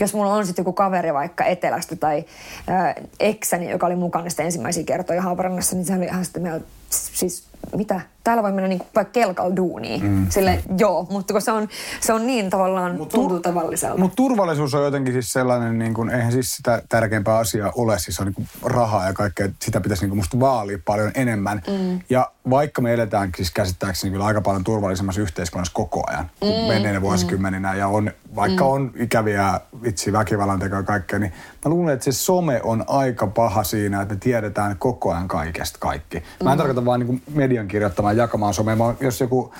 jos 0.00 0.14
mulla 0.14 0.34
on 0.34 0.46
sitten 0.46 0.62
joku 0.62 0.72
kaveri 0.72 1.14
vaikka 1.14 1.44
Etelästä 1.44 1.96
tai 1.96 2.24
äh, 2.70 2.94
eksäni, 3.20 3.70
joka 3.70 3.86
oli 3.86 3.96
mukana 3.96 4.28
sitten 4.30 4.46
ensimmäisiä 4.46 4.84
kertoja 4.84 5.22
Haaparannassa, 5.22 5.76
niin 5.76 5.84
se 5.84 5.94
oli 5.94 6.04
ihan 6.04 6.24
sitten 6.24 6.42
meillä 6.42 6.60
siis 6.90 7.49
mitä, 7.76 8.00
täällä 8.24 8.42
voi 8.42 8.52
mennä 8.52 8.68
niin 8.68 8.78
kuin 8.78 8.88
vaikka 8.94 9.12
kelkalla 9.12 9.56
duuniin. 9.56 10.04
Mm. 10.04 10.26
Sille 10.28 10.62
joo, 10.78 11.06
mutta 11.10 11.34
kun 11.34 11.42
se 11.42 11.52
on, 11.52 11.68
se 12.00 12.12
on 12.12 12.26
niin 12.26 12.50
tavallaan, 12.50 12.96
Mut 12.96 13.08
tuntuu 13.08 13.38
tur- 13.38 13.42
tavalliselta. 13.42 13.98
Mutta 13.98 14.16
turvallisuus 14.16 14.74
on 14.74 14.84
jotenkin 14.84 15.12
siis 15.12 15.32
sellainen, 15.32 15.78
niin 15.78 15.94
kuin, 15.94 16.10
eihän 16.10 16.32
siis 16.32 16.56
sitä 16.56 16.82
tärkeämpää 16.88 17.36
asiaa 17.36 17.72
ole, 17.76 17.98
siis 17.98 18.20
on 18.20 18.26
niin 18.26 18.34
kuin 18.34 18.48
rahaa 18.64 19.06
ja 19.06 19.12
kaikkea, 19.12 19.48
sitä 19.62 19.80
pitäisi 19.80 20.02
niin 20.02 20.10
kuin 20.10 20.18
musta 20.18 20.40
vaalia 20.40 20.78
paljon 20.84 21.10
enemmän. 21.14 21.62
Mm. 21.66 22.00
Ja 22.10 22.30
vaikka 22.50 22.82
me 22.82 22.94
eletään 22.94 23.30
siis 23.36 23.50
käsittääkseni 23.50 24.10
kyllä 24.10 24.24
aika 24.24 24.40
paljon 24.40 24.64
turvallisemmassa 24.64 25.20
yhteiskunnassa 25.20 25.74
koko 25.74 26.04
ajan, 26.06 26.30
kuin 26.40 26.54
mm. 26.54 26.68
menneenä 26.68 27.02
vuosikymmeninä, 27.02 27.72
mm. 27.72 27.78
ja 27.78 27.88
on, 27.88 28.10
vaikka 28.36 28.64
mm. 28.64 28.70
on 28.70 28.92
ikäviä 28.96 29.60
vitsi 29.82 30.12
väkivallan 30.12 30.58
tekoja 30.58 30.80
ja 30.80 30.84
kaikkea, 30.84 31.18
niin 31.18 31.32
mä 31.64 31.70
luulen, 31.70 31.94
että 31.94 32.04
se 32.04 32.12
some 32.12 32.60
on 32.62 32.84
aika 32.86 33.26
paha 33.26 33.64
siinä, 33.64 34.02
että 34.02 34.14
me 34.14 34.20
tiedetään 34.20 34.76
koko 34.78 35.12
ajan 35.12 35.28
kaikesta 35.28 35.78
kaikki. 35.78 36.22
Mä 36.44 36.50
en 36.50 36.56
mm. 36.56 36.58
tarkoita 36.58 36.84
vaan 36.84 37.00
niin 37.00 37.22
median 37.60 37.68
kirjoittamaan 37.68 38.16
jakamaan 38.16 38.54
somea, 38.54 38.78
vaan 38.78 38.96
jos 39.00 39.20
joku 39.20 39.52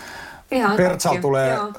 Pertsal 0.77 1.17
tulee 1.17 1.55
Joo. 1.55 1.73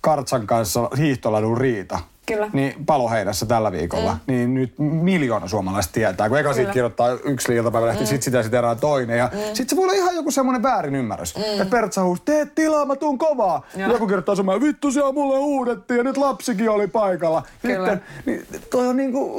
Kartsan 0.00 0.46
kanssa 0.46 0.90
hiihtoladun 0.96 1.58
riita, 1.58 1.98
Kyllä. 2.26 2.50
Niin 2.52 2.84
paloheinässä 2.86 3.46
tällä 3.46 3.72
viikolla. 3.72 4.12
Mm. 4.12 4.20
Niin 4.26 4.54
nyt 4.54 4.74
miljoona 4.78 5.48
suomalaista 5.48 5.92
tietää. 5.92 6.28
Kun 6.28 6.38
eka 6.38 6.52
siitä 6.52 6.72
kirjoittaa 6.72 7.12
yksi 7.12 7.54
iltapäivälehti, 7.54 8.04
mm. 8.04 8.08
sit 8.08 8.22
sitä 8.22 8.42
sitten 8.42 8.58
erää 8.58 8.74
toinen. 8.74 9.18
Ja 9.18 9.30
mm. 9.32 9.38
sit 9.54 9.68
se 9.68 9.76
voi 9.76 9.84
olla 9.84 9.94
ihan 9.94 10.14
joku 10.14 10.30
semmoinen 10.30 10.62
väärin 10.62 10.94
ymmärrys. 10.94 11.36
Mm. 11.36 11.42
Että 11.42 11.64
Pertsa 11.64 12.02
huusi, 12.02 12.22
teet 12.24 12.54
tilaa, 12.54 12.84
mä 12.84 12.96
tuun 12.96 13.18
kovaa. 13.18 13.66
Ja. 13.76 13.88
Joku 13.88 14.06
kirjoittaa 14.06 14.34
semmoinen, 14.34 14.68
vittu 14.68 14.90
siellä 14.90 15.12
mulle 15.12 15.38
huudettiin 15.38 15.98
ja 15.98 16.04
nyt 16.04 16.16
lapsikin 16.16 16.70
oli 16.70 16.86
paikalla. 16.86 17.42
Kyllä. 17.62 17.90
Sitten, 17.90 18.02
niin 18.26 18.46
toi 18.70 18.86
on 18.86 18.96
niinku, 18.96 19.34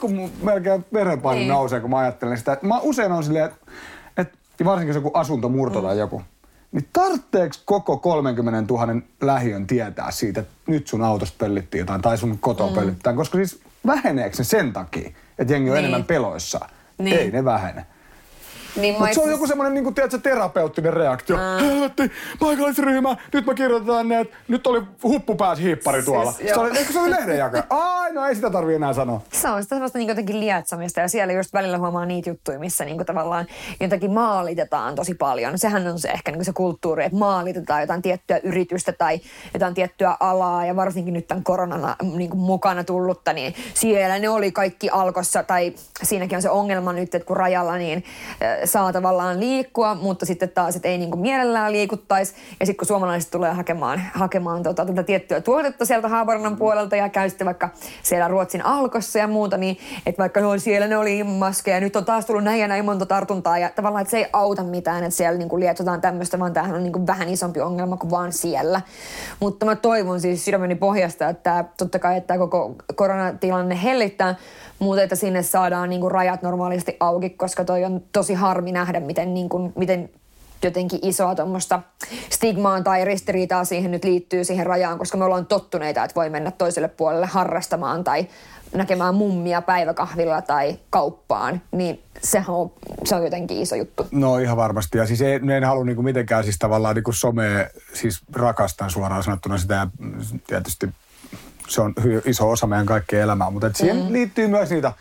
kun 0.00 0.30
melkein 0.42 0.84
verenpaine 0.92 1.40
niin. 1.40 1.48
nousee, 1.48 1.80
kun 1.80 1.90
mä 1.90 1.98
ajattelen 1.98 2.38
sitä. 2.38 2.56
Mä 2.62 2.78
usein 2.78 3.12
on 3.12 3.24
silleen, 3.24 3.44
että 3.44 3.56
et, 4.60 4.66
varsinkin 4.66 4.94
se 4.94 4.98
joku 4.98 5.10
asuntomurto 5.14 5.80
mm. 5.80 5.86
tai 5.86 5.98
joku 5.98 6.22
niin 6.72 6.88
tarvitseeko 6.92 7.54
koko 7.64 7.96
30 7.96 8.74
000 8.74 9.02
lähiön 9.20 9.66
tietää 9.66 10.10
siitä, 10.10 10.40
että 10.40 10.52
nyt 10.66 10.86
sun 10.86 11.02
autosta 11.02 11.34
pöllittiin 11.38 11.80
jotain 11.80 12.02
tai 12.02 12.18
sun 12.18 12.38
koto 12.38 12.68
mm. 12.68 12.74
pöllitään, 12.74 13.16
koska 13.16 13.36
siis 13.36 13.60
väheneekö 13.86 14.36
se 14.36 14.44
sen 14.44 14.72
takia, 14.72 15.10
että 15.38 15.52
jengi 15.52 15.70
on 15.70 15.74
niin. 15.74 15.84
enemmän 15.84 16.04
peloissa? 16.04 16.60
Niin. 16.98 17.16
Ei 17.16 17.30
ne 17.30 17.44
vähene. 17.44 17.86
Niin 18.76 18.98
Mutta 18.98 19.14
se 19.14 19.20
on 19.20 19.30
joku 19.30 19.46
semmoinen 19.46 19.74
niin 19.74 19.84
kuin, 19.84 19.94
tiedätkö, 19.94 20.18
terapeuttinen 20.18 20.92
reaktio. 20.92 21.36
Mm. 21.36 21.64
Helvetti, 21.64 22.10
paikallisryhmä, 22.40 23.16
nyt 23.32 23.46
mä 23.46 23.54
kirjoitan 23.54 24.08
ne, 24.08 24.20
että 24.20 24.36
nyt 24.48 24.66
oli 24.66 24.82
huppupääs 25.02 25.58
hiippari 25.58 26.02
tuolla. 26.02 26.32
Siis, 26.32 26.48
se 26.48 26.60
oli, 26.60 26.78
eikö 26.78 26.92
se 26.92 27.00
oli 27.00 27.10
lehdenjakaja? 27.10 27.64
Ai, 27.70 28.12
no 28.12 28.26
ei 28.26 28.34
sitä 28.34 28.50
tarvii 28.50 28.76
enää 28.76 28.92
sanoa. 28.92 29.20
Se 29.32 29.48
on 29.48 29.62
sitä 29.62 29.74
semmoista 29.74 29.98
niin 29.98 30.08
jotenkin 30.08 30.40
lietsamista 30.40 31.00
ja 31.00 31.08
siellä 31.08 31.32
just 31.32 31.52
välillä 31.52 31.78
huomaa 31.78 32.06
niitä 32.06 32.30
juttuja, 32.30 32.58
missä 32.58 32.84
niin 32.84 33.06
tavallaan 33.06 33.46
jotenkin 33.80 34.12
maalitetaan 34.12 34.94
tosi 34.94 35.14
paljon. 35.14 35.58
Sehän 35.58 35.86
on 35.86 35.98
se 35.98 36.08
ehkä 36.08 36.32
niin 36.32 36.44
se 36.44 36.52
kulttuuri, 36.52 37.04
että 37.04 37.18
maalitetaan 37.18 37.80
jotain 37.80 38.02
tiettyä 38.02 38.40
yritystä 38.42 38.92
tai 38.92 39.20
jotain 39.54 39.74
tiettyä 39.74 40.16
alaa 40.20 40.66
ja 40.66 40.76
varsinkin 40.76 41.14
nyt 41.14 41.28
tämän 41.28 41.44
koronan 41.44 41.96
niin 42.16 42.36
mukana 42.36 42.84
tullutta, 42.84 43.32
niin 43.32 43.54
siellä 43.74 44.18
ne 44.18 44.28
oli 44.28 44.52
kaikki 44.52 44.90
alkossa 44.90 45.42
tai 45.42 45.72
siinäkin 46.02 46.36
on 46.36 46.42
se 46.42 46.50
ongelma 46.50 46.92
nyt, 46.92 47.14
että 47.14 47.26
kun 47.26 47.36
rajalla 47.36 47.76
niin 47.76 48.04
saa 48.64 48.92
tavallaan 48.92 49.40
liikkua, 49.40 49.94
mutta 49.94 50.26
sitten 50.26 50.48
taas, 50.48 50.76
että 50.76 50.88
ei 50.88 50.98
niin 50.98 51.10
kuin 51.10 51.20
mielellään 51.20 51.72
liikuttaisi. 51.72 52.34
Ja 52.60 52.66
sitten 52.66 52.76
kun 52.76 52.86
suomalaiset 52.86 53.30
tulee 53.30 53.52
hakemaan, 53.52 54.02
hakemaan 54.14 54.62
tota, 54.62 54.86
tätä 54.86 55.02
tiettyä 55.02 55.40
tuotetta 55.40 55.84
sieltä 55.84 56.08
Haaparannan 56.08 56.56
puolelta 56.56 56.96
ja 56.96 57.08
käy 57.08 57.28
sitten 57.28 57.44
vaikka 57.44 57.68
siellä 58.02 58.28
Ruotsin 58.28 58.64
alkossa 58.64 59.18
ja 59.18 59.28
muuta, 59.28 59.56
niin 59.56 59.78
että 60.06 60.18
vaikka 60.18 60.40
no, 60.40 60.58
siellä 60.58 60.86
ne 60.86 60.96
oli 60.96 61.24
maskeja 61.24 61.76
ja 61.76 61.80
nyt 61.80 61.96
on 61.96 62.04
taas 62.04 62.26
tullut 62.26 62.44
näin 62.44 62.60
ja 62.60 62.68
näin 62.68 62.84
monta 62.84 63.06
tartuntaa 63.06 63.58
ja 63.58 63.70
tavallaan, 63.70 64.02
että 64.02 64.10
se 64.10 64.18
ei 64.18 64.26
auta 64.32 64.62
mitään, 64.62 65.04
että 65.04 65.16
siellä 65.16 65.38
niin 65.38 65.48
kuin 65.48 65.60
lietsotaan 65.60 66.00
tämmöistä, 66.00 66.38
vaan 66.38 66.52
tämähän 66.52 66.76
on 66.76 66.82
niin 66.82 66.92
kuin 66.92 67.06
vähän 67.06 67.28
isompi 67.28 67.60
ongelma 67.60 67.96
kuin 67.96 68.10
vaan 68.10 68.32
siellä. 68.32 68.80
Mutta 69.40 69.66
mä 69.66 69.76
toivon 69.76 70.20
siis 70.20 70.44
sydämeni 70.44 70.74
pohjasta, 70.74 71.28
että 71.28 71.64
totta 71.78 71.98
kai, 71.98 72.16
että 72.16 72.38
koko 72.38 72.74
koronatilanne 72.94 73.82
hellittää, 73.82 74.34
mutta 74.80 75.02
että 75.02 75.16
sinne 75.16 75.42
saadaan 75.42 75.90
niin 75.90 76.00
kuin 76.00 76.10
rajat 76.10 76.42
normaalisti 76.42 76.96
auki, 77.00 77.30
koska 77.30 77.64
toi 77.64 77.84
on 77.84 78.02
tosi 78.12 78.34
harmi 78.34 78.72
nähdä, 78.72 79.00
miten, 79.00 79.34
niin 79.34 79.48
kuin, 79.48 79.72
miten 79.76 80.10
jotenkin 80.62 80.98
isoa 81.02 81.34
tuommoista 81.34 81.80
stigmaa 82.30 82.82
tai 82.82 83.04
ristiriitaa 83.04 83.64
siihen 83.64 83.90
nyt 83.90 84.04
liittyy 84.04 84.44
siihen 84.44 84.66
rajaan, 84.66 84.98
koska 84.98 85.18
me 85.18 85.24
ollaan 85.24 85.46
tottuneita, 85.46 86.04
että 86.04 86.14
voi 86.14 86.30
mennä 86.30 86.50
toiselle 86.50 86.88
puolelle 86.88 87.26
harrastamaan 87.26 88.04
tai 88.04 88.26
näkemään 88.74 89.14
mummia 89.14 89.62
päiväkahvilla 89.62 90.42
tai 90.42 90.78
kauppaan, 90.90 91.62
niin 91.72 92.02
sehän 92.22 92.56
on, 92.56 92.72
se 93.04 93.14
on 93.14 93.24
jotenkin 93.24 93.62
iso 93.62 93.76
juttu. 93.76 94.06
No 94.10 94.38
ihan 94.38 94.56
varmasti. 94.56 94.98
Ja 94.98 95.06
siis 95.06 95.22
en, 95.22 95.50
en 95.50 95.64
halua 95.64 95.84
niinku 95.84 96.02
mitenkään 96.02 96.44
siis 96.44 96.56
tavallaan 96.58 96.94
niinku 96.94 97.12
somea, 97.12 97.68
siis 97.92 98.20
rakastan 98.32 98.90
suoraan 98.90 99.22
sanottuna 99.22 99.58
sitä 99.58 99.74
ja 99.74 99.86
tietysti 100.46 100.88
se 101.70 101.80
on 101.80 101.94
iso 102.24 102.50
osa 102.50 102.66
meidän 102.66 102.86
kaikkien 102.86 103.22
elämää, 103.22 103.50
mutta 103.50 103.70
siihen 103.74 103.96
mm. 103.96 104.12
liittyy 104.12 104.48
myös 104.48 104.70
niitä 104.70 104.92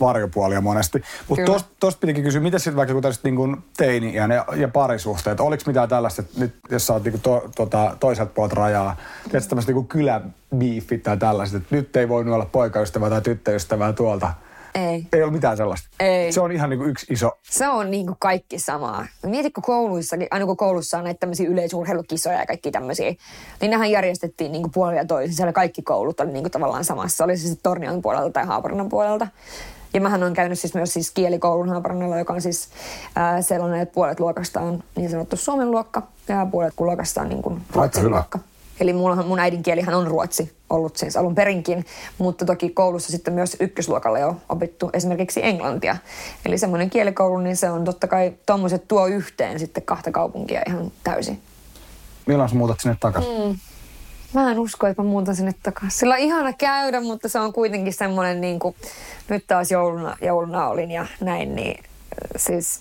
varjopuolia 0.00 0.60
monesti. 0.60 1.02
Mutta 1.28 1.44
tosta, 1.44 1.68
tosta 1.80 2.00
pitikin 2.00 2.24
kysyä, 2.24 2.40
miten 2.40 2.60
sitten 2.60 2.76
vaikka 2.76 2.92
kun 2.92 3.02
tällaiset 3.02 3.24
niin 3.24 3.64
teini 3.76 4.14
ja, 4.14 4.28
ja 4.56 4.68
parisuhteet, 4.68 5.40
oliko 5.40 5.62
mitään 5.66 5.88
tällaista, 5.88 6.22
että 6.22 6.40
nyt 6.40 6.54
jos 6.70 6.86
sä 6.86 6.92
oot 6.92 7.04
niin 7.04 7.20
to, 7.20 7.50
tota, 7.56 7.96
toiselta 8.00 8.32
puolta 8.34 8.54
rajaa, 8.54 8.96
mm. 9.24 9.30
tietysti 9.30 9.48
tämmöiset 9.48 9.74
niin 9.74 9.88
kyläbiifit 9.88 11.02
tai 11.02 11.16
tällaiset, 11.16 11.62
että 11.62 11.76
nyt 11.76 11.96
ei 11.96 12.08
voinut 12.08 12.34
olla 12.34 12.46
poikaystävää 12.46 13.10
tai 13.10 13.22
tyttöystävää 13.22 13.92
tuolta 13.92 14.32
ei. 14.78 15.06
Ei 15.12 15.22
ole 15.22 15.32
mitään 15.32 15.56
sellaista. 15.56 15.88
Ei. 16.00 16.32
Se 16.32 16.40
on 16.40 16.52
ihan 16.52 16.70
niin 16.70 16.78
kuin 16.78 16.90
yksi 16.90 17.06
iso... 17.10 17.32
Se 17.42 17.68
on 17.68 17.90
niin 17.90 18.06
kuin 18.06 18.16
kaikki 18.20 18.58
samaa. 18.58 19.06
Mietitkö 19.26 19.60
kouluissakin, 19.60 20.28
aina 20.30 20.46
kun 20.46 20.56
koulussa 20.56 20.98
on 20.98 21.04
näitä 21.04 21.18
tämmöisiä 21.18 21.48
yleisurheilukisoja 21.48 22.38
ja 22.38 22.46
kaikki 22.46 22.70
tämmöisiä, 22.70 23.14
niin 23.60 23.70
nehän 23.70 23.90
järjestettiin 23.90 24.52
niin 24.52 24.62
kuin 24.62 24.72
puolia 24.72 25.04
toisin. 25.04 25.36
Siellä 25.36 25.52
kaikki 25.52 25.82
koulut 25.82 26.20
oli 26.20 26.32
niin 26.32 26.44
kuin 26.44 26.52
tavallaan 26.52 26.84
samassa. 26.84 27.24
Oli 27.24 27.36
se 27.36 27.42
sitten 27.42 27.62
Tornion 27.62 28.02
puolelta 28.02 28.30
tai 28.30 28.44
Haaparannan 28.44 28.88
puolelta. 28.88 29.26
Ja 29.94 30.00
mähän 30.00 30.22
on 30.22 30.34
käynyt 30.34 30.58
siis 30.58 30.74
myös 30.74 30.92
siis 30.92 31.10
kielikoulun 31.10 31.68
Haaparannalla, 31.68 32.18
joka 32.18 32.32
on 32.32 32.42
siis 32.42 32.68
ää, 33.16 33.42
sellainen, 33.42 33.80
että 33.80 33.94
puolet 33.94 34.20
luokasta 34.20 34.60
on 34.60 34.82
niin 34.96 35.10
sanottu 35.10 35.36
suomen 35.36 35.70
luokka 35.70 36.02
ja 36.28 36.46
puolet 36.50 36.74
luokasta 36.80 37.20
on 37.20 37.28
niin 37.28 37.42
kuin 37.42 37.62
ruotsin 37.74 38.10
luokka. 38.10 38.38
Eli 38.80 38.92
mullahan, 38.92 39.26
mun 39.26 39.38
äidinkielihän 39.38 39.94
on 39.94 40.06
ruotsi 40.06 40.52
ollut 40.70 40.96
siis 40.96 41.16
alun 41.16 41.34
perinkin, 41.34 41.84
mutta 42.18 42.44
toki 42.44 42.70
koulussa 42.70 43.12
sitten 43.12 43.34
myös 43.34 43.56
ykkösluokalla 43.60 44.18
jo 44.18 44.36
opittu 44.48 44.90
esimerkiksi 44.92 45.40
englantia. 45.44 45.96
Eli 46.46 46.58
semmoinen 46.58 46.90
kielikoulu, 46.90 47.38
niin 47.38 47.56
se 47.56 47.70
on 47.70 47.84
totta 47.84 48.06
kai 48.06 48.32
tuommoiset 48.46 48.88
tuo 48.88 49.06
yhteen 49.06 49.58
sitten 49.58 49.82
kahta 49.82 50.10
kaupunkia 50.10 50.62
ihan 50.66 50.92
täysin. 51.04 51.40
Milloin 52.26 52.48
sä 52.48 52.56
muutat 52.56 52.80
sinne 52.80 52.96
takaisin? 53.00 53.48
Mm. 53.48 53.58
Mä 54.34 54.50
en 54.50 54.58
usko, 54.58 54.86
että 54.86 55.02
mä 55.02 55.08
muutan 55.08 55.36
sinne 55.36 55.54
takaisin. 55.62 55.98
Sillä 55.98 56.14
on 56.14 56.20
ihana 56.20 56.52
käydä, 56.52 57.00
mutta 57.00 57.28
se 57.28 57.38
on 57.38 57.52
kuitenkin 57.52 57.92
semmoinen, 57.92 58.40
niin 58.40 58.58
kuin, 58.58 58.76
nyt 59.28 59.44
taas 59.46 59.70
jouluna, 59.70 60.16
jouluna 60.22 60.68
olin 60.68 60.90
ja 60.90 61.06
näin, 61.20 61.54
niin 61.54 61.84
siis 62.36 62.80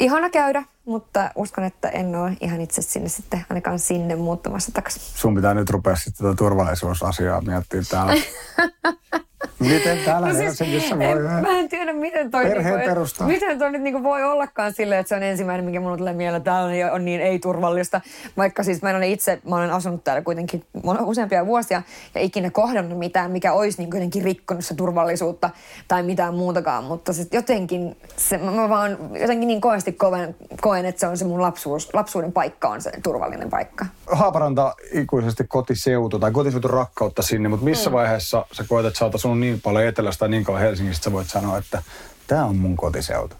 ihana 0.00 0.30
käydä, 0.30 0.62
mutta 0.84 1.30
uskon, 1.34 1.64
että 1.64 1.88
en 1.88 2.16
ole 2.16 2.36
ihan 2.40 2.60
itse 2.60 2.82
sinne 2.82 3.08
sitten 3.08 3.46
ainakaan 3.50 3.78
sinne 3.78 4.16
muuttamassa 4.16 4.72
takaisin. 4.72 5.02
Sun 5.02 5.34
pitää 5.34 5.54
nyt 5.54 5.70
rupea 5.70 5.96
sitten 5.96 6.24
tuota 6.24 6.36
turvallisuusasiaa 6.36 7.40
miettiä 7.40 7.82
täällä. 7.90 8.14
Miten 9.58 9.98
täällä 10.04 10.28
no 10.28 10.34
siis, 10.34 10.44
Helsingissä 10.44 10.98
voi... 10.98 11.06
En, 11.06 11.22
mä 11.22 11.58
en 11.58 11.68
tiedä, 11.68 11.92
miten 11.92 12.30
toi, 12.30 12.44
Perheen 12.44 12.78
niinku, 12.78 13.24
miten 13.24 13.58
toi 13.58 13.72
nyt 13.72 13.82
niinku 13.82 14.02
voi 14.02 14.22
ollakaan 14.22 14.72
silleen, 14.72 15.00
että 15.00 15.08
se 15.08 15.14
on 15.14 15.22
ensimmäinen, 15.22 15.64
mikä 15.64 15.80
mulle 15.80 15.96
tulee 15.96 16.12
mieleen, 16.12 16.42
täällä 16.42 16.86
on, 16.86 16.92
on 16.92 17.04
niin 17.04 17.20
ei-turvallista. 17.20 18.00
Vaikka 18.36 18.62
siis 18.62 18.82
mä 18.82 18.90
olen 18.90 19.02
itse, 19.02 19.40
mä 19.48 19.56
olen 19.56 19.70
asunut 19.70 20.04
täällä 20.04 20.22
kuitenkin 20.22 20.64
useampia 21.00 21.46
vuosia 21.46 21.82
ja 22.14 22.20
ikinä 22.20 22.50
kohdannut 22.50 22.98
mitään, 22.98 23.30
mikä 23.30 23.52
olisi 23.52 23.78
niin 23.78 23.90
jotenkin 23.94 24.24
rikkonut 24.24 24.64
se 24.64 24.74
turvallisuutta 24.74 25.50
tai 25.88 26.02
mitään 26.02 26.34
muutakaan. 26.34 26.84
Mutta 26.84 27.12
sitten 27.12 27.38
jotenkin, 27.38 27.96
se, 28.16 28.38
mä 28.38 28.68
vaan 28.68 28.98
jotenkin 29.20 29.46
niin 29.46 29.60
koesti 29.60 29.92
koen, 29.92 30.36
koen, 30.60 30.86
että 30.86 31.00
se 31.00 31.06
on 31.06 31.16
se 31.16 31.24
mun 31.24 31.42
lapsuus, 31.42 31.94
lapsuuden 31.94 32.32
paikka 32.32 32.68
on 32.68 32.80
se 32.80 32.92
turvallinen 33.02 33.50
paikka. 33.50 33.86
Haaparanta 34.06 34.74
ikuisesti 34.92 35.44
kotiseutu 35.48 36.18
tai 36.18 36.30
kotiseutu 36.30 36.68
rakkautta 36.68 37.22
sinne, 37.22 37.48
mutta 37.48 37.64
missä 37.64 37.90
mm. 37.90 37.94
vaiheessa 37.94 38.46
sä 38.52 38.64
koet, 38.68 38.86
että 38.86 38.98
sä 38.98 39.04
oot 39.04 39.14
asunut 39.34 39.40
niin 39.40 39.60
paljon 39.60 39.86
etelästä 39.86 40.18
tai 40.18 40.28
niin 40.28 40.44
kauan 40.44 40.60
Helsingistä, 40.60 41.04
sä 41.04 41.12
voit 41.12 41.28
sanoa, 41.28 41.58
että 41.58 41.82
tämä 42.26 42.44
on 42.44 42.56
mun 42.56 42.76
kotiseutu? 42.76 43.36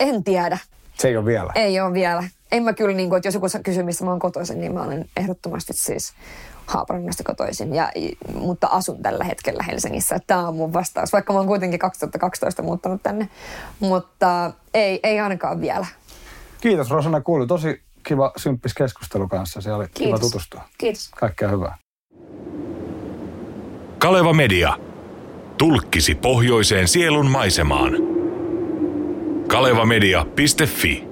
En 0.00 0.24
tiedä. 0.24 0.58
Se 0.94 1.08
ei 1.08 1.16
ole 1.16 1.24
vielä? 1.24 1.52
Ei 1.54 1.80
ole 1.80 1.92
vielä. 1.92 2.24
En 2.52 2.62
mä 2.62 2.72
kyllä, 2.72 2.96
niin 2.96 3.08
kuin, 3.08 3.16
että 3.16 3.28
jos 3.28 3.34
joku 3.34 3.46
kysyy, 3.62 3.82
missä 3.82 4.04
mä 4.04 4.10
oon 4.10 4.18
kotoisin, 4.18 4.60
niin 4.60 4.74
mä 4.74 4.82
olen 4.82 5.08
ehdottomasti 5.16 5.72
siis 5.72 6.12
Haaparannasta 6.66 7.24
kotoisin, 7.24 7.74
ja, 7.74 7.92
mutta 8.34 8.66
asun 8.66 9.02
tällä 9.02 9.24
hetkellä 9.24 9.62
Helsingissä. 9.62 10.18
Tämä 10.26 10.48
on 10.48 10.56
mun 10.56 10.72
vastaus, 10.72 11.12
vaikka 11.12 11.32
mä 11.32 11.38
oon 11.38 11.48
kuitenkin 11.48 11.78
2012 11.78 12.62
muuttanut 12.62 13.02
tänne. 13.02 13.28
Mutta 13.80 14.52
ei, 14.74 15.00
ei 15.02 15.20
ainakaan 15.20 15.60
vielä. 15.60 15.86
Kiitos 16.60 16.90
Rosanna 16.90 17.20
Kuuli. 17.20 17.46
Tosi 17.46 17.82
kiva 18.02 18.32
symppis 18.36 18.74
keskustelu 18.74 19.28
kanssa. 19.28 19.60
Se 19.60 19.72
oli 19.72 19.84
Kiitos. 19.84 20.04
kiva 20.04 20.18
tutustua. 20.18 20.62
Kiitos. 20.78 21.10
Kaikkea 21.10 21.48
hyvää. 21.48 21.78
Kaleva 23.98 24.32
Media 24.32 24.87
tulkkisi 25.58 26.14
pohjoiseen 26.14 26.88
sielun 26.88 27.30
maisemaan. 27.30 27.92
kalevamedia.fi 29.48 31.07